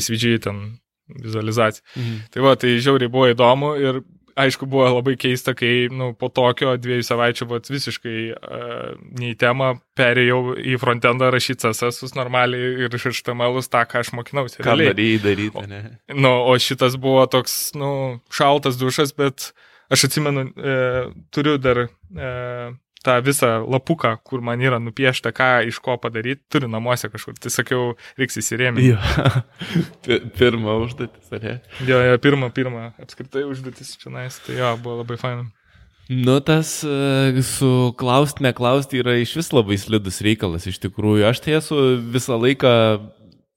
SVG 0.00 0.38
ten 0.48 0.64
vizualizaciją. 1.08 1.84
Mhm. 1.96 2.20
Tai 2.32 2.44
va, 2.46 2.54
tai 2.56 2.76
žiauriai 2.80 3.12
buvo 3.12 3.28
įdomu 3.32 3.74
ir 3.80 4.00
aišku, 4.36 4.66
buvo 4.70 4.86
labai 4.96 5.14
keista, 5.20 5.54
kai 5.56 5.88
nu, 5.92 6.12
po 6.18 6.28
tokio 6.32 6.74
dviejų 6.80 7.06
savaičių 7.06 7.48
vat, 7.50 7.70
visiškai 7.70 8.18
uh, 8.34 8.94
nei 9.20 9.34
tema 9.38 9.74
perėjau 9.98 10.56
į 10.58 10.78
frontendą 10.82 11.30
rašyti 11.34 11.70
CSS 11.70 12.16
normaliai 12.18 12.86
ir 12.86 12.98
iš 12.98 13.08
HTML 13.12 13.60
tą, 13.70 13.84
ką 13.90 14.02
aš 14.02 14.14
mokinausi. 14.16 14.62
Ką 14.64 14.76
darėjai 14.80 15.20
daryti, 15.22 15.66
ne? 15.70 15.82
Nu, 16.14 16.34
o 16.50 16.56
šitas 16.60 16.98
buvo 17.00 17.24
toks, 17.30 17.74
nu, 17.78 17.90
šaltas 18.34 18.78
dušas, 18.80 19.14
bet 19.18 19.52
aš 19.92 20.08
atsimenu, 20.08 20.48
e, 20.50 20.78
turiu 21.34 21.58
dar 21.62 21.84
e, 21.86 21.88
tą 23.04 23.16
visą 23.24 23.50
lapuką, 23.70 24.14
kur 24.26 24.42
man 24.44 24.62
yra 24.64 24.80
nupiešta, 24.82 25.32
ką 25.36 25.50
iš 25.68 25.80
ko 25.84 25.96
padaryti, 26.00 26.42
turiu 26.52 26.70
namuose 26.72 27.10
kažkur. 27.12 27.36
Tai 27.40 27.52
sakiau, 27.52 27.90
reiks 28.20 28.40
įsirėmti. 28.40 28.92
Jo. 28.92 29.00
pirmą 30.40 30.78
užduotis, 30.84 31.28
ar 31.34 31.44
ne? 31.44 31.58
Jo, 31.88 32.00
jo, 32.08 32.22
pirmą, 32.24 32.50
pirmą 32.54 32.88
apskritai 33.02 33.44
užduotis 33.48 33.96
čia 34.00 34.14
nais, 34.14 34.40
tai 34.46 34.58
jo, 34.60 34.72
buvo 34.84 35.02
labai 35.02 35.20
faina. 35.20 35.46
Nu, 36.08 36.36
tas 36.44 36.82
uh, 36.84 37.38
su 37.40 37.94
klausti, 37.96 38.44
neklausti 38.44 39.00
yra 39.00 39.14
iš 39.16 39.38
vis 39.38 39.48
labai 39.56 39.78
slidus 39.80 40.20
reikalas, 40.24 40.66
iš 40.68 40.82
tikrųjų. 40.82 41.24
Aš 41.30 41.40
tai 41.44 41.56
esu 41.56 41.78
visą 42.12 42.36
laiką 42.36 42.72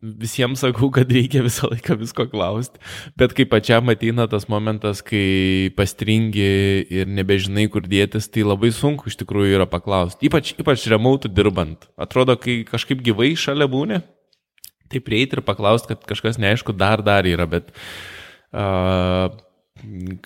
visiems 0.02 0.62
sakau, 0.62 0.90
kad 0.94 1.10
reikia 1.12 1.42
visą 1.46 1.70
laiką 1.72 1.98
visko 1.98 2.28
klausti, 2.30 2.82
bet 3.18 3.34
kai 3.38 3.48
pačiam 3.50 3.90
ateina 3.90 4.28
tas 4.30 4.46
momentas, 4.52 5.02
kai 5.06 5.72
pastringi 5.78 6.50
ir 6.94 7.10
nebežinai, 7.10 7.66
kur 7.74 7.88
dėtis, 7.90 8.30
tai 8.30 8.46
labai 8.46 8.70
sunku 8.76 9.10
iš 9.10 9.18
tikrųjų 9.24 9.58
yra 9.58 9.68
paklausti. 9.70 10.30
Ypač, 10.30 10.54
ypač 10.62 10.86
remautų 10.92 11.34
dirbant. 11.34 11.90
Atrodo, 11.98 12.38
kai 12.38 12.62
kažkaip 12.68 13.02
gyvai 13.06 13.34
šalia 13.40 13.70
būni, 13.72 14.04
tai 14.92 15.02
prieiti 15.04 15.40
ir 15.40 15.44
paklausti, 15.48 15.96
kad 15.96 16.06
kažkas 16.14 16.38
neaišku 16.42 16.78
dar 16.78 17.02
dar 17.06 17.28
yra, 17.28 17.50
bet 17.50 17.74
uh, 18.54 19.34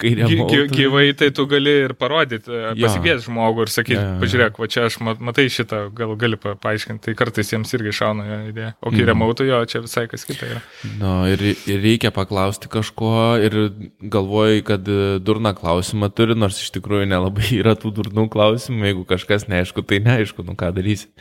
Remote... 0.02 0.60
Gyvai 0.72 1.12
tai 1.18 1.30
tu 1.36 1.46
gali 1.50 1.74
ir 1.86 1.94
parodyti, 2.00 2.52
ja. 2.52 2.72
pasikviesti 2.78 3.28
žmogų 3.28 3.66
ir 3.66 3.72
sakyti, 3.74 3.98
ja, 3.98 4.14
ja. 4.14 4.20
pažiūrėk, 4.22 4.60
va 4.62 4.68
čia 4.72 4.86
aš 4.88 4.98
matai 5.04 5.46
šitą, 5.52 5.82
gal 5.98 6.14
gali 6.20 6.40
paaiškinti, 6.42 7.04
tai 7.06 7.16
kartais 7.20 7.52
jiems 7.54 7.74
irgi 7.78 7.94
šauna 8.00 8.28
jo 8.28 8.40
idėja. 8.52 8.72
O 8.80 8.90
kai 8.90 9.02
mm. 9.02 9.10
remote, 9.12 9.48
jo, 9.48 9.62
čia 9.70 9.84
visai 9.84 10.06
kas 10.12 10.26
kita 10.28 10.50
yra. 10.50 10.62
No, 11.02 11.16
ir, 11.30 11.44
ir 11.70 11.82
reikia 11.84 12.14
paklausti 12.16 12.72
kažko 12.72 13.14
ir 13.44 13.58
galvoju, 14.02 14.66
kad 14.72 14.94
durną 15.26 15.56
klausimą 15.58 16.12
turi, 16.16 16.38
nors 16.38 16.62
iš 16.64 16.72
tikrųjų 16.78 17.10
nelabai 17.12 17.48
yra 17.62 17.76
tų 17.80 17.94
durnų 18.02 18.28
klausimų, 18.34 18.88
jeigu 18.92 19.08
kažkas 19.10 19.50
neaišku, 19.52 19.86
tai 19.88 20.02
neaišku, 20.06 20.46
nu 20.48 20.58
ką 20.60 20.74
darysi. 20.78 21.12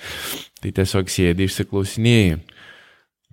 Tai 0.61 0.75
tiesiog 0.77 1.09
sėdi 1.11 1.49
išsiklausinėjai. 1.49 2.41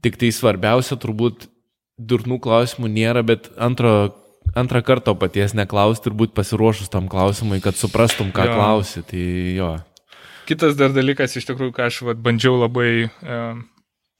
Tik 0.05 0.17
tai 0.21 0.29
svarbiausia 0.31 0.95
turbūt 1.01 1.49
durnų 1.97 2.37
klausimų 2.43 2.89
nėra, 2.93 3.23
bet 3.25 3.49
antro 3.57 4.13
antrą 4.57 4.81
kartą 4.85 5.15
paties 5.19 5.55
neklausti 5.57 6.11
ir 6.11 6.17
būti 6.17 6.35
pasiruošus 6.37 6.91
tam 6.93 7.07
klausimui, 7.11 7.61
kad 7.63 7.77
suprastum, 7.79 8.33
ką 8.35 8.49
jo. 8.49 8.57
klausi. 8.57 9.05
Tai 9.07 9.23
jo. 9.57 9.71
Kitas 10.47 10.77
dar 10.79 10.93
dalykas, 10.95 11.35
iš 11.35 11.49
tikrųjų, 11.49 11.73
ką 11.75 11.89
aš 11.89 12.03
vat, 12.07 12.21
bandžiau 12.23 12.55
labai 12.61 12.91
e, 13.07 13.39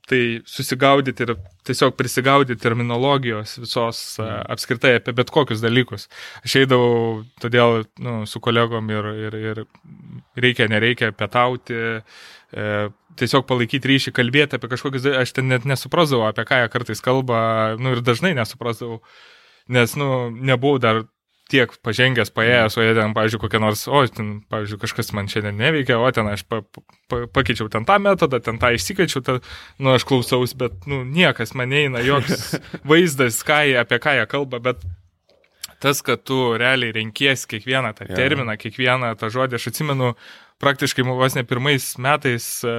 tai 0.07 0.21
susigaudyti 0.47 1.23
ir 1.23 1.33
tiesiog 1.67 1.95
prisigaudyti 1.99 2.61
terminologijos 2.63 3.57
visos 3.59 4.01
e, 4.17 4.23
mm. 4.25 4.49
apskritai 4.55 4.93
apie 4.99 5.15
bet 5.15 5.31
kokius 5.33 5.63
dalykus. 5.63 6.07
Aš 6.43 6.57
eidavau 6.63 7.23
todėl 7.43 7.83
nu, 8.03 8.19
su 8.27 8.41
kolegom 8.43 8.91
ir, 8.91 9.09
ir, 9.27 9.39
ir 9.51 9.63
reikia, 10.39 10.67
nereikia 10.71 11.13
pietauti, 11.15 11.79
e, 12.51 12.67
tiesiog 13.17 13.47
palaikyti 13.49 13.91
ryšį, 13.93 14.13
kalbėti 14.15 14.59
apie 14.59 14.71
kažkokius, 14.75 15.09
aš 15.23 15.33
ten 15.35 15.49
net 15.51 15.67
nesuprasdavau, 15.67 16.27
apie 16.29 16.45
ką 16.47 16.61
jie 16.63 16.69
kartais 16.75 17.03
kalba, 17.03 17.39
nu 17.79 17.95
ir 17.95 18.03
dažnai 18.05 18.35
nesuprasdavau 18.37 19.01
nes, 19.73 19.95
nu, 19.99 20.27
nebuvau 20.31 20.81
dar 20.81 21.05
tiek 21.51 21.71
pažengęs, 21.83 22.31
paėjęs, 22.35 22.75
o 22.75 22.83
jie 22.83 22.93
ten, 22.97 23.13
pavyzdžiui, 23.15 23.39
kokia 23.39 23.61
nors, 23.63 23.85
o, 23.87 24.01
ten, 24.11 24.33
pavyzdžiui, 24.51 24.79
kažkas 24.81 25.13
man 25.15 25.29
šiandien 25.31 25.55
neveikia, 25.59 25.99
o 25.99 26.09
ten 26.11 26.27
aš 26.27 26.43
pa, 26.49 26.59
pa, 27.07 27.21
pakeičiau 27.33 27.71
ten 27.71 27.87
tą 27.87 27.97
metodą, 28.03 28.41
ten 28.43 28.59
tą 28.59 28.73
išsikeičiau, 28.75 29.23
ten, 29.23 29.39
nu, 29.79 29.93
aš 29.95 30.05
klausaus, 30.07 30.55
bet, 30.59 30.75
nu, 30.91 31.03
niekas 31.07 31.55
man 31.57 31.71
neina, 31.71 32.03
joks 32.03 32.57
vaizdas, 32.89 33.39
ką 33.47 33.61
jie, 33.69 33.77
apie 33.79 34.01
ką 34.03 34.17
jie 34.19 34.27
kalba, 34.31 34.59
bet 34.63 34.83
tas, 35.83 36.01
kad 36.03 36.25
tu 36.27 36.57
realiai 36.59 36.95
renkies 36.95 37.47
kiekvieną 37.49 37.93
tą 37.95 38.09
terminą, 38.11 38.57
kiekvieną 38.59 39.13
tą 39.19 39.31
žodį, 39.33 39.59
aš 39.59 39.71
atsimenu, 39.71 40.13
praktiškai 40.61 41.05
vos 41.05 41.35
ne 41.37 41.43
pirmais 41.47 41.85
metais, 42.01 42.45
e, 42.65 42.73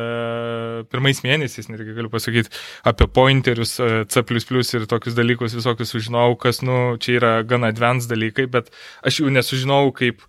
pirmais 0.91 1.21
mėnesiais, 1.25 1.69
netgi 1.71 1.95
galiu 1.97 2.11
pasakyti, 2.13 2.51
apie 2.89 3.07
pointerius 3.07 3.77
e, 3.81 3.91
C 4.11 4.23
ir 4.23 4.87
tokius 4.91 5.17
dalykus 5.19 5.55
visokius 5.55 5.95
sužinojau, 5.95 6.39
kas, 6.43 6.63
nu, 6.63 6.97
čia 6.99 7.19
yra 7.21 7.33
gana 7.43 7.71
advanced 7.71 8.11
dalykai, 8.11 8.49
bet 8.51 8.73
aš 9.07 9.23
jų 9.23 9.35
nesužinojau, 9.37 9.93
kaip, 10.01 10.25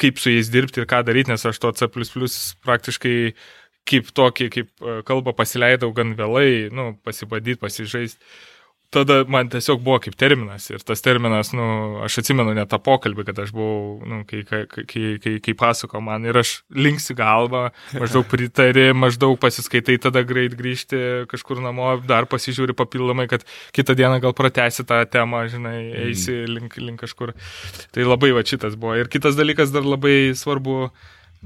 kaip 0.00 0.18
su 0.18 0.32
jais 0.32 0.48
dirbti 0.52 0.80
ir 0.82 0.88
ką 0.88 1.02
daryti, 1.04 1.32
nes 1.34 1.44
aš 1.44 1.60
to 1.60 1.72
C 1.72 1.88
praktiškai 2.64 3.16
kaip 3.88 4.12
tokį, 4.14 4.48
kaip 4.54 4.70
e, 4.80 5.02
kalbą 5.04 5.34
pasileidau 5.36 5.92
gan 5.92 6.16
vėlai, 6.16 6.70
nu, 6.72 6.92
pasibadyti, 7.04 7.60
pasižaisti 7.60 8.22
tada 8.92 9.22
man 9.30 9.48
tiesiog 9.52 9.80
buvo 9.84 9.98
kaip 10.02 10.16
terminas 10.20 10.68
ir 10.70 10.82
tas 10.86 11.02
terminas, 11.04 11.52
nu, 11.56 11.64
aš 12.04 12.20
atsimenu 12.22 12.54
net 12.56 12.70
tą 12.72 12.78
pokalbį, 12.82 13.24
kad 13.28 13.40
aš 13.44 13.52
buvau, 13.56 13.98
nu, 14.08 14.20
kai, 14.28 14.42
kai, 14.48 14.84
kai, 14.88 15.36
kai, 15.42 15.54
pasako 15.58 16.02
man 16.04 16.26
ir 16.28 16.38
aš 16.40 16.54
linksi 16.76 17.16
galvą, 17.18 17.64
maždaug 17.96 18.26
pritari, 18.30 18.90
maždaug 18.96 19.38
pasiskaitai, 19.42 19.98
tada 20.02 20.24
greit 20.28 20.56
grįžti 20.58 21.00
kažkur 21.30 21.62
namo, 21.64 21.94
dar 22.08 22.28
pasižiūri 22.30 22.76
papildomai, 22.78 23.28
kad 23.30 23.46
kitą 23.76 23.96
dieną 23.98 24.20
gal 24.24 24.36
pratesi 24.36 24.86
tą 24.88 25.00
temą, 25.10 25.44
žinai, 25.52 25.78
mhm. 25.78 26.02
eisi 26.08 26.36
link, 26.50 26.76
link 26.80 27.02
kažkur. 27.02 27.32
Tai 27.92 28.06
labai 28.06 28.32
va 28.36 28.44
šitas 28.46 28.76
buvo. 28.78 28.96
Ir 29.00 29.10
kitas 29.12 29.38
dalykas 29.38 29.72
dar 29.74 29.86
labai 29.86 30.34
svarbu, 30.38 30.76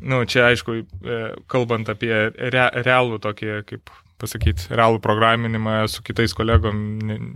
nu, 0.02 0.24
čia 0.28 0.50
aišku, 0.50 0.80
e, 0.82 1.20
kalbant 1.50 1.88
apie 1.92 2.12
re, 2.36 2.66
realų 2.82 3.22
tokį 3.24 3.62
kaip 3.70 3.94
pasakyti, 4.20 4.70
realų 4.72 5.00
programinimą 5.04 5.82
su 5.92 6.04
kitais 6.06 6.34
kolegom, 6.36 6.78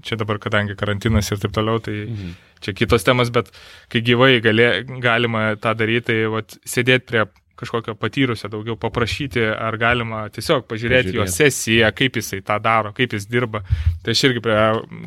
čia 0.07 0.17
dabar, 0.21 0.41
kadangi 0.43 0.77
karantinas 0.79 1.29
ir 1.31 1.43
taip 1.43 1.53
toliau, 1.57 1.83
tai 1.85 1.97
mhm. 2.07 2.33
čia 2.65 2.75
kitos 2.77 3.05
temas, 3.07 3.33
bet 3.35 3.53
kai 3.93 4.03
gyvai 4.07 4.39
galė, 4.45 4.71
galima 5.03 5.51
tą 5.61 5.75
daryti, 5.79 6.09
tai 6.11 6.19
vat, 6.33 6.57
sėdėti 6.69 7.09
prie 7.11 7.27
kažkokio 7.61 7.95
patyrusio 8.01 8.49
daugiau, 8.49 8.77
paprašyti, 8.81 9.43
ar 9.53 9.77
galima 9.81 10.23
tiesiog 10.33 10.65
pažiūrėti, 10.69 11.11
pažiūrėti. 11.11 11.19
jo 11.19 11.27
sesiją, 11.29 11.91
kaip 11.97 12.17
jisai 12.21 12.41
tą 12.47 12.57
daro, 12.63 12.95
kaip 12.97 13.17
jis 13.17 13.27
dirba. 13.31 13.63
Tai 14.05 14.15
aš 14.15 14.23
irgi 14.31 14.43
prie 14.45 14.57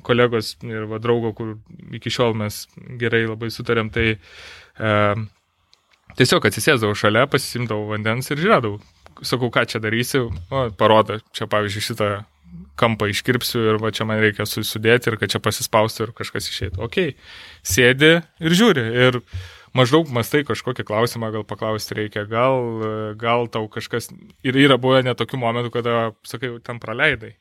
kolegos 0.06 0.54
ir 0.68 0.86
va, 0.92 1.02
draugo, 1.02 1.34
kur 1.38 1.56
iki 1.98 2.14
šiol 2.14 2.38
mes 2.44 2.64
gerai 3.02 3.24
labai 3.26 3.50
sutarėm, 3.54 3.90
tai 3.94 4.06
e, 4.14 4.92
tiesiog 6.20 6.50
atsisėdavau 6.50 6.94
šalia, 6.98 7.26
pasisimdavau 7.32 7.90
vandens 7.96 8.30
ir 8.30 8.42
žiūrėdavau, 8.44 8.78
sakau, 9.28 9.50
ką 9.54 9.66
čia 9.70 9.82
darysiu, 9.84 10.28
o, 10.52 10.68
parodo, 10.78 11.20
čia 11.36 11.48
pavyzdžiui 11.52 11.88
šitą 11.90 12.12
kampą 12.80 13.10
iškirpsiu 13.12 13.62
ir 13.72 13.82
va 13.82 13.92
čia 13.94 14.06
man 14.10 14.22
reikia 14.22 14.46
susidėti 14.50 15.12
ir 15.12 15.18
kad 15.22 15.34
čia 15.34 15.42
pasispausti 15.44 16.06
ir 16.06 16.14
kažkas 16.18 16.50
išeitų. 16.50 16.82
Ok, 16.86 17.00
sėdi 17.66 18.16
ir 18.22 18.58
žiūri. 18.58 18.86
Ir 19.08 19.20
maždaug 19.78 20.10
mastai 20.14 20.44
kažkokį 20.48 20.86
klausimą 20.88 21.32
gal 21.34 21.46
paklausti 21.50 21.98
reikia, 21.98 22.26
gal, 22.30 23.16
gal 23.20 23.50
tau 23.52 23.68
kažkas. 23.72 24.12
Ir 24.46 24.58
yra 24.66 24.80
buvę 24.82 25.04
netokių 25.06 25.40
momentų, 25.42 25.74
kada, 25.74 25.98
sakai, 26.28 26.56
ten 26.66 26.82
praleidai. 26.84 27.36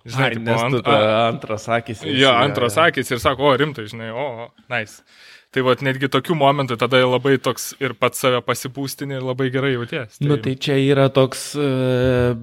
Žinai, 0.00 0.30
Ai, 0.30 0.36
tipo, 0.38 0.54
ant, 0.56 0.86
antras 0.88 1.66
akis. 1.68 2.00
Jo, 2.08 2.32
antras 2.32 2.78
akis 2.80 3.10
ir 3.12 3.20
sako, 3.20 3.50
o 3.50 3.56
rimtai, 3.60 3.84
žinai, 3.90 4.08
o, 4.16 4.48
nice. 4.72 5.02
Tai 5.50 5.64
vad 5.66 5.80
netgi 5.82 6.06
tokių 6.06 6.36
momentų 6.38 6.76
tada 6.78 7.00
labai 7.02 7.32
toks 7.42 7.72
ir 7.82 7.96
pats 7.98 8.22
save 8.22 8.38
pasipūstinį 8.46 9.16
ir 9.16 9.24
labai 9.26 9.48
gerai 9.50 9.72
jauties. 9.72 10.20
Tai... 10.20 10.28
Nu 10.30 10.36
tai 10.38 10.52
čia 10.62 10.76
yra 10.78 11.08
toks 11.10 11.48
uh, 11.58 12.36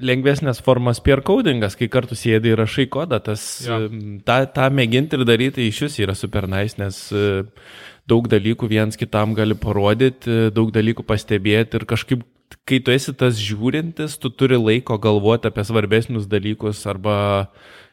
lengvesnės 0.00 0.62
formas 0.64 1.02
peer 1.04 1.20
codingas, 1.28 1.76
kai 1.76 1.90
kartu 1.92 2.16
sėdi 2.16 2.54
ir 2.54 2.62
rašai 2.62 2.86
kodą, 2.92 3.20
tas 3.26 3.44
ja. 3.66 3.82
uh, 3.84 3.98
tą, 4.24 4.38
tą 4.56 4.70
mėginti 4.72 5.20
ir 5.20 5.26
daryti 5.28 5.68
iš 5.68 5.82
jūs 5.84 5.98
yra 6.06 6.16
super 6.16 6.48
nice, 6.48 6.80
nes 6.80 7.02
uh, 7.12 7.44
daug 8.08 8.32
dalykų 8.32 8.70
viens 8.72 8.96
kitam 8.96 9.36
gali 9.36 9.56
parodyti, 9.60 10.48
daug 10.56 10.72
dalykų 10.72 11.04
pastebėti 11.04 11.76
ir 11.76 11.84
kažkaip, 11.88 12.24
kai 12.64 12.80
tu 12.80 12.96
esi 12.96 13.12
tas 13.12 13.36
žiūrintis, 13.44 14.16
tu 14.20 14.32
turi 14.32 14.56
laiko 14.56 14.96
galvoti 14.96 15.52
apie 15.52 15.68
svarbesnius 15.68 16.28
dalykus 16.32 16.80
arba 16.88 17.16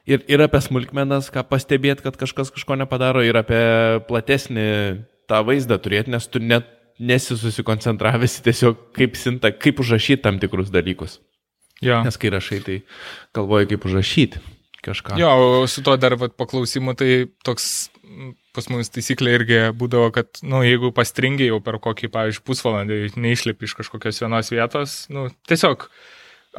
ir, 0.10 0.24
ir 0.32 0.44
apie 0.46 0.62
smulkmenas, 0.64 1.32
ką 1.34 1.44
pastebėti, 1.50 2.06
kad 2.06 2.20
kažkas 2.20 2.54
kažko 2.54 2.78
nepadaro, 2.80 3.24
ir 3.26 3.38
apie 3.40 3.64
platesnį 4.08 4.68
tą 5.30 5.42
vaizdą 5.48 5.80
turėti, 5.82 6.14
nes 6.14 6.28
tu 6.28 6.42
net 6.44 6.70
nesi 7.02 7.38
susikoncentravęs 7.38 8.42
tiesiog 8.46 8.88
kaip 8.96 9.18
sinta, 9.18 9.52
kaip 9.56 9.82
užrašyti 9.82 10.22
tam 10.26 10.38
tikrus 10.42 10.70
dalykus. 10.74 11.20
Ja. 11.82 12.04
Nes 12.06 12.18
kai 12.22 12.30
rašai, 12.30 12.60
tai 12.62 12.82
galvoji, 13.34 13.72
kaip 13.72 13.88
užrašyti 13.90 14.42
kažką. 14.86 15.18
Jo, 15.22 15.66
su 15.70 15.82
to 15.86 15.96
dar 15.98 16.16
vat, 16.22 16.36
paklausimu, 16.38 16.94
tai 16.98 17.26
toks 17.46 17.90
pas 18.56 18.68
mus 18.70 18.92
taisyklė 18.92 19.36
irgi 19.38 19.60
būdavo, 19.78 20.10
kad, 20.16 20.30
na, 20.44 20.58
nu, 20.58 20.64
jeigu 20.68 20.92
pastringiai 20.96 21.52
jau 21.52 21.62
per 21.64 21.80
kokį, 21.82 22.10
pavyzdžiui, 22.12 22.46
pusvalandį 22.48 22.98
neišlipi 23.16 23.68
iš 23.68 23.78
kažkokios 23.80 24.22
vienos 24.24 24.52
vietos, 24.54 24.96
nu, 25.14 25.30
tiesiog 25.50 25.88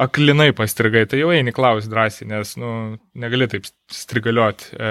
aklinai 0.01 0.51
pastrigai, 0.57 1.05
tai 1.09 1.21
jau 1.21 1.29
eini 1.33 1.53
klaus 1.53 1.85
drąsiai, 1.91 2.29
nes, 2.31 2.55
nu, 2.61 2.71
negali 3.19 3.49
taip 3.51 3.67
strigalioti. 3.93 4.73
E, 4.73 4.89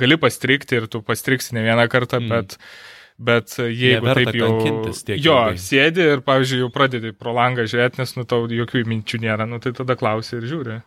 gali 0.00 0.18
pastrikti 0.20 0.80
ir 0.80 0.88
tu 0.92 1.02
pastriksi 1.04 1.56
ne 1.58 1.66
vieną 1.66 1.88
kartą, 1.92 2.22
mm. 2.22 2.32
bet 2.32 2.58
Bet 3.22 3.52
jeigu 3.58 4.06
Neverta 4.06 4.32
taip 4.32 4.38
jau... 4.38 4.48
Jo, 5.14 5.34
ilgai. 5.52 5.58
sėdi 5.60 6.02
ir, 6.14 6.22
pavyzdžiui, 6.26 6.62
jau 6.64 6.70
pradedi 6.74 7.12
pro 7.14 7.34
langą 7.36 7.66
žiūrėti, 7.70 8.00
nes 8.00 8.14
nu 8.16 8.24
tau 8.26 8.48
jokių 8.50 8.82
minčių 8.88 9.20
nėra, 9.22 9.46
nu 9.46 9.60
tai 9.62 9.74
tada 9.76 9.94
klausi 10.00 10.38
ir 10.38 10.48
žiūri. 10.50 10.78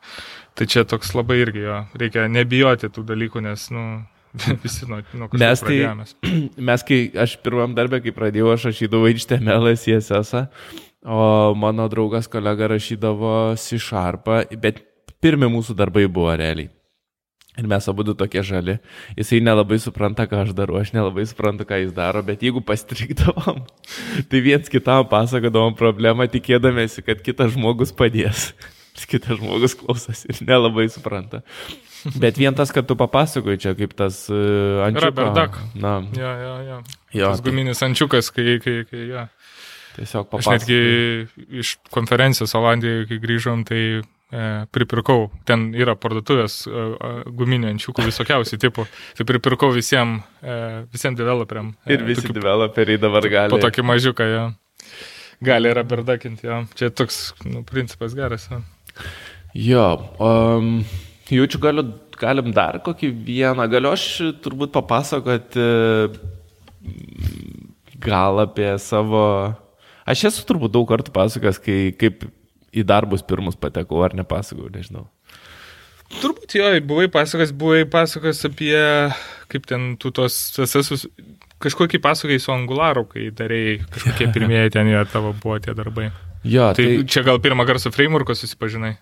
Tai 0.58 0.68
čia 0.72 0.84
toks 0.90 1.14
labai 1.16 1.38
irgi 1.44 1.64
jo, 1.64 1.78
reikia 2.02 2.26
nebijoti 2.32 2.90
tų 2.92 3.06
dalykų, 3.08 3.46
nes, 3.46 3.68
nu, 3.76 3.86
visi 4.66 4.90
nuo, 4.90 5.00
nuo 5.14 5.30
kažko 5.30 5.42
mes 5.46 5.64
tai, 5.64 5.68
pradėjomės. 5.70 6.16
Mes, 6.72 6.86
kai 6.90 7.00
aš 7.24 7.38
pirmam 7.46 7.78
darbę, 7.78 8.02
kai 8.04 8.16
pradėjau, 8.18 8.52
aš 8.58 8.70
rašydavau 8.72 9.14
HTML, 9.14 9.72
CSS, 9.80 10.44
o 11.06 11.54
mano 11.56 11.88
draugas 11.90 12.28
kolega 12.28 12.68
rašydavo 12.74 13.56
C 13.62 13.80
Sharpą, 13.80 14.42
bet 14.62 14.82
pirmi 15.22 15.50
mūsų 15.52 15.78
darbai 15.78 16.08
buvo 16.10 16.34
realiai. 16.36 16.72
Ir 17.56 17.70
mes 17.72 17.86
abu 17.88 18.04
tokie 18.04 18.42
žali. 18.44 18.80
Jisai 19.16 19.40
nelabai 19.40 19.78
supranta, 19.80 20.26
ką 20.28 20.42
aš 20.44 20.52
darau, 20.58 20.76
aš 20.82 20.92
nelabai 20.92 21.24
suprantu, 21.24 21.64
ką 21.64 21.80
jis 21.86 21.94
daro, 21.96 22.20
bet 22.26 22.44
jeigu 22.44 22.60
pastrikdavom, 22.60 23.62
tai 24.30 24.42
viens 24.44 24.68
kitam 24.72 25.08
pasakodavom 25.08 25.78
problemą, 25.80 26.28
tikėdamėsi, 26.32 27.06
kad 27.06 27.24
kitas 27.24 27.54
žmogus 27.56 27.96
padės. 27.96 28.52
Kitas 29.12 29.36
žmogus 29.42 29.74
klausosi 29.76 30.30
ir 30.32 30.38
nelabai 30.48 30.86
supranta. 30.88 31.42
Bet 32.16 32.38
vien 32.40 32.56
tas, 32.56 32.70
kad 32.72 32.86
tu 32.88 32.96
papasakoji 32.96 33.60
čia, 33.60 33.74
kaip 33.76 33.92
tas 33.98 34.22
uh, 34.32 34.86
ančiukas. 34.86 35.04
Raberdak. 35.10 35.58
Na. 35.76 35.98
Ja, 36.16 36.32
ja, 36.40 36.54
ja. 36.64 36.78
Jo, 37.12 37.34
tas 37.34 37.42
tai... 37.42 37.50
guminis 37.50 37.84
ančiukas, 37.84 38.30
kai, 38.32 38.56
kai, 38.64 38.78
kai, 38.88 39.02
ja. 39.10 39.26
Tiesiog 39.96 40.28
papasakoji. 40.30 40.56
Aš 40.56 40.62
netgi 40.62 41.60
iš 41.62 41.76
konferencijos 41.94 42.54
Olandijoje, 42.58 43.06
kai 43.10 43.20
grįžom, 43.24 43.64
tai 43.68 43.82
e, 44.02 44.44
pripirkau, 44.76 45.30
ten 45.48 45.70
yra 45.78 45.96
parduotuvės 46.00 46.58
e, 46.68 46.72
e, 46.76 47.12
guminių 47.40 47.72
ančiukų 47.72 48.08
visokiausių 48.10 48.60
tipų, 48.66 48.88
tai 49.20 49.28
pripirkau 49.30 49.72
visiems 49.76 50.26
e, 50.44 50.60
visiem 50.94 51.18
developeriam. 51.18 51.74
Ir 51.88 52.04
visi 52.08 52.28
tokį, 52.28 52.38
developeriai 52.42 53.02
dabar 53.02 53.30
gali. 53.32 53.56
Po 53.56 53.62
tokį 53.64 53.88
mažiuką, 53.94 54.30
jo. 54.34 54.46
Gali 55.46 55.72
yra 55.72 55.84
berdakinti, 55.88 56.48
jo. 56.48 56.62
Čia 56.80 56.92
toks 56.96 57.22
nu, 57.48 57.64
principas 57.68 58.16
geras. 58.18 58.50
Jo, 58.52 58.64
jo 59.56 59.88
um, 60.24 60.72
jaučiu, 61.32 61.60
galiu, 61.64 61.88
galim 62.20 62.52
dar 62.56 62.82
kokį 62.84 63.12
vieną, 63.28 63.68
galiu 63.72 63.96
aš 63.96 64.10
turbūt 64.44 64.76
papasakoti 64.76 65.70
gal 68.06 68.44
apie 68.44 68.76
savo... 68.80 69.28
Aš 70.06 70.28
esu 70.30 70.46
turbūt 70.46 70.74
daug 70.76 70.88
kartų 70.90 71.14
pasakęs, 71.16 71.60
kai 71.62 71.80
kaip 71.98 72.28
į 72.76 72.84
darbus 72.86 73.24
pirmus 73.26 73.58
patekau, 73.58 74.04
ar 74.06 74.14
nepasakau, 74.18 74.68
nežinau. 74.74 75.08
Turbūt 76.22 76.54
jo, 76.60 76.68
buvai 76.86 77.08
pasakas, 77.12 77.52
buvai 77.56 77.82
pasakas 77.90 78.44
apie, 78.46 78.78
kaip 79.50 79.66
ten 79.66 79.96
tu 80.02 80.12
tos 80.14 80.36
sesus, 80.54 81.08
kažkokį 81.64 82.00
pasakai 82.04 82.38
su 82.42 82.54
Angularu, 82.54 83.08
kai 83.10 83.32
darėjai, 83.36 83.80
kažkokie 83.96 84.30
pirmieji 84.36 84.76
ten 84.76 84.92
jo 84.92 85.02
tavo 85.10 85.34
buvo 85.42 85.58
tie 85.64 85.74
darbai. 85.78 86.12
Jo, 86.46 86.70
tai, 86.78 86.86
tai 86.86 87.10
čia 87.10 87.26
gal 87.26 87.42
pirmą 87.42 87.66
kartą 87.66 87.88
su 87.88 87.94
frameworku 87.96 88.38
susipažinai. 88.38 88.94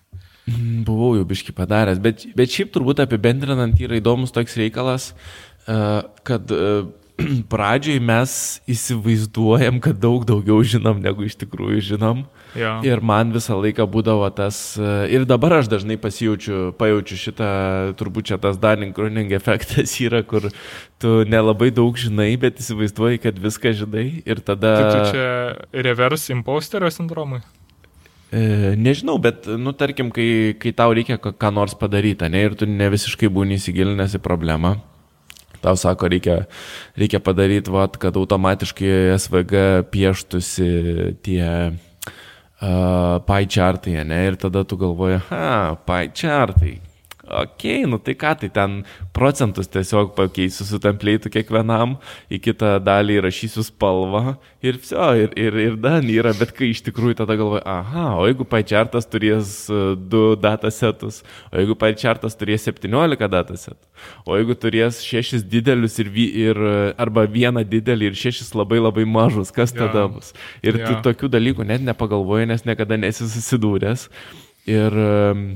Mm, 0.48 0.80
buvau 0.88 1.12
jau 1.18 1.26
biški 1.28 1.52
padaręs, 1.56 2.00
bet, 2.04 2.24
bet 2.36 2.52
šiaip 2.52 2.72
turbūt 2.72 3.04
apibendrinant 3.04 3.76
yra 3.84 4.00
įdomus 4.00 4.32
toks 4.32 4.56
reikalas, 4.60 5.12
kad 5.64 6.52
pradžioj 7.52 8.00
mes 8.02 8.32
įsivaizduojam, 8.70 9.78
kad 9.82 9.98
daug 10.02 10.24
daugiau 10.26 10.58
žinom, 10.66 10.98
negu 11.02 11.26
iš 11.28 11.36
tikrųjų 11.38 11.82
žinom. 11.92 12.24
Ja. 12.58 12.76
Ir 12.86 13.02
man 13.02 13.32
visą 13.34 13.56
laiką 13.58 13.86
būdavo 13.90 14.26
tas, 14.34 14.76
e, 14.78 14.90
ir 15.14 15.26
dabar 15.26 15.58
aš 15.60 15.70
dažnai 15.70 15.96
pasijaučiu, 16.00 16.74
pajaučiu 16.78 17.18
šitą, 17.18 17.50
turbūt 17.98 18.30
čia 18.30 18.38
tas 18.42 18.58
Dunning-Kruning 18.62 19.34
efektas 19.34 19.96
yra, 20.06 20.22
kur 20.26 20.50
tu 21.02 21.16
nelabai 21.30 21.70
daug 21.74 21.98
žinai, 21.98 22.32
bet 22.40 22.62
įsivaizduoji, 22.62 23.22
kad 23.26 23.38
viską 23.42 23.74
žinai 23.82 24.06
ir 24.22 24.42
tada... 24.42 24.74
Tai 24.78 24.88
tu 24.94 25.12
čia 25.14 25.28
reverse 25.86 26.34
imposterio 26.34 26.90
sindromui? 26.94 27.42
E, 28.34 28.74
nežinau, 28.74 29.14
bet, 29.22 29.46
nu, 29.46 29.70
tarkim, 29.78 30.10
kai, 30.14 30.56
kai 30.58 30.74
tau 30.74 30.94
reikia 30.96 31.20
ką 31.22 31.50
nors 31.54 31.76
padaryti, 31.78 32.26
ne, 32.30 32.42
ir 32.42 32.58
tu 32.58 32.66
ne 32.66 32.90
visiškai 32.90 33.30
būni 33.30 33.60
įsigilinęs 33.60 34.16
į 34.18 34.22
problemą, 34.24 34.74
tau 35.64 35.78
sako, 35.80 36.10
reikia, 36.12 36.38
reikia 37.00 37.20
padaryti, 37.24 37.72
vat, 37.74 37.98
kad 38.00 38.16
automatiškai 38.20 39.16
SVG 39.16 39.64
pieštųsi 39.92 40.70
tie 41.24 41.44
uh, 41.72 43.20
pie 43.26 43.44
chartai, 43.48 44.00
ne, 44.04 44.24
ir 44.30 44.40
tada 44.40 44.64
tu 44.68 44.78
galvoji, 44.80 45.22
ha, 45.30 45.78
pie 45.88 46.10
chartai, 46.12 46.76
ok, 47.28 47.64
nu 47.88 47.98
tai 47.98 48.14
ką, 48.18 48.34
tai 48.40 48.50
ten 48.52 48.76
procentus 49.16 49.68
tiesiog 49.72 50.14
pakeisiu 50.16 50.66
su 50.68 50.80
templeitu 50.82 51.30
kiekvienam, 51.32 51.96
į 52.32 52.40
kitą 52.44 52.76
dalį 52.84 53.20
įrašysiu 53.20 53.64
spalvą 53.66 54.36
ir 54.64 54.78
viso, 54.80 55.08
ir, 55.18 55.32
ir, 55.40 55.58
ir 55.62 55.78
dan 55.80 56.08
yra, 56.10 56.34
bet 56.36 56.54
kai 56.56 56.70
iš 56.72 56.84
tikrųjų 56.88 57.18
tada 57.22 57.36
galvoju, 57.38 57.62
aha, 57.68 58.06
o 58.20 58.28
jeigu 58.28 58.46
PyChartas 58.48 59.08
turės 59.10 59.54
e, 59.72 59.80
du 59.96 60.24
datasetus, 60.40 61.22
o 61.52 61.60
jeigu 61.60 61.78
PyChartas 61.80 62.38
turės 62.40 62.66
17 62.68 63.30
datasetų, 63.36 63.80
o 64.26 64.38
jeigu 64.38 64.58
turės 64.58 65.02
šešis 65.04 65.46
didelius 65.48 65.98
ir, 66.02 66.10
ir 66.14 66.64
arba 67.00 67.26
vieną 67.30 67.64
didelį 67.68 68.10
ir 68.10 68.18
šešis 68.18 68.54
labai 68.58 68.80
labai 68.82 69.06
mažus, 69.08 69.52
kas 69.54 69.74
tada 69.74 70.04
yeah. 70.04 70.10
bus? 70.12 70.32
Ir 70.64 70.80
yeah. 70.80 70.90
tu 70.90 71.10
tokių 71.10 71.30
dalykų 71.32 71.66
net 71.68 71.84
nepagalvoji, 71.86 72.50
nes 72.50 72.66
niekada 72.68 72.98
nesi 73.00 73.26
susidūręs. 73.28 74.08
Ir 74.70 74.94
um, 74.96 75.46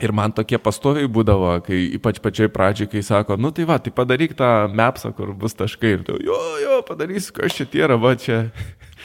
Ir 0.00 0.14
man 0.16 0.32
tokie 0.32 0.56
pastoviai 0.56 1.08
būdavo, 1.12 1.52
kai 1.66 1.82
ypač 1.98 2.20
pačioj 2.24 2.48
pradžiai, 2.54 2.88
kai 2.88 3.02
sako, 3.04 3.36
nu 3.36 3.50
tai 3.52 3.66
va, 3.68 3.76
tai 3.82 3.92
padaryk 3.92 4.32
tą 4.38 4.48
mapsą, 4.72 5.12
kur 5.16 5.34
bus 5.36 5.56
taškai. 5.58 5.90
Ir 5.98 6.04
tu, 6.06 6.16
jo, 6.24 6.38
jo, 6.62 6.80
padarysiu, 6.88 7.34
kas 7.36 7.58
čia 7.58 7.68
tie 7.68 7.84
yra, 7.84 8.00
va 8.00 8.14
čia. 8.16 8.46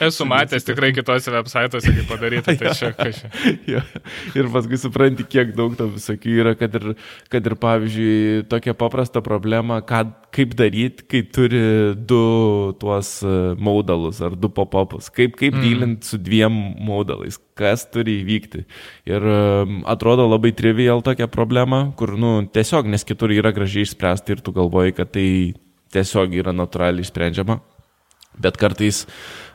Esu 0.03 0.25
matęs 0.27 0.65
tikrai 0.67 0.91
kitose 0.95 1.31
websaituose, 1.31 1.93
kaip 1.95 2.09
padaryti, 2.09 2.55
tai 2.59 2.73
čia 2.75 2.91
kažkaip. 2.95 3.35
ja. 3.73 3.81
Ir 4.35 4.49
paskui 4.51 4.79
supranti, 4.79 5.23
kiek 5.29 5.53
daug 5.55 5.77
to 5.79 5.87
visokių 5.93 6.35
yra, 6.43 6.53
kad 6.59 6.75
ir, 6.79 6.91
kad 7.31 7.47
ir 7.47 7.55
pavyzdžiui, 7.61 8.45
tokia 8.51 8.75
paprasta 8.77 9.23
problema, 9.25 9.79
ką, 9.87 10.01
kaip 10.35 10.55
daryti, 10.59 11.05
kai 11.11 11.21
turi 11.31 11.61
du 11.95 12.21
tuos 12.81 13.17
e, 13.23 13.35
modalus 13.55 14.19
ar 14.25 14.35
du 14.35 14.51
pop-upus, 14.51 15.07
kaip, 15.15 15.37
kaip 15.39 15.55
mm. 15.55 15.63
dylinti 15.63 16.11
su 16.11 16.19
dviem 16.19 16.55
modalais, 16.85 17.39
kas 17.55 17.87
turi 17.91 18.19
įvykti. 18.23 18.65
Ir 19.07 19.29
um, 19.31 19.79
atrodo 19.87 20.27
labai 20.27 20.51
trivial 20.57 21.03
tokia 21.05 21.29
problema, 21.31 21.85
kur, 21.99 22.17
nu, 22.19 22.37
tiesiog, 22.51 22.89
nes 22.91 23.07
kitur 23.07 23.31
yra 23.35 23.55
gražiai 23.55 23.87
išspręsti 23.87 24.35
ir 24.35 24.43
tu 24.43 24.55
galvoji, 24.55 24.97
kad 24.99 25.15
tai 25.15 25.29
tiesiog 25.95 26.35
yra 26.35 26.51
natūraliai 26.55 27.05
išsprendžiama. 27.05 27.61
Bet 28.41 28.57
kartais 28.59 29.05
uh, 29.05 29.45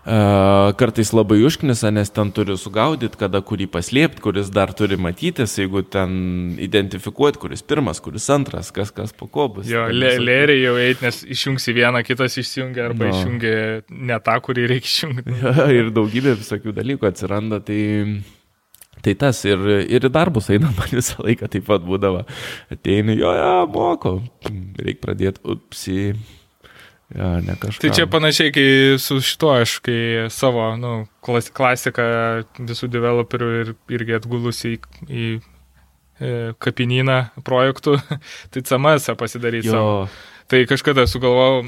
kartais 0.81 1.12
labai 1.12 1.43
užknisa, 1.45 1.91
nes 1.93 2.11
ten 2.11 2.31
turi 2.33 2.57
sugaudyti, 2.59 3.18
kada 3.20 3.43
kurį 3.45 3.66
paslėpti, 3.74 4.22
kuris 4.24 4.49
dar 4.53 4.72
turi 4.76 4.97
matytis, 4.97 5.59
jeigu 5.61 5.83
ten 5.85 6.57
identifikuoti, 6.61 7.41
kuris 7.43 7.62
pirmas, 7.62 8.01
kuris 8.01 8.28
antras, 8.33 8.70
kas 8.72 8.91
kas 8.97 9.12
po 9.12 9.28
ko 9.28 9.49
bus. 9.53 9.68
Jo, 9.68 9.87
lėriai 9.93 10.62
jau 10.62 10.74
eit, 10.81 11.05
nes 11.05 11.20
išjungsi 11.37 11.76
vieną, 11.76 12.03
kitas 12.07 12.39
išjungia 12.41 12.89
arba 12.89 13.11
no. 13.11 13.14
išjungia 13.14 13.55
ne 13.91 14.20
tą, 14.24 14.41
kurį 14.49 14.68
reikia 14.74 14.95
išjungti. 14.95 15.39
Ja, 15.51 15.66
ir 15.72 15.89
daugybė 15.95 16.37
visokių 16.39 16.74
dalykų 16.76 17.09
atsiranda, 17.11 17.61
tai... 17.64 17.81
Tai 19.01 19.14
tas 19.16 19.39
ir, 19.49 19.62
ir 19.89 20.05
į 20.05 20.11
darbus 20.12 20.51
eina 20.53 20.68
man 20.76 20.91
visą 20.93 21.22
laiką 21.24 21.49
taip 21.49 21.64
pat 21.68 21.85
būdavo. 21.87 22.20
Ateini, 22.74 23.16
jo, 23.16 23.31
jo, 23.33 23.55
moko, 23.72 24.12
reikia 24.76 25.01
pradėti, 25.01 25.41
upsi, 25.55 25.97
Ja. 27.15 27.41
Tai 27.59 27.91
čia 27.91 28.07
panašiai, 28.07 28.53
kai 28.55 28.67
su 29.03 29.19
šituo 29.25 29.55
aš, 29.59 29.79
kai 29.83 30.29
savo 30.31 30.69
nu, 30.79 30.93
klas, 31.27 31.51
klasiką 31.51 32.05
visų 32.59 32.91
developerių 32.93 33.49
ir, 33.61 33.73
irgi 33.91 34.15
atgulusi 34.21 34.77
į, 34.77 34.81
į 35.11 35.25
e, 35.35 36.35
kapinyną 36.63 37.19
projektų, 37.47 37.97
tai 38.55 38.63
CMS 38.63 39.11
pasidaryti 39.19 39.73
savo. 39.73 40.07
Tai 40.51 40.65
kažkada 40.67 41.05
sugalvojau, 41.07 41.61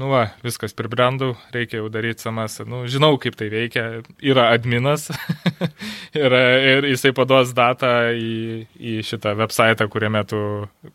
nu 0.00 0.06
va, 0.08 0.22
viskas 0.40 0.72
pribrendau, 0.72 1.34
reikia 1.52 1.82
jau 1.82 1.90
daryti 1.92 2.24
samas. 2.24 2.54
Nu, 2.64 2.86
žinau, 2.88 3.18
kaip 3.20 3.36
tai 3.36 3.50
veikia. 3.52 3.82
Yra 4.24 4.46
adminas 4.54 5.10
ir, 6.16 6.32
ir 6.32 6.88
jisai 6.88 7.12
paduos 7.16 7.52
datą 7.56 7.90
į, 8.16 8.64
į 8.80 8.94
šitą 9.04 9.34
website, 9.36 9.84
kuriame 9.92 10.24
tu 10.24 10.40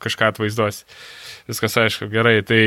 kažką 0.01 0.31
atvaizduosi. 0.33 0.89
Viskas 1.45 1.77
aišku, 1.83 2.09
gerai. 2.09 2.39
Tai 2.49 2.63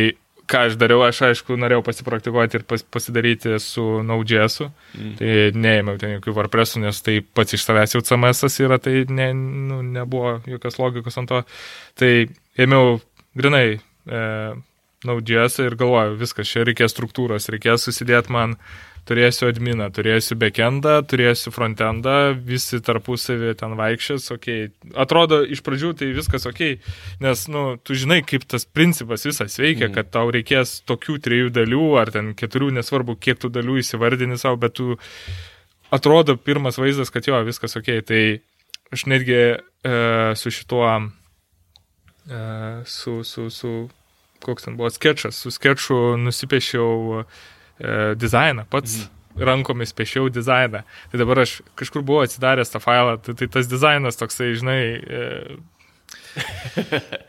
ką 0.49 0.65
aš 0.69 0.77
dariau, 0.81 1.03
aš 1.07 1.21
aišku 1.29 1.57
norėjau 1.61 1.83
pasipraktikuoti 1.87 2.61
ir 2.61 2.65
pas, 2.69 2.83
pasidaryti 2.97 3.59
su 3.63 3.85
Node.js. 4.07 4.63
Mm. 4.97 5.11
Tai 5.19 5.35
neėmiau 5.65 6.01
ten 6.01 6.15
jokių 6.17 6.35
WordPressų, 6.39 6.83
nes 6.87 7.03
tai 7.05 7.19
pats 7.23 7.57
iš 7.57 7.67
savęs 7.67 7.97
jau 7.97 8.03
CMS 8.05 8.61
yra, 8.65 8.81
tai 8.83 9.03
ne, 9.13 9.29
nu, 9.37 9.83
nebuvo 9.85 10.39
jokios 10.49 10.81
logikos 10.81 11.21
ant 11.21 11.33
to. 11.33 11.43
Tai 12.01 12.13
ėmiau 12.65 12.99
grinai 13.39 13.67
e, 13.77 14.23
Node.js 15.07 15.61
ir 15.63 15.77
galvoju, 15.79 16.17
viskas, 16.19 16.49
čia 16.51 16.65
reikės 16.67 16.97
struktūros, 16.97 17.51
reikės 17.55 17.85
susidėti 17.87 18.35
man 18.35 18.57
turėsiu 19.09 19.49
adminą, 19.49 19.89
turėsiu 19.95 20.37
backendą, 20.39 20.99
turėsiu 21.09 21.53
frontendą, 21.55 22.17
visi 22.49 22.81
tarpusavį 22.85 23.55
ten 23.61 23.77
vaikščias, 23.79 24.29
ok. 24.35 24.49
Atrodo, 25.05 25.41
iš 25.45 25.63
pradžių 25.67 25.95
tai 25.99 26.11
viskas 26.17 26.47
ok, 26.51 26.63
nes, 27.25 27.45
nu, 27.53 27.65
tu 27.83 27.97
žinai, 27.99 28.21
kaip 28.27 28.45
tas 28.49 28.69
principas 28.69 29.27
visas 29.29 29.59
veikia, 29.61 29.89
mm. 29.89 29.97
kad 29.97 30.13
tau 30.15 30.33
reikės 30.35 30.79
tokių 30.89 31.19
trijų 31.25 31.53
dalių, 31.57 31.85
ar 32.01 32.13
ten 32.15 32.35
keturių, 32.39 32.73
nesvarbu, 32.81 33.17
kiek 33.23 33.41
tų 33.41 33.53
dalių 33.57 33.81
įsivardini 33.83 34.39
savo, 34.41 34.61
bet 34.61 34.77
tu 34.79 34.99
atrodo 35.95 36.37
pirmas 36.37 36.79
vaizdas, 36.81 37.13
kad 37.15 37.27
jo, 37.29 37.41
viskas 37.49 37.79
ok. 37.81 37.93
Tai 38.09 38.23
aš 38.95 39.07
netgi 39.09 39.39
e, 39.39 39.59
su 40.37 40.53
šituo, 40.53 40.89
e, 42.29 42.43
su, 42.87 43.21
su, 43.25 43.51
su, 43.51 43.77
koks 44.45 44.69
ten 44.69 44.77
buvo 44.81 44.91
sketšas, 44.93 45.45
su 45.45 45.53
sketšu 45.55 46.19
nusipiešiau 46.21 47.23
e, 47.23 47.25
dizainą, 48.19 48.65
pats 48.71 48.97
mhm. 48.99 49.45
rankomis 49.51 49.95
piešiau 49.97 50.29
dizainą. 50.33 50.83
Tai 51.13 51.23
dabar 51.23 51.45
aš 51.45 51.59
kažkur 51.79 52.03
buvau 52.07 52.27
atsidaręs 52.27 52.75
tą 52.75 52.83
failą, 52.83 53.19
tai, 53.23 53.37
tai 53.39 53.49
tas 53.59 53.71
dizainas 53.71 54.21
toksai, 54.21 54.55
žinai... 54.59 54.83
E... 54.99 55.23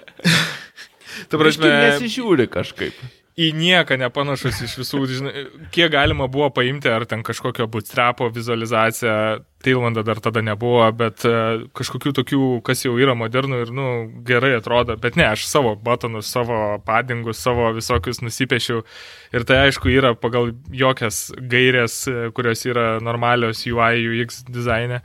Ta 1.29 1.35
prasme, 1.35 1.67
nesižiūri 1.67 2.45
kažkaip 2.47 2.95
į 3.39 3.49
nieką 3.55 3.95
nepanašus 3.99 4.63
iš 4.65 4.75
visų, 4.81 4.99
žinai, 5.09 5.43
kiek 5.73 5.91
galima 5.93 6.27
buvo 6.31 6.49
paimti, 6.53 6.89
ar 6.91 7.05
ten 7.07 7.23
kažkokio 7.25 7.69
bootstrapo 7.71 8.27
vizualizaciją, 8.35 9.15
Tailando 9.59 10.03
dar 10.07 10.21
tada 10.23 10.39
nebuvo, 10.45 10.85
bet 10.95 11.25
uh, 11.27 11.65
kažkokių 11.75 12.13
tokių, 12.15 12.43
kas 12.63 12.85
jau 12.85 12.93
yra 12.95 13.11
modernų 13.19 13.57
ir, 13.65 13.71
nu, 13.75 13.87
gerai 14.27 14.53
atrodo, 14.55 14.95
bet 15.01 15.17
ne, 15.19 15.25
aš 15.27 15.43
savo 15.49 15.73
batonus, 15.75 16.29
savo 16.31 16.77
padingus, 16.87 17.41
savo 17.43 17.67
visokius 17.75 18.21
nusipiešiau. 18.23 18.85
Ir 19.35 19.45
tai 19.49 19.57
aišku 19.65 19.91
yra 19.91 20.13
pagal 20.15 20.53
jokias 20.71 21.25
gairės, 21.51 22.01
e, 22.07 22.29
kurios 22.35 22.63
yra 22.69 22.85
normalios 23.03 23.65
UI, 23.67 23.99
UX 24.07 24.45
dizaine, 24.47 25.01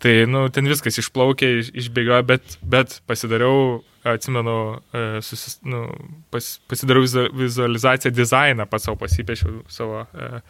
tai, 0.00 0.14
nu, 0.30 0.46
ten 0.48 0.70
viskas 0.72 0.96
išplaukė, 1.02 1.52
išbėgiojo, 1.76 2.24
bet, 2.32 2.56
bet 2.64 3.00
pasidariau 3.10 3.82
atsimenu, 4.08 4.78
e, 4.92 5.04
susis, 5.20 5.58
nu, 5.68 5.84
pas, 6.32 6.48
pasidariau 6.70 7.28
vizualizaciją, 7.36 8.14
dizainą 8.14 8.66
pats 8.70 8.88
savo 8.88 8.98
pasipiešiau 9.02 9.60
savo 9.72 10.06
uh, 10.06 10.40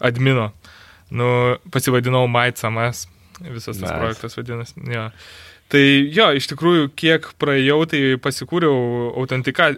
admino. 0.00 0.52
Nu, 1.10 1.28
pasivadinau 1.74 2.24
MyCMS, 2.30 3.04
visas 3.50 3.76
tas 3.76 3.82
nice. 3.82 3.98
projektas 3.98 4.38
vadinasi. 4.38 4.86
Ja. 4.92 5.08
Tai 5.72 5.84
jo, 6.14 6.28
iš 6.36 6.48
tikrųjų, 6.52 6.90
kiek 6.98 7.30
praėjau, 7.40 7.80
tai 7.90 8.02
pasikūriau 8.22 9.10
autentika, 9.20 9.70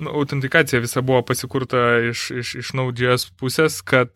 nu, 0.00 0.12
autentikacija 0.20 0.82
visa 0.82 1.02
buvo 1.04 1.22
pasikurta 1.26 1.84
iš, 2.10 2.28
iš, 2.42 2.54
iš 2.62 2.72
Node.js 2.78 3.28
pusės, 3.38 3.80
kad, 3.86 4.12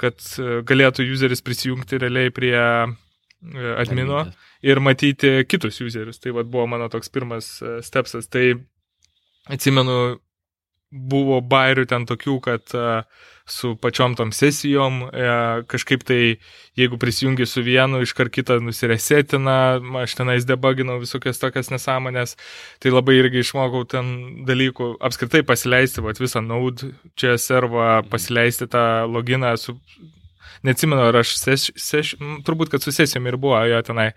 kad 0.00 0.30
galėtų 0.70 1.06
useris 1.12 1.44
prisijungti 1.44 2.00
realiai 2.02 2.32
prie 2.34 2.56
admino. 2.56 3.76
Adminas 4.24 4.34
ir 4.64 4.80
matyti 4.80 5.44
kitus 5.48 5.80
userius. 5.84 6.20
Tai 6.20 6.32
vad 6.38 6.48
buvo 6.50 6.66
mano 6.66 6.88
toks 6.88 7.12
pirmas 7.12 7.60
e, 7.62 7.78
stepsas. 7.84 8.28
Tai 8.32 8.54
atsimenu, 9.52 10.18
buvo 10.94 11.40
bairių 11.42 11.86
ten 11.90 12.06
tokių, 12.06 12.36
kad 12.44 12.74
uh, 12.78 13.02
su 13.50 13.74
pačiom 13.76 14.14
tom 14.16 14.30
sesijom 14.32 15.02
uh, 15.04 15.64
kažkaip 15.68 16.04
tai, 16.06 16.20
jeigu 16.78 16.98
prisijungi 17.00 17.46
su 17.46 17.64
vienu, 17.66 18.00
iškart 18.06 18.32
kitą 18.34 18.60
nusiresetina, 18.64 19.58
aš 20.04 20.16
tenais 20.20 20.46
debuginau 20.48 21.00
visokias 21.02 21.42
tokias 21.42 21.72
nesąmonės, 21.74 22.36
tai 22.80 22.94
labai 22.94 23.18
irgi 23.20 23.42
išmokau 23.44 23.84
ten 23.90 24.14
dalykų, 24.48 24.94
apskritai 25.04 25.44
pasileisti 25.46 26.04
vat, 26.04 26.22
visą 26.22 26.44
Node 26.44 26.94
čia 27.20 27.36
servą, 27.40 28.04
pasileisti 28.10 28.70
tą 28.70 28.84
loginą 29.10 29.56
su 29.60 29.76
neatsimenu, 30.66 31.00
ar 31.10 31.20
aš 31.22 31.36
seš, 31.40 31.68
seš, 31.80 32.14
turbūt, 32.46 32.72
kad 32.72 32.84
su 32.84 32.92
sesijom 32.94 33.26
ir 33.30 33.38
buvo 33.40 33.60
jo 33.68 33.80
tenai, 33.86 34.10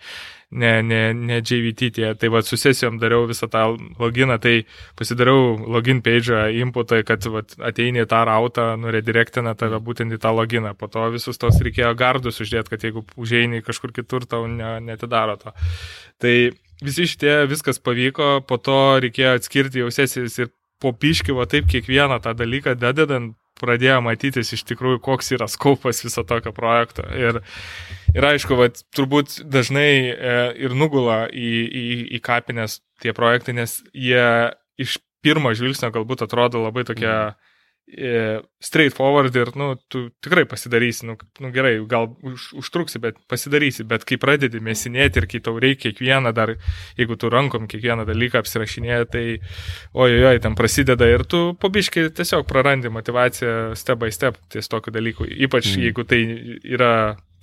ne, 0.49 0.83
ne, 0.83 1.01
ne 1.13 1.39
JVT 1.41 1.89
tie, 1.95 2.11
tai 2.19 2.29
va 2.31 2.41
su 2.45 2.57
sesijom 2.59 2.99
dariau 3.01 3.25
visą 3.27 3.49
tą 3.51 3.63
loginą, 3.99 4.37
tai 4.43 4.61
pasidariau 4.99 5.57
login 5.75 6.01
page 6.05 6.37
inputą, 6.61 7.01
kad 7.07 7.25
va, 7.33 7.43
ateini 7.69 8.03
į 8.05 8.07
tą 8.11 8.21
rautą, 8.29 8.67
nuredirektina 8.79 9.55
tave 9.59 9.81
būtent 9.83 10.15
į 10.15 10.21
tą 10.23 10.31
loginą, 10.35 10.73
po 10.79 10.87
to 10.91 11.07
visus 11.13 11.41
tos 11.41 11.59
reikėjo 11.63 11.91
gardus 11.99 12.39
uždėti, 12.43 12.73
kad 12.73 12.87
jeigu 12.87 13.03
užeini 13.19 13.63
kažkur 13.65 13.95
kitur, 13.95 14.27
tau 14.29 14.47
ne, 14.51 14.77
netidaro 14.87 15.35
to. 15.41 15.55
Tai 16.23 16.35
visi 16.83 17.09
šitie 17.09 17.41
viskas 17.49 17.81
pavyko, 17.83 18.37
po 18.47 18.59
to 18.61 18.79
reikėjo 19.03 19.35
atskirti 19.39 19.83
jau 19.83 19.91
sesijas 19.93 20.39
ir 20.39 20.53
po 20.81 20.93
piškį, 20.93 21.35
va 21.37 21.47
taip 21.49 21.67
kiekvieną 21.71 22.21
tą 22.23 22.35
dalyką 22.37 22.75
dededant, 22.77 23.35
pradėjo 23.61 23.99
matytis 24.05 24.53
iš 24.55 24.63
tikrųjų, 24.69 25.01
koks 25.05 25.33
yra 25.37 25.47
skaupas 25.51 26.03
viso 26.05 26.23
tokio 26.27 26.53
projekto. 26.55 27.05
Ir, 27.17 27.41
ir 28.13 28.29
aišku, 28.31 28.57
vat, 28.59 28.83
turbūt 28.95 29.41
dažnai 29.45 29.91
e, 30.13 30.37
ir 30.67 30.77
nugula 30.77 31.25
į, 31.31 31.51
į, 31.65 31.85
į 32.17 32.23
kapines 32.25 32.79
tie 33.03 33.13
projektai, 33.17 33.57
nes 33.57 33.79
jie 33.93 34.23
iš 34.77 34.99
pirmo 35.25 35.51
žvilgsnio 35.57 35.91
galbūt 35.95 36.23
atrodo 36.27 36.61
labai 36.63 36.85
tokie 36.87 37.11
mm 37.11 37.46
straightforward 38.59 39.35
ir, 39.35 39.53
nu, 39.55 39.69
tu 39.87 40.09
tikrai 40.19 40.43
pasidarysi, 40.45 41.05
nu, 41.07 41.15
nu 41.39 41.51
gerai, 41.55 41.77
gal 41.87 42.09
už, 42.21 42.49
užtruksi, 42.59 42.99
bet 42.99 43.15
pasidarysi, 43.31 43.85
bet 43.87 44.03
kai 44.07 44.17
pradedi 44.19 44.59
mesinėti 44.59 45.21
ir 45.21 45.27
kai 45.31 45.39
tau 45.43 45.55
reikia 45.61 45.93
kiekvieną 45.93 46.33
dar, 46.35 46.51
jeigu 46.99 47.15
tu 47.15 47.31
rankom 47.31 47.69
kiekvieną 47.71 48.03
dalyką 48.09 48.41
apsirašinėji, 48.43 49.07
tai 49.13 49.25
ojojoj, 49.95 50.41
ten 50.43 50.57
prasideda 50.59 51.07
ir 51.07 51.23
tu 51.23 51.53
pabiškai 51.61 52.09
tiesiog 52.17 52.43
prarandi 52.49 52.91
motivaciją 52.91 53.71
step 53.79 54.03
by 54.03 54.11
step 54.11 54.41
ties 54.51 54.67
tokiu 54.67 54.91
dalyku, 54.91 55.23
ypač 55.23 55.71
mm. 55.71 55.87
jeigu 55.87 56.07
tai 56.07 56.21
yra 56.67 56.93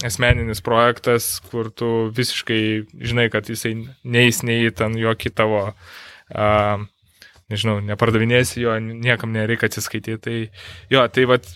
asmeninis 0.05 0.61
projektas, 0.61 1.39
kur 1.49 1.73
tu 1.73 2.11
visiškai 2.13 2.63
žinai, 3.01 3.31
kad 3.33 3.49
jisai 3.49 3.79
neįs 4.05 4.43
nei 4.45 4.69
ten 4.77 4.99
jokį 5.01 5.33
tavo 5.33 5.71
uh, 5.71 6.85
nežinau, 7.53 7.79
nepardavinėsi 7.85 8.63
jo, 8.63 8.79
niekam 8.81 9.35
nereikia 9.35 9.69
atsiskaityti. 9.71 10.19
Tai 10.25 10.37
jo, 10.93 11.05
tai 11.13 11.29
vad, 11.31 11.49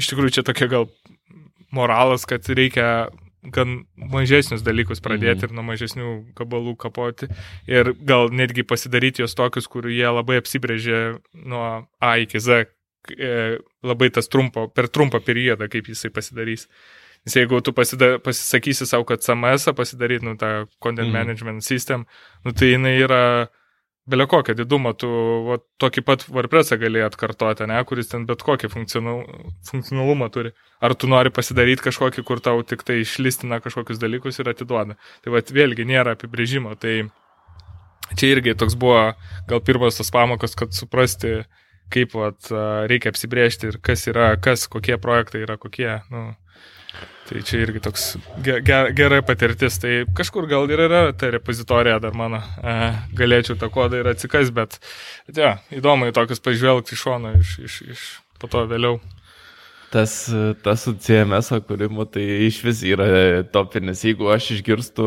iš 0.00 0.10
tikrųjų 0.10 0.38
čia 0.38 0.46
tokia 0.46 0.70
gal 0.70 0.88
moralas, 1.74 2.26
kad 2.28 2.46
reikia 2.54 3.10
gan 3.52 3.82
mažesnius 3.96 4.64
dalykus 4.64 5.02
pradėti 5.04 5.44
mm. 5.44 5.48
ir 5.48 5.56
nuo 5.56 5.64
mažesnių 5.66 6.12
gabalų 6.38 6.74
kapoti 6.80 7.28
ir 7.68 7.92
gal 8.06 8.30
netgi 8.32 8.64
pasidaryti 8.66 9.24
juos 9.24 9.36
tokius, 9.36 9.68
kur 9.68 9.88
jie 9.90 10.06
labai 10.08 10.38
apsibrėžė 10.40 11.00
nuo 11.44 11.66
A 12.00 12.14
iki 12.22 12.40
Z, 12.40 12.70
e, 13.12 13.58
labai 13.84 14.10
tas 14.14 14.30
trumpo, 14.32 14.68
per 14.72 14.88
trumpą 14.88 15.20
periodą, 15.24 15.68
kaip 15.72 15.90
jisai 15.92 16.12
pasidarys. 16.14 16.68
Nes 17.24 17.36
jeigu 17.36 17.60
tu 17.64 17.72
pasida, 17.76 18.18
pasisakysi 18.20 18.86
savo, 18.88 19.06
kad 19.08 19.24
CMS 19.24 19.70
pasidaryti, 19.76 20.26
nu, 20.26 20.36
tą 20.40 20.66
content 20.80 21.08
mm. 21.08 21.14
management 21.16 21.64
system, 21.64 22.08
nu, 22.44 22.52
tai 22.52 22.74
jinai 22.74 22.96
yra 23.00 23.22
belio 24.06 24.26
kokią 24.28 24.54
didumą, 24.58 24.92
tu 25.00 25.08
va, 25.46 25.58
tokį 25.80 26.04
pat 26.04 26.24
WordPressą 26.28 26.76
gali 26.80 27.00
atkartoti, 27.04 27.66
ne, 27.70 27.78
kuris 27.88 28.10
ten 28.10 28.26
bet 28.28 28.44
kokį 28.44 28.68
funkcional, 28.72 29.22
funkcionalumą 29.68 30.28
turi. 30.34 30.52
Ar 30.84 30.94
tu 30.98 31.08
nori 31.08 31.32
pasidaryti 31.32 31.86
kažkokį, 31.86 32.24
kur 32.28 32.42
tau 32.44 32.60
tik 32.68 32.84
tai 32.84 33.00
išlistina 33.02 33.62
kažkokius 33.64 34.02
dalykus 34.02 34.40
ir 34.40 34.52
atiduoda. 34.52 34.98
Tai 35.24 35.34
va, 35.34 35.40
vėlgi 35.40 35.88
nėra 35.88 36.18
apibrėžimo. 36.18 36.76
Tai 36.80 36.94
čia 38.12 38.34
irgi 38.34 38.56
toks 38.60 38.76
buvo 38.76 39.14
gal 39.48 39.64
pirmas 39.64 40.00
tas 40.00 40.12
pamokas, 40.12 40.56
kad 40.58 40.76
suprasti, 40.76 41.40
kaip 41.94 42.16
vat, 42.18 42.52
reikia 42.90 43.12
apsibrėžti 43.12 43.72
ir 43.72 43.80
kas 43.84 44.04
yra, 44.10 44.34
kas, 44.36 44.68
kokie 44.68 44.98
projektai 45.00 45.44
yra, 45.46 45.56
kokie. 45.60 45.90
Nu, 46.12 46.32
Tai 47.24 47.40
čia 47.40 47.62
irgi 47.64 47.80
toks 47.80 48.02
ge 48.44 48.58
ge 48.64 48.78
gera 48.96 49.22
patirtis. 49.24 49.78
Tai 49.80 50.04
kažkur 50.16 50.48
gal 50.50 50.68
ir 50.68 50.84
yra 50.86 51.06
ta 51.16 51.30
repozitorija 51.32 51.96
dar 52.04 52.16
mano. 52.16 52.42
E, 52.60 52.76
galėčiau 53.16 53.56
tą 53.60 53.70
kodą 53.72 54.02
ir 54.02 54.10
atsikas, 54.12 54.52
bet 54.54 54.76
ja, 55.32 55.56
įdomu 55.72 56.10
į 56.10 56.16
tokius 56.16 56.44
pažvelgti 56.44 56.96
iš 56.96 57.04
šono, 57.06 57.32
iš, 57.40 57.58
iš, 57.64 57.80
iš 57.96 58.06
po 58.42 58.50
to 58.52 58.66
vėliau. 58.68 59.00
Tas, 59.94 60.12
tas 60.64 60.82
su 60.82 60.92
CMS 60.98 61.52
kūrimu 61.68 62.02
tai 62.10 62.24
iš 62.48 62.58
vis 62.66 62.80
yra 62.82 63.44
topinis. 63.54 64.02
Jeigu 64.02 64.26
aš 64.34 64.50
išgirstu 64.56 65.04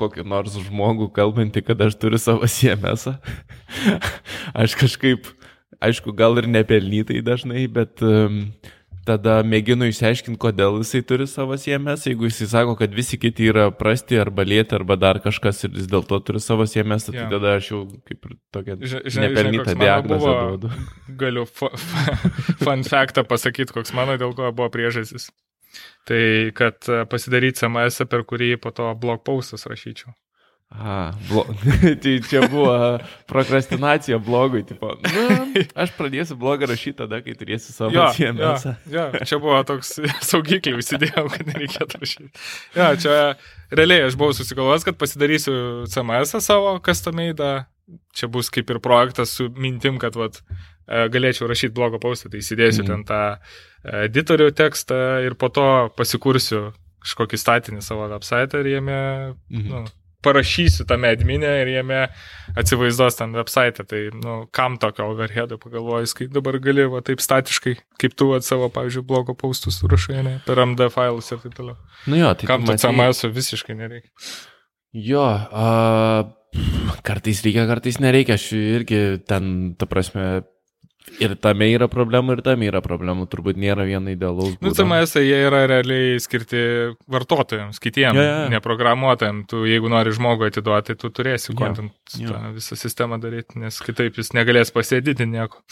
kokį 0.00 0.24
nors 0.26 0.56
žmogų 0.66 1.12
kalbantį, 1.14 1.62
kad 1.68 1.84
aš 1.86 1.94
turiu 2.02 2.18
savo 2.18 2.48
CMS, 2.50 3.06
aš 4.64 4.74
kažkaip 4.80 5.30
aišku, 5.78 6.10
gal 6.16 6.34
ir 6.40 6.50
nepelnytai 6.50 7.20
dažnai, 7.22 7.68
bet 7.70 8.02
um, 8.02 8.48
tada 9.06 9.36
mėginu 9.46 9.88
išsiaiškinti, 9.90 10.38
kodėl 10.40 10.80
jisai 10.80 11.02
turi 11.06 11.26
savo 11.30 11.56
CMS. 11.60 12.08
Jeigu 12.10 12.28
jisai 12.28 12.48
sako, 12.50 12.74
kad 12.80 12.94
visi 12.94 13.18
kiti 13.22 13.48
yra 13.52 13.68
prasti 13.74 14.18
arba 14.20 14.44
lėti 14.46 14.76
arba 14.76 14.98
dar 15.00 15.20
kažkas 15.24 15.64
ir 15.66 15.72
vis 15.76 15.88
dėlto 15.90 16.18
turi 16.26 16.42
savo 16.42 16.66
CMS, 16.68 17.08
tai 17.08 17.18
yeah. 17.20 17.30
tada 17.32 17.56
aš 17.60 17.70
jau 17.72 17.80
kaip 18.08 18.28
ir 18.28 18.36
tokia 18.54 18.76
nepelnytą 19.22 19.76
diagnozę 19.78 20.34
duodu. 20.42 20.74
Galiu 21.22 21.46
fun 21.48 22.86
factą 22.88 23.26
pasakyti, 23.28 23.74
koks 23.76 23.94
mano 23.96 24.18
dėl 24.20 24.34
ko 24.36 24.50
buvo 24.52 24.70
priežastis. 24.74 25.30
Tai 26.08 26.22
kad 26.56 26.86
pasidaryti 27.10 27.62
CMS, 27.62 28.04
per 28.10 28.24
kurį 28.28 28.54
po 28.62 28.72
to 28.74 28.92
blog 29.00 29.24
postas 29.26 29.66
rašyčiau. 29.68 30.14
A, 30.70 31.12
blo... 31.28 31.44
tai 32.02 32.20
čia 32.28 32.48
buvo 32.50 32.98
prokrastinacija 33.30 34.18
blogui, 34.18 34.64
tipo, 34.66 34.96
nu, 34.98 35.26
aš 35.78 35.92
pradėsiu 35.94 36.34
blogą 36.40 36.66
rašyti 36.66 36.98
tada, 36.98 37.20
kai 37.22 37.36
turėsiu 37.38 37.70
savo 37.70 37.94
jo, 37.94 38.06
CMS. 38.16 38.66
Jo, 38.90 39.04
jo, 39.14 39.26
čia 39.30 39.38
buvo 39.42 39.60
toks 39.68 39.94
saugiklį 40.30 40.74
užsidėjau, 40.80 41.28
kad 41.32 41.52
nereikėtų 41.52 42.00
rašyti. 42.02 42.30
Jo, 42.74 42.88
čia 42.98 43.14
realiai 43.70 44.08
aš 44.08 44.18
buvau 44.18 44.34
susigalvojęs, 44.36 44.86
kad 44.88 44.98
pasidarysiu 44.98 45.54
CMS 45.92 46.34
savo 46.44 46.74
custom-made, 46.84 47.52
čia 48.18 48.28
bus 48.32 48.50
kaip 48.50 48.72
ir 48.74 48.80
projektas 48.82 49.36
su 49.38 49.46
mintim, 49.54 50.00
kad 50.02 50.18
vat, 50.18 50.40
e, 50.42 51.04
galėčiau 51.14 51.46
rašyti 51.46 51.76
blogo 51.76 52.02
paustą, 52.02 52.32
tai 52.32 52.42
įsidėsiu 52.42 52.82
mm. 52.82 52.88
ten 52.90 53.06
tą 53.06 53.20
e, 53.36 53.38
editorių 54.08 54.50
tekstą 54.58 54.98
ir 55.28 55.38
po 55.38 55.52
to 55.54 55.68
pasikursiu 55.94 56.72
kažkokį 57.06 57.38
statinį 57.38 57.86
savo 57.86 58.10
website 58.10 58.58
ir 58.58 58.72
jame, 58.72 58.98
mm. 59.46 59.70
nu, 59.70 59.84
parašysiu 60.26 60.86
tame 60.90 61.12
adminė 61.14 61.52
ir 61.62 61.70
jame 61.76 62.00
atsivaizduos 62.58 63.18
tam 63.20 63.36
website. 63.38 63.86
Tai, 63.86 64.02
nu, 64.18 64.38
kam 64.54 64.80
tokio 64.82 65.08
overheado 65.12 65.60
pagalvojus, 65.62 66.16
kai 66.18 66.28
dabar 66.32 66.58
gali 66.62 66.88
va 66.90 67.02
taip 67.06 67.22
statiškai, 67.24 67.76
kaip 68.02 68.18
tu 68.18 68.32
at 68.36 68.46
savo, 68.46 68.68
pavyzdžiui, 68.74 69.06
blogo 69.06 69.36
paustus 69.38 69.80
surašai, 69.82 70.18
ne, 70.26 70.34
per 70.46 70.60
MD 70.66 70.90
failus 70.92 71.30
ir 71.32 71.40
taip 71.44 71.54
toliau. 71.56 71.78
Nu 72.10 72.20
jo, 72.20 72.34
tai 72.34 72.50
kam 72.50 72.66
to 72.66 72.76
CMS 72.82 73.24
visiškai 73.30 73.78
nereikia. 73.78 74.12
Jo, 74.96 75.24
uh, 75.52 76.34
kartais 77.04 77.42
reikia, 77.44 77.66
kartais 77.68 77.98
nereikia. 78.00 78.36
Aš 78.38 78.50
irgi 78.56 79.00
ten, 79.28 79.74
ta 79.78 79.88
prasme, 79.90 80.46
Ir 81.22 81.36
tame 81.40 81.68
yra 81.70 81.86
problemų, 81.90 82.36
ir 82.36 82.42
tame 82.44 82.66
yra 82.68 82.82
problemų. 82.84 83.28
Turbūt 83.30 83.58
nėra 83.60 83.86
viena 83.88 84.12
idealaus. 84.12 84.56
Nu, 84.64 84.72
CMS 84.74 85.14
jie 85.22 85.38
yra 85.46 85.62
realiai 85.70 86.18
skirti 86.22 86.60
vartotojams, 87.12 87.78
kitiems, 87.82 88.18
ja, 88.18 88.26
ja. 88.26 88.50
neprogramuotojams. 88.52 89.46
Tu, 89.52 89.62
jeigu 89.70 89.90
nori 89.92 90.12
žmogų 90.16 90.50
atiduoti, 90.50 90.98
tu 90.98 91.12
turėsi 91.14 91.52
ja, 91.52 91.56
content, 91.60 91.94
ja. 92.20 92.42
visą 92.56 92.78
sistemą 92.80 93.20
daryti, 93.22 93.62
nes 93.62 93.78
kitaip 93.86 94.18
jis 94.18 94.34
negalės 94.36 94.74
pasėdyti 94.74 95.28
nieko. 95.30 95.62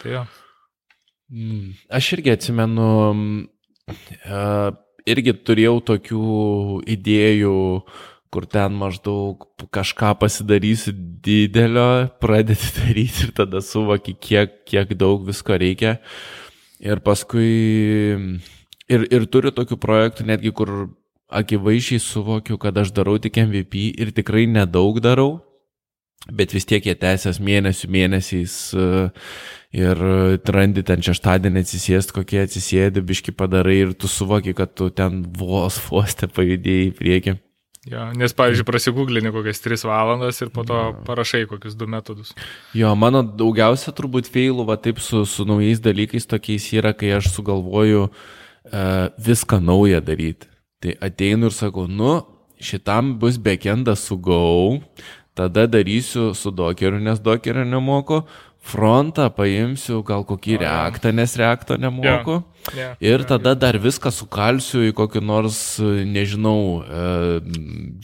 Tai 0.00 0.14
jo. 0.16 0.26
Mm, 1.28 1.72
aš 2.00 2.12
irgi 2.16 2.32
atsimenu, 2.38 2.90
uh, 3.92 4.68
irgi 5.08 5.36
turėjau 5.44 5.76
tokių 5.92 6.28
idėjų, 6.96 7.58
uh, 7.76 8.06
kur 8.32 8.46
ten 8.46 8.76
maždaug 8.76 9.46
kažką 9.74 10.12
pasidarysi 10.20 10.92
didelio, 11.24 12.08
pradedi 12.20 12.72
daryti 12.78 13.28
ir 13.28 13.34
tada 13.36 13.62
suvoki, 13.64 14.14
kiek, 14.14 14.62
kiek 14.68 14.94
daug 14.98 15.26
visko 15.28 15.58
reikia. 15.58 15.98
Ir 16.78 17.02
paskui 17.02 17.50
ir, 18.88 19.04
ir 19.10 19.26
turiu 19.26 19.52
tokių 19.54 19.78
projektų 19.82 20.28
netgi, 20.28 20.54
kur 20.54 20.92
akivaizdžiai 21.28 22.00
suvokiu, 22.00 22.56
kad 22.60 22.76
aš 22.78 22.92
darau 22.96 23.18
tik 23.20 23.36
MVP 23.42 23.92
ir 24.00 24.12
tikrai 24.16 24.46
nedaug 24.48 25.00
darau, 25.04 25.40
bet 26.32 26.54
vis 26.54 26.66
tiek 26.68 26.84
jie 26.84 26.94
tęsias 26.98 27.40
mėnesių 27.40 27.90
mėnesiais 27.92 28.54
ir 29.76 30.00
randi 30.54 30.84
ten 30.86 31.04
šeštadienį 31.04 31.64
atsisėsti, 31.64 32.14
kokie 32.16 32.40
atsisėdi, 32.44 33.04
biški 33.04 33.34
padarai 33.36 33.82
ir 33.82 33.92
tu 33.92 34.08
suvoki, 34.08 34.54
kad 34.56 34.72
tu 34.76 34.88
ten 34.90 35.20
vos 35.36 35.76
vos 35.90 36.16
te 36.16 36.30
pajudėjai 36.30 36.88
į 36.88 36.96
priekį. 37.02 37.36
Jo, 37.86 38.08
nes, 38.18 38.32
pavyzdžiui, 38.34 38.66
prasigūglini 38.66 39.30
kokias 39.32 39.62
3 39.62 39.84
valandas 39.86 40.40
ir 40.42 40.50
po 40.54 40.64
to 40.66 40.76
jo. 40.76 40.94
parašai 41.06 41.44
kokius 41.50 41.76
2 41.78 41.86
metodus. 41.94 42.32
Jo, 42.76 42.90
mano 42.98 43.22
daugiausia 43.22 43.94
turbūt 43.94 44.30
feilų, 44.34 44.66
va 44.66 44.74
taip 44.82 44.98
su, 45.02 45.22
su 45.28 45.46
naujais 45.46 45.78
dalykais 45.84 46.26
tokiais 46.26 46.66
yra, 46.74 46.92
kai 46.96 47.14
aš 47.20 47.30
sugalvoju 47.36 48.08
uh, 48.08 49.06
viską 49.22 49.60
naują 49.62 50.02
daryti. 50.04 50.50
Tai 50.82 50.96
ateinu 51.06 51.52
ir 51.52 51.54
sakau, 51.54 51.86
nu, 51.86 52.18
šitam 52.58 53.14
bus 53.22 53.38
backendas 53.38 54.02
su 54.10 54.18
Go, 54.18 54.80
tada 55.38 55.68
darysiu 55.70 56.32
su 56.34 56.50
dokeriu, 56.50 56.98
nes 56.98 57.22
dokerio 57.22 57.64
nemoku, 57.64 58.24
frontą 58.68 59.28
paimsiu, 59.32 60.02
gal 60.06 60.24
kokį 60.28 60.58
reaktą, 60.62 61.12
nes 61.14 61.34
reaktą 61.40 61.78
nemoku. 61.80 62.42
Yeah, 62.68 62.76
yeah, 62.76 62.96
ir 63.00 63.24
tada 63.24 63.54
dar 63.56 63.78
viską 63.80 64.10
sukalsiu 64.12 64.82
į 64.88 64.92
kokį 64.98 65.22
nors, 65.24 65.60
nežinau, 66.04 66.82
e, 66.84 67.04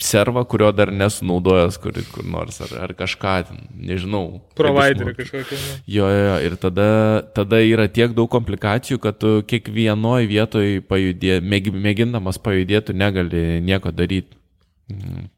servą, 0.00 0.44
kurio 0.48 0.70
dar 0.72 0.92
nesunaudojęs 0.94 1.76
kur, 1.82 1.98
kur 2.14 2.24
nors, 2.24 2.62
ar, 2.64 2.72
ar 2.86 2.94
kažką, 2.96 3.34
nežinau. 3.76 4.40
Providerį 4.56 5.16
kažkokį. 5.18 5.60
Jo, 5.98 6.08
jo, 6.08 6.38
ir 6.48 6.56
tada, 6.62 6.88
tada 7.36 7.60
yra 7.60 7.90
tiek 7.92 8.16
daug 8.16 8.30
komplikacijų, 8.32 9.02
kad 9.04 9.20
tu 9.20 9.36
kiekvienoje 9.50 10.30
vietoje 10.32 10.80
pajudė, 10.88 11.42
mėgindamas 11.44 12.40
pajudėti, 12.40 12.96
negali 12.96 13.60
nieko 13.64 13.92
daryti. 13.92 14.40
Mhm. 14.88 15.33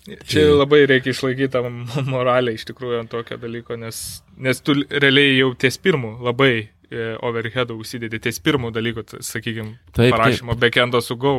Čia 0.00 0.46
labai 0.54 0.86
reikia 0.88 1.12
išlaikyti 1.12 1.52
tą 1.52 1.62
moralę 2.08 2.54
iš 2.56 2.64
tikrųjų 2.70 3.02
ant 3.02 3.10
tokio 3.12 3.36
dalyko, 3.40 3.76
nes, 3.78 4.22
nes 4.40 4.62
tu 4.64 4.74
realiai 4.88 5.36
jau 5.36 5.50
ties 5.60 5.76
pirmų 5.82 6.14
labai 6.24 6.52
e, 6.56 7.10
overheadų 7.20 7.76
užsidedi, 7.82 8.22
ties 8.24 8.40
pirmų 8.42 8.72
dalykų, 8.74 9.04
sakykime, 9.26 9.76
parašymo 9.98 10.56
backendo 10.60 11.02
su 11.04 11.18
Go, 11.20 11.34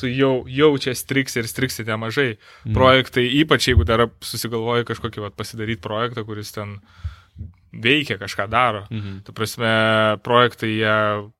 tu 0.00 0.10
jau, 0.10 0.32
jau 0.50 0.72
čia 0.82 0.96
striks 0.98 1.38
ir 1.38 1.48
striksi 1.50 1.86
nemažai. 1.86 2.34
Mm. 2.66 2.74
Projektai, 2.76 3.28
ypač 3.44 3.70
jeigu 3.70 3.86
dar 3.86 4.08
susigalvoji 4.26 4.90
kažkokį 4.90 5.28
vat, 5.28 5.38
pasidaryti 5.38 5.84
projektą, 5.86 6.26
kuris 6.26 6.50
ten 6.56 6.80
veikia, 7.70 8.18
kažką 8.18 8.48
daro. 8.50 8.86
Mm 8.90 9.00
-hmm. 9.00 9.22
Tu 9.24 9.32
prasme, 9.32 9.70
projektai 10.26 10.70
jie 10.70 11.30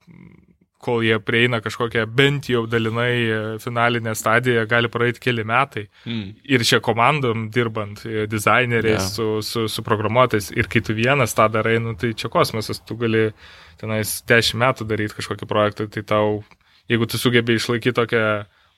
kol 0.80 1.02
jie 1.04 1.18
prieina 1.20 1.60
kažkokią 1.60 2.06
bent 2.16 2.48
jau 2.48 2.62
dalinai 2.70 3.14
e, 3.20 3.40
finalinę 3.60 4.14
stadiją, 4.16 4.64
gali 4.68 4.88
praeiti 4.92 5.20
keli 5.20 5.44
metai. 5.44 5.86
Mm. 6.08 6.30
Ir 6.54 6.64
čia 6.66 6.80
komandom 6.84 7.48
dirbant, 7.52 8.04
e, 8.08 8.24
dizaineriais, 8.30 9.10
yeah. 9.10 9.10
su, 9.12 9.26
su, 9.44 9.66
su 9.68 9.84
programuotais. 9.84 10.50
Ir 10.56 10.70
kai 10.72 10.82
tu 10.84 10.96
vienas 10.96 11.36
tą 11.36 11.50
darai, 11.52 11.76
nu, 11.84 11.92
tai 12.00 12.14
čia 12.16 12.32
kosmosas, 12.32 12.80
tu 12.86 12.96
gali 13.00 13.28
tenais 13.80 14.20
10 14.28 14.60
metų 14.60 14.88
daryti 14.88 15.18
kažkokį 15.18 15.50
projektą, 15.50 15.88
tai 15.92 16.04
tau, 16.08 16.40
jeigu 16.88 17.08
tu 17.08 17.20
sugebi 17.20 17.60
išlaikyti 17.60 17.96
tokią 18.00 18.24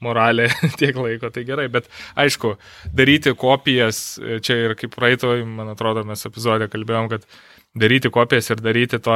moralę 0.03 0.49
tiek 0.81 0.97
laiko, 0.99 1.31
tai 1.31 1.47
gerai. 1.47 1.69
Bet 1.71 1.87
aišku, 2.19 2.57
daryti 2.95 3.35
kopijas, 3.39 4.19
e, 4.19 4.41
čia 4.43 4.59
ir 4.67 4.77
kaip 4.79 4.95
praeitoj, 4.99 5.45
man 5.47 5.71
atrodo, 5.77 6.03
mes 6.09 6.27
epizodė 6.27 6.67
kalbėjom, 6.73 7.13
kad 7.15 7.27
daryti 7.75 8.11
kopijas 8.13 8.51
ir 8.53 8.61
daryti 8.61 9.01
to 9.01 9.15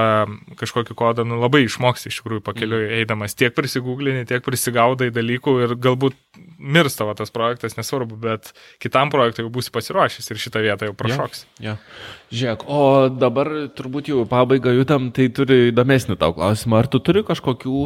kažkokį 0.57 0.97
kodą, 0.97 1.27
nu, 1.29 1.37
labai 1.43 1.67
išmoksti 1.67 2.09
iš 2.09 2.21
tikrųjų 2.21 2.45
pakeliu 2.47 2.79
mm. 2.79 2.95
eidamas. 3.03 3.37
Tiek 3.37 3.53
prisigūglini, 3.57 4.25
tiek 4.29 4.45
prisigaudai 4.45 5.11
dalykų 5.15 5.57
ir 5.67 5.75
galbūt 5.77 6.17
mirs 6.57 6.97
tavo 6.97 7.13
tas 7.17 7.33
projektas, 7.35 7.77
nesvarbu, 7.77 8.17
bet 8.21 8.53
kitam 8.83 9.13
projektui 9.13 9.45
jau 9.45 9.53
būsi 9.53 9.73
pasiruošęs 9.75 10.33
ir 10.33 10.41
šitą 10.41 10.63
vietą 10.65 10.89
jau 10.89 10.97
prašoks. 10.97 11.45
Ja, 11.61 11.75
ja. 11.75 11.77
Žiūrėk, 12.33 12.65
o 12.67 12.81
dabar 13.13 13.53
turbūt 13.77 14.09
jau 14.11 14.25
pabaigą 14.29 14.73
judam, 14.75 15.11
tai 15.15 15.29
turi 15.37 15.69
įdomesnį 15.69 16.17
tau 16.21 16.33
klausimą. 16.37 16.81
Ar 16.81 16.89
tu 16.91 17.01
turi 17.05 17.23
kažkokių 17.29 17.85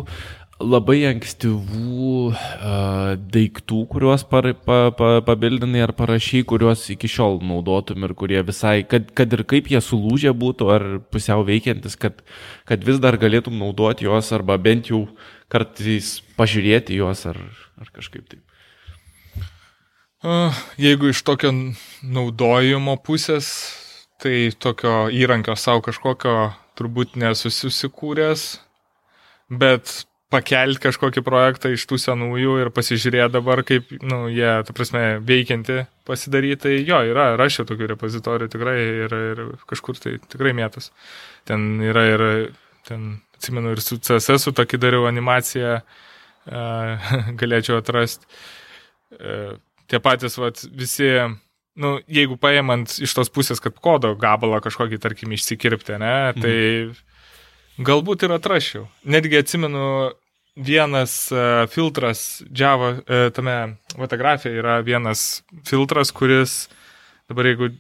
labai 0.61 0.99
ankstyvų 1.09 2.11
uh, 2.31 3.15
daiktų, 3.33 3.81
kuriuos 3.91 4.25
par, 4.29 4.47
pa, 4.67 4.79
pa, 4.97 5.09
pabildinai 5.25 5.83
ar 5.85 5.93
parašy, 5.97 6.43
kuriuos 6.49 6.85
iki 6.95 7.09
šiol 7.11 7.41
naudotum 7.45 8.05
ir 8.07 8.15
kurie 8.19 8.43
visai, 8.47 8.81
kad, 8.89 9.09
kad 9.17 9.33
ir 9.37 9.45
kaip 9.49 9.71
jie 9.73 9.81
sulūžę 9.85 10.35
būtų 10.37 10.71
ar 10.75 10.87
pusiau 11.13 11.45
veikiantis, 11.49 11.97
kad, 12.01 12.21
kad 12.69 12.85
vis 12.87 13.01
dar 13.03 13.19
galėtum 13.21 13.57
naudoti 13.61 14.09
juos 14.09 14.31
arba 14.37 14.59
bent 14.61 14.93
jau 14.93 15.07
kartais 15.51 16.19
pažiūrėti 16.39 17.01
juos 17.01 17.25
ar, 17.31 17.41
ar 17.81 17.93
kažkaip 17.97 18.29
taip. 18.29 18.45
Uh, 20.21 20.53
jeigu 20.77 21.15
iš 21.15 21.23
tokio 21.25 21.55
naudojimo 22.05 22.99
pusės, 23.01 23.49
tai 24.21 24.51
tokio 24.53 25.09
įrankio 25.09 25.57
savo 25.57 25.81
kažkokio 25.87 26.51
turbūt 26.77 27.17
nesusikūręs, 27.17 28.51
bet 29.49 30.03
pakelti 30.31 30.83
kažkokį 30.85 31.23
projektą 31.27 31.73
iš 31.75 31.85
tų 31.91 31.99
senųjų 32.01 32.57
ir 32.63 32.71
pasižiūrėti 32.75 33.35
dabar, 33.35 33.65
kaip, 33.67 33.91
nu, 34.07 34.23
jie, 34.31 34.51
ta 34.67 34.75
prasme, 34.77 35.03
veikianti 35.27 35.83
pasidaryti, 36.07 36.61
tai 36.65 36.75
jo, 36.87 37.01
yra, 37.11 37.33
rašiau 37.41 37.67
tokių 37.69 37.91
repozitorių 37.95 38.51
tikrai 38.53 38.77
ir, 39.07 39.17
ir 39.33 39.43
kažkur 39.71 39.99
tai 39.99 40.17
tikrai 40.31 40.55
mėtas. 40.57 40.93
Ten 41.51 41.83
yra 41.83 42.07
ir, 42.13 42.25
ten, 42.87 43.11
atsimenu, 43.37 43.75
ir 43.75 43.83
su 43.83 43.99
CSS 43.99 44.55
tokį 44.55 44.81
dariau 44.83 45.11
animaciją, 45.11 45.81
uh, 45.83 47.13
galėčiau 47.41 47.81
atrasti. 47.83 48.31
Uh, 49.19 49.59
tie 49.91 49.99
patys, 50.03 50.39
vat, 50.39 50.63
visi 50.71 51.11
nu, 51.81 51.95
jeigu 52.11 52.39
paėmant 52.41 52.99
iš 53.03 53.15
tos 53.17 53.31
pusės, 53.33 53.61
kad 53.63 53.77
kodo 53.83 54.15
gabalą 54.19 54.61
kažkokį, 54.65 54.99
tarkim, 55.03 55.35
išsikirpti, 55.35 55.99
ne, 56.03 56.17
tai 56.39 56.57
mhm. 56.87 57.87
galbūt 57.87 58.27
ir 58.27 58.37
atrašiau. 58.37 58.87
Netgi 59.11 59.41
atsimenu, 59.41 59.85
vienas 60.61 61.15
uh, 61.33 61.65
filtras 61.71 62.43
Java, 62.51 62.93
uh, 63.01 63.29
tame 63.35 63.57
fotografijoje 63.97 64.61
yra 64.61 64.81
vienas 64.85 65.43
filtras, 65.69 66.13
kuris, 66.13 66.69
dabar 67.31 67.49
jeigu 67.51 67.71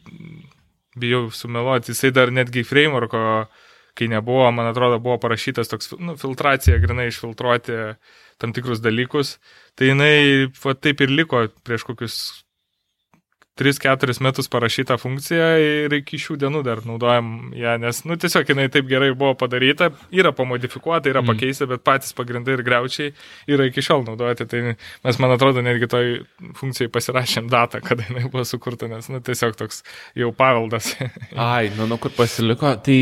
bijau 1.00 1.28
sumeluoti, 1.34 1.92
jisai 1.92 2.10
dar 2.14 2.32
netgi 2.34 2.64
frameworko, 2.66 3.22
kai 3.98 4.08
nebuvo, 4.10 4.48
man 4.54 4.70
atrodo, 4.70 4.98
buvo 5.02 5.18
parašytas 5.22 5.70
toks, 5.70 5.92
nu, 5.98 6.16
filtracija, 6.18 6.78
grinai 6.82 7.10
išfiltruoti 7.10 7.78
tam 8.40 8.54
tikrus 8.56 8.80
dalykus. 8.82 9.36
Tai 9.76 9.90
jinai 9.90 10.48
va, 10.62 10.74
taip 10.74 11.02
ir 11.04 11.12
liko 11.12 11.44
prieš 11.66 11.84
kokius 11.88 12.16
3-4 13.60 14.20
metus 14.24 14.48
parašytą 14.48 14.96
funkciją 15.00 15.48
ir 15.60 15.94
iki 16.00 16.18
šių 16.20 16.38
dienų 16.40 16.62
dar 16.64 16.80
naudojam 16.88 17.50
ją, 17.56 17.76
nes, 17.82 18.02
nu, 18.08 18.16
tiesiog 18.20 18.48
jinai 18.48 18.68
taip 18.72 18.88
gerai 18.88 19.10
buvo 19.12 19.34
padaryta, 19.38 19.90
yra 20.14 20.32
pamodifikuota, 20.36 21.10
yra 21.12 21.20
mm. 21.20 21.32
pakeista, 21.34 21.68
bet 21.68 21.84
patys 21.84 22.16
pagrindai 22.16 22.56
ir 22.56 22.64
greučiai 22.64 23.12
yra 23.50 23.66
iki 23.68 23.84
šiol 23.84 24.06
naudoti. 24.06 24.46
Tai 24.50 24.62
mes, 24.72 25.20
man 25.20 25.34
atrodo, 25.34 25.62
netgi 25.64 25.90
toj 25.90 26.08
funkcijai 26.58 26.92
pasirašėm 26.94 27.50
datą, 27.52 27.82
kada 27.88 28.06
jinai 28.08 28.30
buvo 28.30 28.46
sukurta, 28.48 28.88
nes, 28.90 29.10
nu, 29.12 29.20
tiesiog 29.24 29.58
toks 29.60 29.84
jau 30.18 30.32
paveldas. 30.36 30.94
Ai, 31.50 31.70
nu, 31.76 31.88
nu, 31.90 32.00
kur 32.00 32.14
pasiliko, 32.16 32.72
tai 32.80 32.98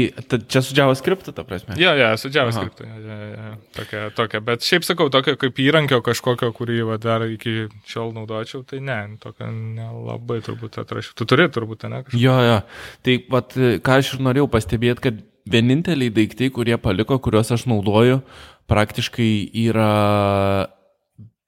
čia 0.50 0.64
su 0.64 0.74
JavaScript, 0.76 1.30
ta 1.36 1.46
prasme. 1.46 1.78
Jo, 1.78 1.94
jo, 1.98 2.10
su 2.18 2.32
JavaScript. 2.34 2.82
Ja, 2.82 2.98
ja, 3.06 3.30
ja, 3.30 3.54
tokia, 3.78 4.04
tokia, 4.18 4.42
bet 4.44 4.66
šiaip 4.66 4.86
sakau, 4.88 5.06
tokia 5.14 5.38
kaip 5.38 5.62
įrankio 5.62 6.02
kažkokio, 6.04 6.50
kurį 6.56 6.82
va, 6.90 6.98
dar 7.02 7.28
iki 7.30 7.68
šiol 7.88 8.14
naudočiau, 8.16 8.64
tai 8.66 8.82
ne, 8.84 8.98
tokio 9.22 9.50
nelabai 9.52 10.40
turbūt 10.48 10.80
atrašiau. 10.82 11.16
Tu 11.18 11.28
turi 11.28 11.48
turbūt, 11.54 11.86
ne? 11.92 12.02
Kažką. 12.06 12.20
Jo, 12.22 12.38
jo. 12.46 12.58
Tai, 13.06 13.18
vat, 13.36 13.58
ką 13.84 13.98
aš 14.02 14.14
ir 14.16 14.24
norėjau 14.28 14.48
pastebėti, 14.52 15.04
kad 15.08 15.22
vieninteliai 15.48 16.12
daiktai, 16.14 16.50
kurie 16.54 16.76
paliko, 16.80 17.20
kuriuos 17.22 17.52
aš 17.54 17.68
naudoju, 17.70 18.20
praktiškai 18.68 19.30
yra 19.68 19.92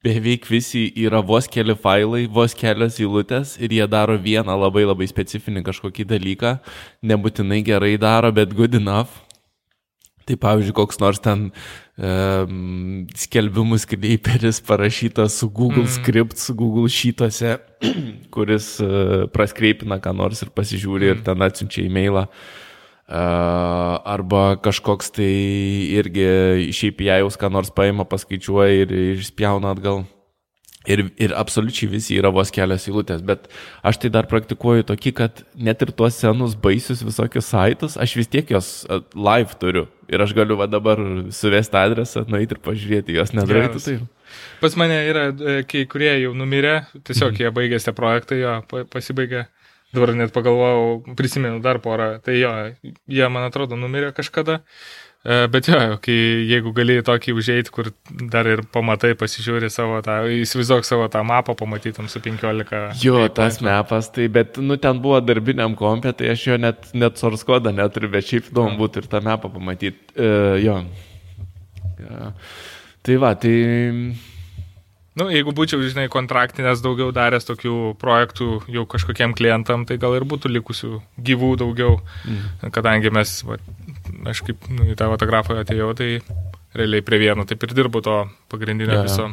beveik 0.01 0.47
visi 0.49 0.87
yra 0.97 1.21
vos 1.21 1.47
keli 1.51 1.75
failai, 1.77 2.25
vos 2.25 2.55
kelios 2.57 2.97
eilutės 2.99 3.53
ir 3.61 3.73
jie 3.77 3.85
daro 3.89 4.17
vieną 4.17 4.55
labai 4.57 4.87
labai 4.87 5.07
specifinį 5.09 5.61
kažkokį 5.67 6.07
dalyką, 6.15 6.55
nebūtinai 7.05 7.61
gerai 7.65 7.97
daro, 8.01 8.31
bet 8.33 8.55
good 8.57 8.77
enough. 8.77 9.21
Tai 10.25 10.37
pavyzdžiui, 10.41 10.77
koks 10.77 10.99
nors 11.01 11.21
ten 11.21 11.49
um, 12.01 13.05
skelbimų 13.17 13.79
skreiperis 13.81 14.61
parašytas 14.65 15.37
su 15.41 15.49
Google 15.49 15.85
mm. 15.85 15.93
Script, 15.95 16.41
su 16.41 16.55
Google 16.57 16.89
šytose, 16.91 17.57
kuris 18.33 18.73
uh, 18.83 19.27
praskreipina 19.33 20.01
ką 20.01 20.15
nors 20.17 20.41
ir 20.45 20.51
pasižiūri 20.55 21.07
mm. 21.07 21.13
ir 21.13 21.23
ten 21.27 21.47
atsiunčia 21.47 21.85
e-mailą. 21.85 22.27
Uh, 23.11 23.97
arba 24.07 24.55
kažkoks 24.63 25.11
tai 25.17 25.31
irgi 25.99 26.71
šiaip 26.71 27.01
jaus 27.03 27.35
ką 27.35 27.49
nors 27.51 27.73
paima, 27.75 28.07
paskaičiuoja 28.07 28.85
ir 28.85 28.93
išspjauna 29.17 29.73
atgal. 29.75 30.05
Ir, 30.89 31.03
ir 31.21 31.33
absoliučiai 31.37 31.91
visi 31.91 32.15
yra 32.17 32.31
vos 32.33 32.49
kelios 32.53 32.87
eilutės, 32.89 33.19
bet 33.21 33.43
aš 33.85 33.99
tai 34.01 34.09
dar 34.13 34.25
praktikuoju 34.29 34.87
tokį, 34.89 35.11
kad 35.19 35.43
net 35.53 35.83
ir 35.85 35.91
tuos 35.93 36.15
senus 36.17 36.55
baisius 36.57 37.03
visokius 37.05 37.51
saitus, 37.53 37.99
aš 38.01 38.15
vis 38.17 38.31
tiek 38.31 38.49
jos 38.49 38.71
live 39.13 39.59
turiu. 39.61 39.85
Ir 40.09 40.23
aš 40.25 40.33
galiu 40.35 40.57
va 40.57 40.65
dabar 40.65 40.97
suvesti 41.31 41.77
adresą, 41.77 42.25
nueiti 42.27 42.57
ir 42.57 42.63
pažiūrėti, 42.65 43.13
jos 43.19 43.33
nedarytų 43.37 43.83
tai. 43.85 43.95
Pas 44.63 44.73
mane 44.79 44.97
yra, 45.05 45.27
e, 45.29 45.61
kai 45.69 45.85
kurie 45.91 46.15
jau 46.23 46.33
numirė, 46.37 46.79
tiesiog 46.97 47.29
mhm. 47.29 47.43
jie 47.43 47.53
baigėsi 47.59 47.87
tie 47.87 47.93
projektai, 47.95 48.41
jo, 48.41 48.57
pasibaigė. 48.89 49.45
Dabar 49.91 50.13
net 50.15 50.31
pagalvojau, 50.31 51.15
prisimenu 51.19 51.59
dar 51.59 51.81
porą, 51.83 52.13
tai 52.23 52.37
jo, 52.39 52.51
jie, 53.11 53.25
man 53.27 53.43
atrodo, 53.49 53.75
numirė 53.77 54.13
kažkada. 54.15 54.61
E, 54.61 55.10
bet 55.23 55.67
jo, 55.69 55.77
kai 56.01 56.15
jeigu 56.49 56.71
gali 56.73 56.95
tokį 57.05 57.35
užėjti, 57.37 57.73
kur 57.73 57.91
dar 58.33 58.47
ir 58.49 58.63
pamatai, 58.73 59.11
pasižiūri 59.19 59.69
savo 59.69 59.99
tą, 60.05 60.17
įsivaizduok 60.41 60.87
savo 60.87 61.05
tą 61.13 61.21
mapą, 61.27 61.53
pamatytum 61.59 62.09
su 62.09 62.23
15. 62.25 62.81
Jo, 63.03 63.27
tas 63.29 63.61
mapas, 63.61 64.09
tai 64.15 64.25
bet, 64.33 64.57
nu, 64.57 64.79
ten 64.81 65.03
buvo 65.03 65.21
darbiniam 65.21 65.77
kompė, 65.77 66.15
tai 66.17 66.33
aš 66.33 66.47
jo 66.49 66.57
net, 66.61 66.89
net 66.97 67.21
source 67.21 67.45
kodą 67.45 67.73
neturiu, 67.75 68.09
bet 68.15 68.29
šiaip 68.31 68.49
įdomu 68.49 68.79
būtų 68.81 69.03
ir 69.03 69.11
tą 69.13 69.21
mapą 69.29 69.53
pamatyti. 69.53 69.93
Uh, 70.17 70.57
jo. 70.61 70.81
Ja. 72.01 72.33
Tai 73.05 73.21
va, 73.21 73.35
tai 73.37 73.55
Nu, 75.19 75.25
jeigu 75.27 75.51
būčiau, 75.51 75.81
žinai, 75.83 76.05
kontraktinės 76.11 76.79
daugiau 76.83 77.09
daręs 77.11 77.43
tokių 77.43 77.97
projektų 77.99 78.61
jau 78.71 78.85
kažkokiem 78.87 79.33
klientam, 79.35 79.83
tai 79.87 79.97
gal 79.99 80.15
ir 80.15 80.23
būtų 80.23 80.51
likusių 80.53 81.01
gyvų 81.19 81.49
daugiau. 81.59 81.97
Mm. 82.23 82.71
Kadangi 82.71 83.11
mes, 83.11 83.33
va, 83.43 83.59
aš 84.31 84.43
kaip 84.47 84.69
nu, 84.71 84.87
į 84.93 84.95
tą 84.99 85.09
fotografą 85.11 85.59
atėjau, 85.59 85.91
tai 85.99 86.13
realiai 86.77 87.03
prie 87.03 87.19
vieno 87.25 87.43
taip 87.47 87.67
ir 87.67 87.75
dirbu 87.75 88.03
to 88.05 88.21
pagrindinio 88.53 89.01
ja, 89.01 89.03
viso. 89.03 89.27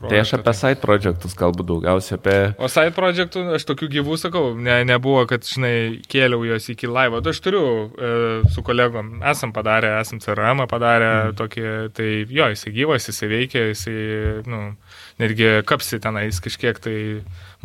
Ja. 0.00 0.08
Projektą. 0.08 0.16
Tai 0.16 0.20
aš 0.24 0.32
apie 0.38 0.52
side 0.56 0.80
projektus 0.80 1.34
kalbu 1.36 1.64
daugiausiai 1.68 2.16
apie... 2.16 2.36
O 2.56 2.68
side 2.72 2.94
projektų, 2.96 3.42
aš 3.58 3.66
tokių 3.68 3.88
gyvų 3.98 4.16
sakau, 4.16 4.44
ne, 4.56 4.78
nebuvo, 4.88 5.26
kad, 5.28 5.44
žinai, 5.44 6.00
kėliau 6.08 6.40
juos 6.48 6.70
iki 6.72 6.88
laivo. 6.88 7.20
Tai 7.20 7.34
aš 7.34 7.40
turiu 7.44 7.64
e, 7.92 8.12
su 8.48 8.64
kolegom, 8.64 9.18
esam 9.28 9.52
padarę, 9.52 9.92
esam 10.00 10.22
CRM 10.24 10.64
padarę 10.70 11.10
mm. 11.10 11.36
tokį, 11.36 11.66
tai 11.92 12.08
jo, 12.32 12.48
jisai 12.54 12.72
gyvas, 12.78 13.10
jisai 13.12 13.28
veikia, 13.28 13.66
jisai, 13.74 13.98
nu, 14.48 14.62
netgi 15.20 15.50
kapsi 15.68 16.00
tenais 16.02 16.40
kažkiek 16.42 16.80
tai 16.82 16.94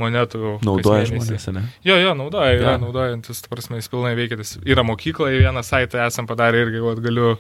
monetų. 0.02 0.58
Naudoja 0.66 1.08
žmonės, 1.10 1.48
ne? 1.56 1.64
Jo, 1.88 1.98
jo, 2.02 2.12
naudoja, 2.18 2.52
ja. 2.52 2.60
yra 2.60 2.76
naudojantis, 2.82 3.40
ta 3.44 3.52
prasme, 3.52 3.80
jis 3.80 3.90
pilnai 3.92 4.14
veikia. 4.18 4.40
Yra 4.68 4.84
mokykla, 4.88 5.32
vieną 5.34 5.64
saitą 5.66 6.04
esam 6.06 6.28
padarę 6.30 6.66
irgi, 6.66 6.84
kad 6.84 7.02
galiu 7.06 7.32
uh, 7.34 7.40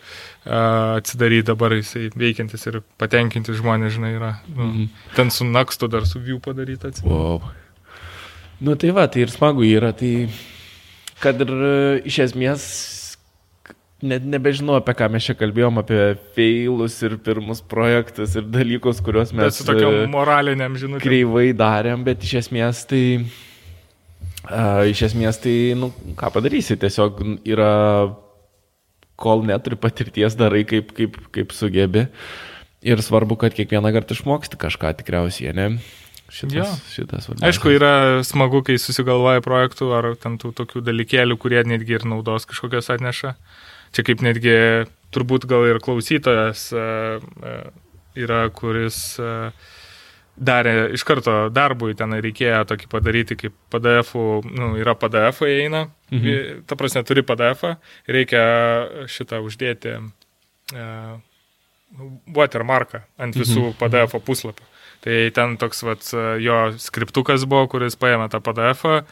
atsidaryti 0.95 1.49
dabar, 1.51 1.75
jisai 1.75 2.07
veikiantis 2.15 2.65
ir 2.71 2.81
patenkintis 3.01 3.59
žmonės, 3.59 3.97
žinai, 3.97 4.15
yra. 4.17 4.33
Nu, 4.55 4.71
mm. 4.71 4.89
Ten 5.19 5.33
su 5.35 5.47
nakstu 5.49 5.91
dar 5.91 6.07
su 6.09 6.23
view 6.23 6.39
padaryta. 6.43 6.93
Wow. 7.03 7.43
Nu 8.63 8.77
tai 8.79 8.93
va, 8.95 9.09
tai 9.11 9.25
ir 9.25 9.33
smagu 9.33 9.65
yra, 9.67 9.91
tai 9.95 10.29
kad 11.19 11.39
ir 11.43 11.51
iš 12.07 12.21
esmės 12.29 12.63
net 14.07 14.25
nebežinau, 14.29 14.77
apie 14.79 14.95
ką 14.97 15.09
mes 15.13 15.25
čia 15.27 15.35
kalbėjom, 15.37 15.81
apie 15.81 15.99
failus 16.37 16.97
ir 17.05 17.17
pirmus 17.25 17.61
projektus 17.65 18.35
ir 18.39 18.45
dalykus, 18.51 19.01
kuriuos 19.05 19.33
mes... 19.33 19.49
Bet 19.49 19.57
su 19.57 19.67
tokiam 19.67 20.03
e, 20.03 20.05
moraliniam 20.11 20.77
žinutėm. 20.79 21.03
Kreivai 21.03 21.49
darėm, 21.57 22.05
bet 22.07 22.23
iš 22.25 22.39
esmės 22.45 22.85
tai... 22.89 23.03
Uh, 24.45 24.83
iš 24.85 25.07
esmės 25.07 25.39
tai, 25.41 25.55
nu, 25.73 25.89
ką 26.19 26.29
padarysi, 26.35 26.77
tiesiog 26.77 27.17
yra, 27.49 27.71
kol 29.17 29.41
neturi 29.47 29.79
patirties, 29.81 30.37
darai 30.37 30.61
kaip, 30.69 30.91
kaip, 30.93 31.17
kaip 31.33 31.55
sugebi. 31.55 32.05
Ir 32.85 33.01
svarbu, 33.01 33.39
kad 33.41 33.55
kiekvieną 33.57 33.89
kartą 33.95 34.13
išmoksti 34.13 34.59
kažką 34.61 34.91
tikriausiai, 34.99 35.55
ne? 35.57 35.71
Šitas, 36.29 36.53
jo. 36.53 36.65
šitas 36.89 37.27
vadinamas. 37.29 37.47
Aišku, 37.47 37.71
yra 37.75 37.93
smagu, 38.25 38.63
kai 38.65 38.79
susigalvoja 38.81 39.43
projektų 39.45 39.91
ar 39.93 40.07
ten 40.21 40.39
tų 40.41 40.51
tokių 40.57 40.81
dalykėlių, 40.87 41.37
kurie 41.41 41.61
netgi 41.69 41.99
ir 41.99 42.05
naudos 42.09 42.47
kažkokios 42.49 42.89
atneša. 42.95 43.35
Čia 43.93 44.05
kaip 44.07 44.23
netgi 44.25 44.55
turbūt 45.15 45.47
gal 45.49 45.65
ir 45.69 45.81
klausytojas 45.83 46.67
e, 46.75 46.83
e, 46.83 47.55
yra, 48.25 48.45
kuris 48.55 48.99
e, 49.21 49.31
darė 50.35 50.75
iš 50.95 51.05
karto 51.07 51.35
darbui, 51.53 51.95
ten 51.97 52.15
reikėjo 52.19 52.65
tokį 52.71 52.89
padaryti, 52.91 53.37
kaip 53.39 53.55
PDF, 53.71 54.11
nu, 54.51 54.73
yra 54.79 54.97
PDF 54.99 55.45
eina, 55.47 55.85
mhm. 56.11 56.65
ta 56.67 56.75
prasme, 56.79 57.05
turi 57.07 57.23
PDF, 57.27 57.63
reikia 58.11 58.43
šitą 59.11 59.39
uždėti 59.45 59.95
watermarką 62.35 63.05
ant 63.21 63.37
visų 63.39 63.69
mhm. 63.69 63.77
PDF 63.79 64.17
puslapių. 64.27 64.67
Tai 65.05 65.17
ten 65.37 65.53
toks 65.61 65.83
vat, 65.85 66.07
jo 66.41 66.59
skriptukas 66.81 67.45
buvo, 67.47 67.69
kuris 67.71 67.95
paėmė 68.01 68.25
tą 68.33 68.41
PDF, 68.43 69.05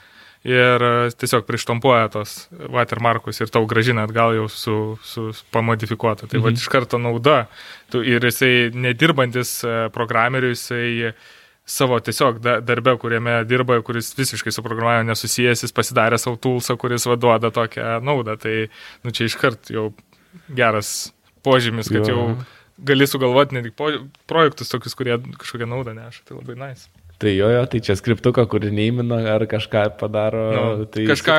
ir 0.44 0.84
e, 0.84 1.12
tiesiog 1.18 1.46
prištampuoja 1.48 2.10
tos 2.14 2.36
watermarkus 2.52 3.42
ir 3.42 3.52
tau 3.54 3.68
gražina 3.70 4.04
atgal 4.08 4.36
jau 4.36 4.50
su, 4.52 4.78
su 5.04 5.30
pamodifikuota. 5.56 6.28
Tai 6.28 6.40
mhm. 6.40 6.46
va 6.48 6.52
iš 6.58 6.68
karto 6.72 7.00
nauda. 7.00 7.46
Tu, 7.92 8.04
ir 8.16 8.24
jisai 8.28 8.72
nedirbantis 8.76 9.62
e, 9.64 9.78
programeriui, 9.96 10.58
jisai 10.58 11.14
savo 11.66 12.00
tiesiog 12.04 12.42
darbe, 12.44 12.98
kuriame 13.00 13.38
dirba, 13.48 13.80
kuris 13.88 14.12
visiškai 14.18 14.52
su 14.52 14.64
programavimu 14.66 15.14
nesusijęs, 15.14 15.64
jis 15.64 15.76
pasidarė 15.76 16.20
savo 16.20 16.36
toolsą, 16.36 16.76
kuris 16.80 17.08
vaduoda 17.08 17.54
tokią 17.56 18.02
naudą. 18.04 18.36
Tai 18.40 18.56
nu, 19.04 19.14
čia 19.16 19.30
iškart 19.30 19.72
jau 19.72 19.94
geras 20.52 21.14
požymis, 21.44 21.88
kad 21.92 22.10
jo. 22.10 22.18
jau 22.18 22.84
gali 22.84 23.08
sugalvoti 23.08 23.56
netgi 23.56 23.72
projektus 24.28 24.72
tokius, 24.74 24.98
kurie 25.00 25.16
kažkokią 25.40 25.70
naudą 25.70 25.96
neša. 25.96 26.28
Tai 26.28 26.42
labai 26.42 26.60
nice. 26.60 26.92
Tai 27.24 27.32
jo, 27.32 27.48
jo, 27.56 27.64
tai 27.72 27.80
čia 27.84 27.96
skriptuką, 27.96 28.44
kur 28.52 28.66
neįmina 28.68 29.22
ar 29.32 29.46
kažką 29.48 29.86
padaro. 30.00 30.44
Nu, 30.52 30.88
tai 30.92 31.06
kažką, 31.08 31.38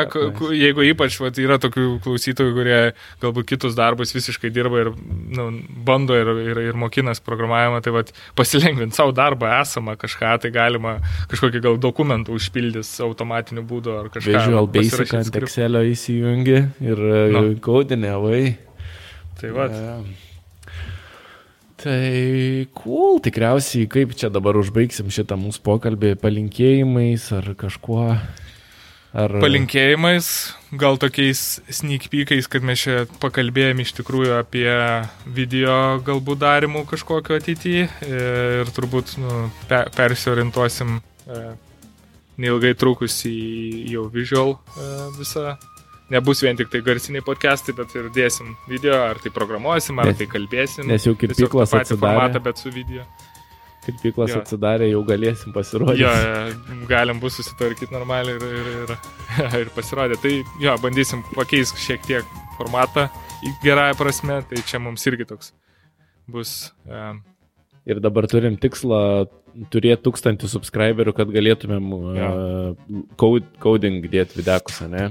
jeigu 0.57 0.87
ypač 0.89 1.18
vat, 1.20 1.37
yra 1.43 1.59
tokių 1.61 1.99
klausytojų, 2.05 2.55
kurie 2.57 2.78
galbūt 3.20 3.51
kitus 3.53 3.76
darbus 3.76 4.14
visiškai 4.16 4.49
dirba 4.55 4.80
ir 4.87 4.93
nu, 5.37 5.51
bando 5.85 6.16
ir, 6.16 6.30
ir, 6.41 6.62
ir 6.70 6.80
mokinas 6.80 7.20
programavimą, 7.24 7.82
tai 7.85 7.93
vat, 7.99 8.14
pasilengvinti 8.39 8.97
savo 8.97 9.12
darbą 9.16 9.53
esamą 9.61 9.99
kažką, 10.01 10.39
tai 10.47 10.53
galima 10.55 10.97
kažkokį 11.32 11.64
gal 11.68 11.76
dokumentą 11.82 12.32
užpildys 12.39 12.95
automatiniu 13.05 13.66
būdu 13.68 13.99
ar 14.01 14.11
kažką. 14.14 14.39
Visual 14.39 14.70
Basic 14.72 15.14
ant 15.20 15.41
Excelio 15.43 15.85
įsijungi 15.93 16.59
ir 16.80 17.05
Nu. 17.05 17.41
no. 17.51 17.59
kaudinė, 17.62 18.14
vai. 18.22 18.43
Tai 19.41 19.53
vat. 19.57 19.74
E, 19.74 20.34
Tai 21.85 22.64
cool, 22.72 23.18
tikriausiai 23.20 23.85
kaip 23.93 24.14
čia 24.16 24.30
dabar 24.32 24.57
užbaigsim 24.57 25.11
šitą 25.12 25.37
mūsų 25.37 25.61
pokalbį, 25.66 26.14
palinkėjimais 26.22 27.26
ar 27.37 27.51
kažkuo. 27.61 28.07
Ar... 29.14 29.35
Palinkėjimais, 29.39 30.28
gal 30.80 30.97
tokiais 30.99 31.43
sneak 31.68 32.09
peekais, 32.11 32.49
kad 32.51 32.64
mes 32.66 32.87
čia 32.87 33.05
pakalbėjome 33.22 33.85
iš 33.85 33.93
tikrųjų 34.01 34.32
apie 34.41 34.64
video 35.37 36.01
galbūt 36.09 36.41
darimų 36.41 36.87
kažkokio 36.91 37.37
ateityje 37.39 37.85
ir 38.09 38.72
turbūt 38.74 39.14
nu, 39.20 39.45
pe, 39.68 39.85
persiorientuosim 39.95 40.97
e, 40.99 41.45
neilgai 42.41 42.72
trukus 42.80 43.20
į 43.28 43.37
jau 43.93 44.09
visual 44.16 44.57
e, 44.57 44.91
visą. 45.20 45.53
Nebus 46.13 46.43
vien 46.45 46.57
tik 46.57 46.69
tai 46.69 46.83
garsiniai 46.85 47.25
podcastai, 47.25 47.73
bet 47.77 47.95
ir 47.97 48.11
dėsim 48.13 48.51
video, 48.69 48.99
ar 49.09 49.17
tai 49.23 49.31
programuosim, 49.33 49.99
ar 50.03 50.11
Nes- 50.11 50.19
tai 50.21 50.27
kalbėsim. 50.29 50.85
nes 50.87 51.07
jau 51.07 51.15
tą 51.71 51.79
patį 51.79 51.87
atsidarė. 51.87 52.19
formatą, 52.19 52.43
bet 52.45 52.59
su 52.61 52.71
video. 52.71 53.05
Kirpyklas 53.85 54.31
Jo. 54.33 54.41
atsidarė, 54.43 54.91
jau 54.91 55.03
galėsim 55.05 55.53
pasirodyti. 55.53 56.01
Jo, 56.05 56.11
jo, 56.13 56.87
galim 56.89 57.19
bus 57.21 57.37
susitvarkyti 57.37 57.93
normaliai 57.93 58.37
ir, 58.37 58.45
ir, 58.45 58.69
ir, 58.85 58.95
ir 59.65 59.71
pasirodė. 59.77 60.17
Tai 60.21 60.33
jo, 60.61 60.77
bandysim 60.85 61.23
pakeisti 61.35 61.81
šiek 61.87 62.03
tiek 62.09 62.25
formatą 62.59 63.09
į 63.45 63.53
gerąją 63.65 63.97
prasme, 64.01 64.39
tai 64.49 64.63
čia 64.65 64.79
mums 64.81 65.05
irgi 65.09 65.27
toks 65.29 65.53
bus. 66.29 66.73
Um, 66.89 67.23
Ir 67.85 67.99
dabar 68.01 68.25
turim 68.27 68.57
tikslą 68.57 69.27
turėti 69.73 70.03
tūkstantį 70.07 70.49
subscriberių, 70.51 71.15
kad 71.17 71.31
galėtumėm 71.35 71.91
Jo. 72.19 72.29
uh, 72.77 73.41
coding 73.63 74.05
dėti 74.11 74.41
videkus, 74.41 74.81
ne? 74.91 75.11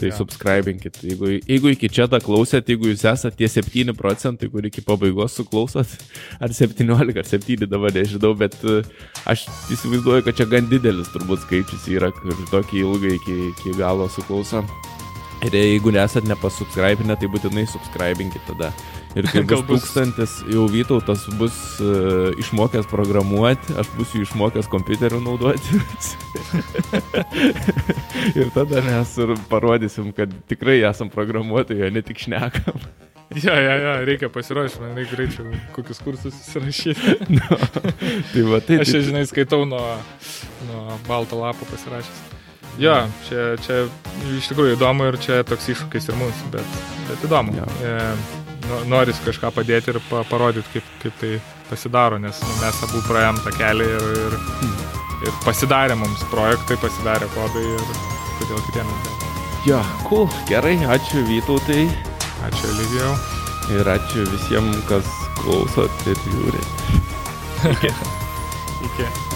Tai 0.00 0.08
Jo. 0.08 0.14
subscribinkit. 0.22 0.96
Jeigu, 1.04 1.34
jeigu 1.44 1.72
iki 1.74 1.90
čia 1.92 2.06
tą 2.10 2.18
klausėt, 2.24 2.70
jeigu 2.72 2.88
jūs 2.90 3.04
esate 3.10 3.36
tie 3.38 3.50
7 3.52 3.92
procentai, 3.98 4.48
kur 4.52 4.64
iki 4.66 4.84
pabaigos 4.86 5.36
suklausot, 5.38 5.92
ar 6.42 6.54
17, 6.56 6.88
ar 7.20 7.28
7 7.28 7.68
dabar 7.68 7.92
nežinau, 7.94 8.32
bet 8.38 8.56
uh, 8.64 8.80
aš 9.28 9.44
įsivaizduoju, 9.74 10.24
kad 10.28 10.40
čia 10.40 10.48
gan 10.48 10.70
didelis 10.72 11.12
turbūt 11.12 11.44
skaičius 11.44 11.86
yra, 11.92 12.10
kur 12.16 12.34
tokį 12.54 12.82
ilgai 12.86 13.14
iki, 13.20 13.38
iki 13.52 13.76
galo 13.78 14.08
suklauso. 14.12 14.64
Ir 15.42 15.54
jeigu 15.58 15.90
nesat 15.90 16.22
nepasubscribinę, 16.30 17.16
tai 17.18 17.28
būtinai 17.30 17.64
subscribinkit 17.66 18.44
tada. 18.46 18.68
Ir 19.18 19.28
kai 19.28 19.42
bus 19.48 19.64
tūkstantis, 19.68 20.38
jau 20.52 20.64
Vytautas 20.72 21.26
bus 21.38 21.56
uh, 21.84 22.32
išmokęs 22.40 22.88
programuoti, 22.90 23.76
aš 23.80 23.90
būsiu 23.96 24.24
išmokęs 24.24 24.70
kompiuterių 24.72 25.20
naudoti. 25.24 25.80
ir 28.40 28.52
tada 28.56 28.82
mes 28.86 29.14
ir 29.20 29.34
parodysim, 29.52 30.12
kad 30.16 30.32
tikrai 30.50 30.80
esam 30.88 31.12
programuotojai, 31.12 31.90
o 31.90 31.94
ne 31.94 32.04
tik 32.06 32.24
šnekam. 32.24 32.80
jo, 33.36 33.52
jo, 33.52 33.76
jo, 33.84 33.94
reikia 34.08 34.32
pasiruošti, 34.32 34.82
man 34.82 34.96
reikia 34.96 35.18
greičiau 35.18 35.62
kokius 35.76 36.02
kursus 36.04 36.36
įsirašyti. 36.40 37.16
no. 37.38 37.62
Tai 38.32 38.44
va, 38.48 38.60
tai, 38.64 38.82
Aš 38.84 38.96
žinai, 39.08 39.26
skaitau 39.28 39.66
nuo, 39.68 39.86
nuo 40.70 41.00
balto 41.08 41.40
lapo 41.40 41.68
pasirašęs. 41.70 42.28
Jo, 42.80 42.94
čia, 43.26 43.50
čia 43.60 43.82
iš 44.32 44.46
tikrųjų 44.48 44.78
įdomu 44.78 45.10
ir 45.10 45.18
čia 45.20 45.42
toks 45.44 45.66
iššūkis 45.74 46.08
ir 46.08 46.16
mums, 46.16 46.38
bet, 46.54 46.78
bet 47.10 47.26
įdomu. 47.28 47.52
Jo. 47.58 47.66
E, 47.84 48.40
Noris 48.88 49.18
kažką 49.24 49.50
padėti 49.56 49.92
ir 49.94 49.98
pa, 50.08 50.22
parodyti, 50.30 50.68
kaip, 50.76 50.90
kaip 51.02 51.18
tai 51.20 51.32
pasidaro, 51.70 52.18
nes 52.22 52.38
nu, 52.44 52.52
mes 52.60 52.82
abu 52.86 53.02
praėjom 53.08 53.40
tą 53.44 53.52
kelią 53.56 53.88
ir, 53.96 54.06
ir, 54.28 54.38
ir 55.28 55.36
pasidarė 55.46 55.96
mums 55.98 56.22
projektai, 56.32 56.78
pasidarė 56.82 57.28
kodai 57.34 57.64
ir 57.64 57.84
kodėl 58.38 58.62
negalima. 58.62 59.34
jo, 59.66 59.82
cool, 60.08 60.26
gerai, 60.50 60.76
ačiū 60.96 61.24
Vytautai 61.28 61.84
Ačiū, 62.42 62.72
Lygiau. 62.74 63.12
ir 63.78 63.86
ačiū 63.86 64.24
visiems, 64.26 64.80
kas 64.88 65.06
klausot 65.38 66.06
ir 66.10 66.18
žiūrit. 66.26 66.66
Iki. 68.88 69.31